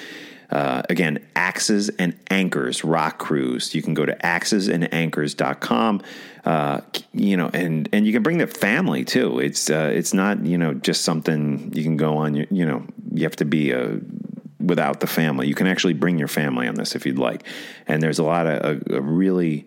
Uh, 0.51 0.83
again, 0.89 1.19
Axes 1.35 1.89
and 1.91 2.15
Anchors 2.31 2.85
Rock 2.85 3.19
Cruise. 3.19 3.75
You 3.75 3.83
can 3.83 3.93
go 3.93 4.07
to 4.07 4.15
axesandanchors.com. 4.15 6.03
Uh, 6.45 6.81
you 7.13 7.37
know, 7.37 7.51
and 7.53 7.89
and 7.93 8.07
you 8.07 8.13
can 8.13 8.23
bring 8.23 8.39
the 8.39 8.47
family 8.47 9.05
too. 9.05 9.39
It's 9.39 9.69
uh, 9.69 9.91
it's 9.93 10.15
not 10.15 10.45
you 10.45 10.57
know 10.57 10.75
just 10.75 11.03
something 11.03 11.73
you 11.75 11.83
can 11.83 11.97
go 11.97 12.17
on. 12.19 12.35
You, 12.35 12.47
you 12.51 12.65
know, 12.65 12.85
you 13.13 13.25
have 13.25 13.37
to 13.37 13.45
be 13.45 13.71
a 13.73 13.99
without 14.61 15.01
the 15.01 15.07
family. 15.07 15.47
You 15.47 15.55
can 15.55 15.67
actually 15.67 15.95
bring 15.95 16.19
your 16.19 16.29
family 16.29 16.69
on 16.69 16.75
this 16.75 16.95
if 16.95 17.07
you'd 17.07 17.19
like. 17.19 17.45
And 17.87 18.03
there's 18.03 18.19
a 18.19 18.25
lot 18.25 18.47
of 18.47 18.83
a, 18.89 18.97
a 18.97 19.01
really 19.01 19.67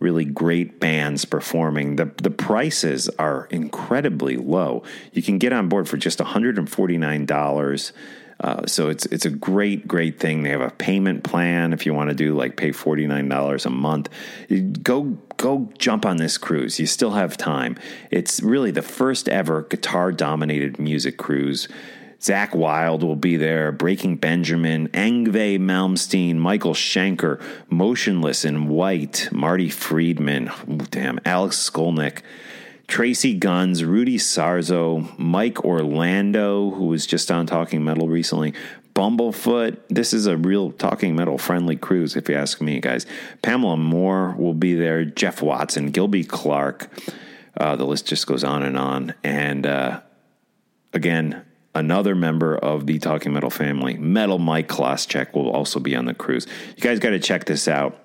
really 0.00 0.24
great 0.24 0.80
bands 0.80 1.24
performing. 1.24 1.96
The 1.96 2.10
the 2.22 2.30
prices 2.30 3.08
are 3.18 3.46
incredibly 3.50 4.36
low. 4.36 4.82
You 5.12 5.22
can 5.22 5.38
get 5.38 5.52
on 5.52 5.68
board 5.68 5.88
for 5.88 5.96
just 5.96 6.18
$149. 6.18 7.92
Uh, 8.40 8.66
so 8.66 8.88
it's 8.88 9.04
it's 9.06 9.26
a 9.26 9.30
great 9.30 9.86
great 9.86 10.18
thing. 10.18 10.42
They 10.42 10.48
have 10.48 10.62
a 10.62 10.70
payment 10.70 11.24
plan 11.24 11.74
if 11.74 11.84
you 11.84 11.92
want 11.92 12.08
to 12.08 12.16
do 12.16 12.34
like 12.34 12.56
pay 12.56 12.72
forty 12.72 13.06
nine 13.06 13.28
dollars 13.28 13.66
a 13.66 13.70
month. 13.70 14.08
Go 14.82 15.18
go 15.36 15.70
jump 15.76 16.06
on 16.06 16.16
this 16.16 16.38
cruise. 16.38 16.80
You 16.80 16.86
still 16.86 17.10
have 17.10 17.36
time. 17.36 17.78
It's 18.10 18.42
really 18.42 18.70
the 18.70 18.80
first 18.80 19.28
ever 19.28 19.62
guitar 19.64 20.10
dominated 20.10 20.78
music 20.78 21.18
cruise. 21.18 21.68
Zakk 22.20 22.54
Wylde 22.54 23.02
will 23.02 23.16
be 23.16 23.36
there, 23.36 23.72
Breaking 23.72 24.16
Benjamin, 24.16 24.88
Yngwie 24.88 25.58
Malmsteen, 25.58 26.36
Michael 26.36 26.74
Schenker, 26.74 27.40
Motionless 27.70 28.44
in 28.44 28.68
White, 28.68 29.30
Marty 29.32 29.70
Friedman, 29.70 30.50
damn, 30.90 31.18
Alex 31.24 31.56
Skolnick, 31.56 32.20
Tracii 32.88 33.38
Guns, 33.38 33.84
Rudy 33.84 34.18
Sarzo, 34.18 35.16
Mike 35.18 35.64
Orlando, 35.64 36.70
who 36.72 36.86
was 36.86 37.06
just 37.06 37.30
on 37.30 37.46
Talking 37.46 37.82
Metal 37.84 38.06
recently, 38.06 38.52
Bumblefoot. 38.94 39.78
This 39.88 40.12
is 40.12 40.26
a 40.26 40.36
real 40.36 40.72
Talking 40.72 41.16
Metal 41.16 41.38
friendly 41.38 41.76
cruise, 41.76 42.16
if 42.16 42.28
you 42.28 42.34
ask 42.34 42.60
me, 42.60 42.80
guys. 42.80 43.06
Pamela 43.40 43.78
Moore 43.78 44.34
will 44.36 44.52
be 44.52 44.74
there, 44.74 45.06
Jeff 45.06 45.40
Watson, 45.40 45.90
Gilby 45.90 46.24
Clarke. 46.24 46.90
Uh, 47.56 47.76
the 47.76 47.86
list 47.86 48.06
just 48.06 48.26
goes 48.26 48.44
on 48.44 48.62
and 48.62 48.76
on. 48.76 49.14
And 49.24 49.64
uh, 49.64 50.00
again, 50.92 51.44
another 51.80 52.14
member 52.14 52.56
of 52.56 52.86
the 52.86 52.98
Talking 52.98 53.32
Metal 53.32 53.50
family, 53.50 53.96
Metal 53.96 54.38
Mike 54.38 54.68
Chlasciak, 54.68 55.34
will 55.34 55.50
also 55.50 55.80
be 55.80 55.96
on 55.96 56.04
the 56.04 56.14
cruise. 56.14 56.46
You 56.76 56.82
guys 56.82 57.00
got 57.00 57.10
to 57.10 57.18
check 57.18 57.46
this 57.46 57.66
out. 57.66 57.98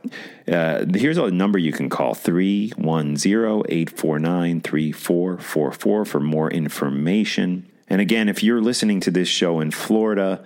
Uh, 0.47 0.85
here's 0.93 1.17
a 1.17 1.29
number 1.29 1.59
you 1.59 1.71
can 1.71 1.89
call 1.89 2.15
310 2.15 3.63
849 3.69 4.61
3444 4.61 6.05
for 6.05 6.19
more 6.19 6.49
information. 6.49 7.69
And 7.87 8.01
again, 8.01 8.29
if 8.29 8.41
you're 8.41 8.61
listening 8.61 8.99
to 9.01 9.11
this 9.11 9.27
show 9.27 9.59
in 9.59 9.69
Florida, 9.69 10.43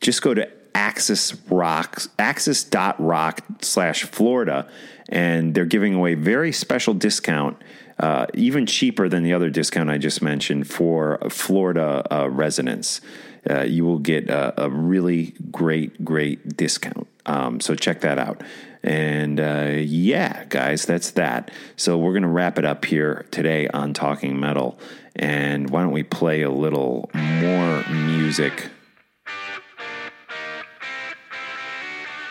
just 0.00 0.22
go 0.22 0.34
to 0.34 0.48
Axis 0.74 1.34
Rock, 1.48 2.02
axis.rock 2.18 3.40
slash 3.60 4.04
Florida, 4.04 4.68
and 5.08 5.54
they're 5.54 5.64
giving 5.66 5.94
away 5.94 6.14
very 6.14 6.50
special 6.50 6.94
discount 6.94 7.62
uh, 8.02 8.26
even 8.34 8.66
cheaper 8.66 9.08
than 9.08 9.22
the 9.22 9.32
other 9.32 9.48
discount 9.48 9.88
I 9.88 9.96
just 9.96 10.20
mentioned 10.22 10.68
for 10.68 11.18
Florida 11.30 12.04
uh, 12.10 12.28
residents. 12.28 13.00
Uh, 13.48 13.62
you 13.62 13.84
will 13.84 14.00
get 14.00 14.28
a, 14.28 14.64
a, 14.64 14.68
really 14.68 15.34
great, 15.52 16.04
great 16.04 16.56
discount. 16.56 17.06
Um, 17.26 17.60
so 17.60 17.76
check 17.76 18.00
that 18.00 18.18
out. 18.18 18.42
And 18.82 19.38
uh, 19.38 19.74
yeah, 19.78 20.44
guys, 20.46 20.84
that's 20.84 21.12
that. 21.12 21.52
So 21.76 21.96
we're 21.96 22.12
going 22.12 22.22
to 22.22 22.28
wrap 22.28 22.58
it 22.58 22.64
up 22.64 22.84
here 22.84 23.24
today 23.30 23.68
on 23.68 23.94
Talking 23.94 24.38
Metal. 24.38 24.78
And 25.14 25.70
why 25.70 25.82
don't 25.82 25.92
we 25.92 26.02
play 26.02 26.42
a 26.42 26.50
little 26.50 27.08
more 27.14 27.84
music? 27.88 28.68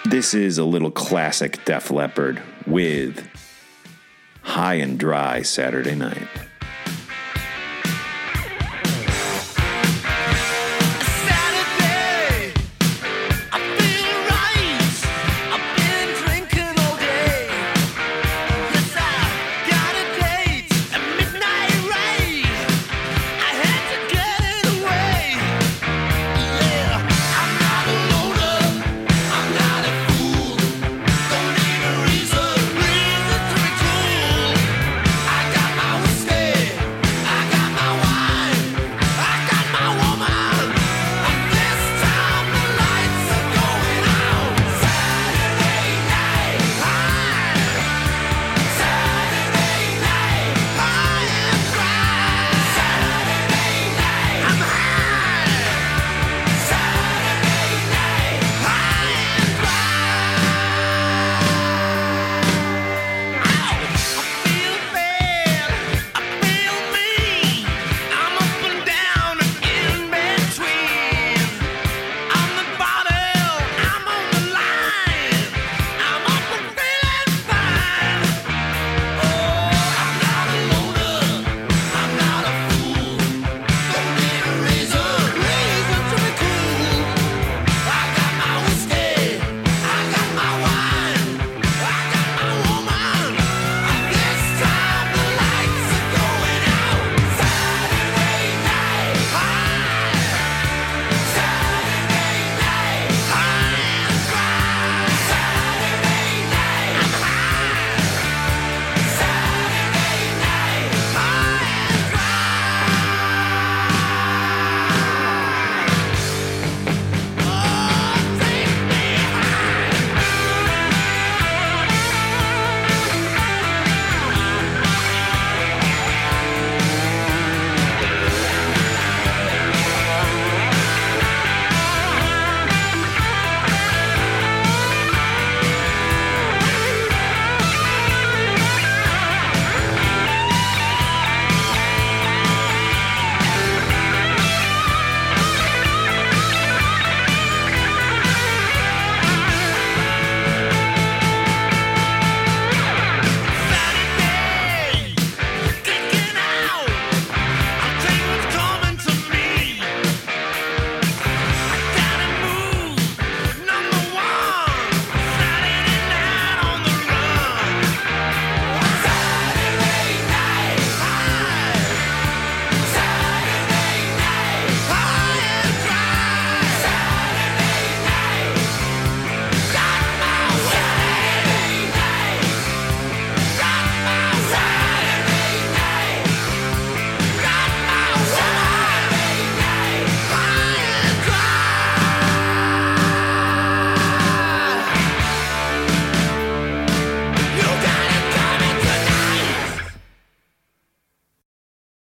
This 0.04 0.34
is 0.34 0.58
a 0.58 0.66
little 0.66 0.92
classic 0.92 1.64
Def 1.64 1.92
Leppard 1.92 2.42
with 2.66 3.26
High 4.42 4.76
and 4.76 5.00
Dry 5.00 5.42
Saturday 5.42 5.96
night. 5.96 6.28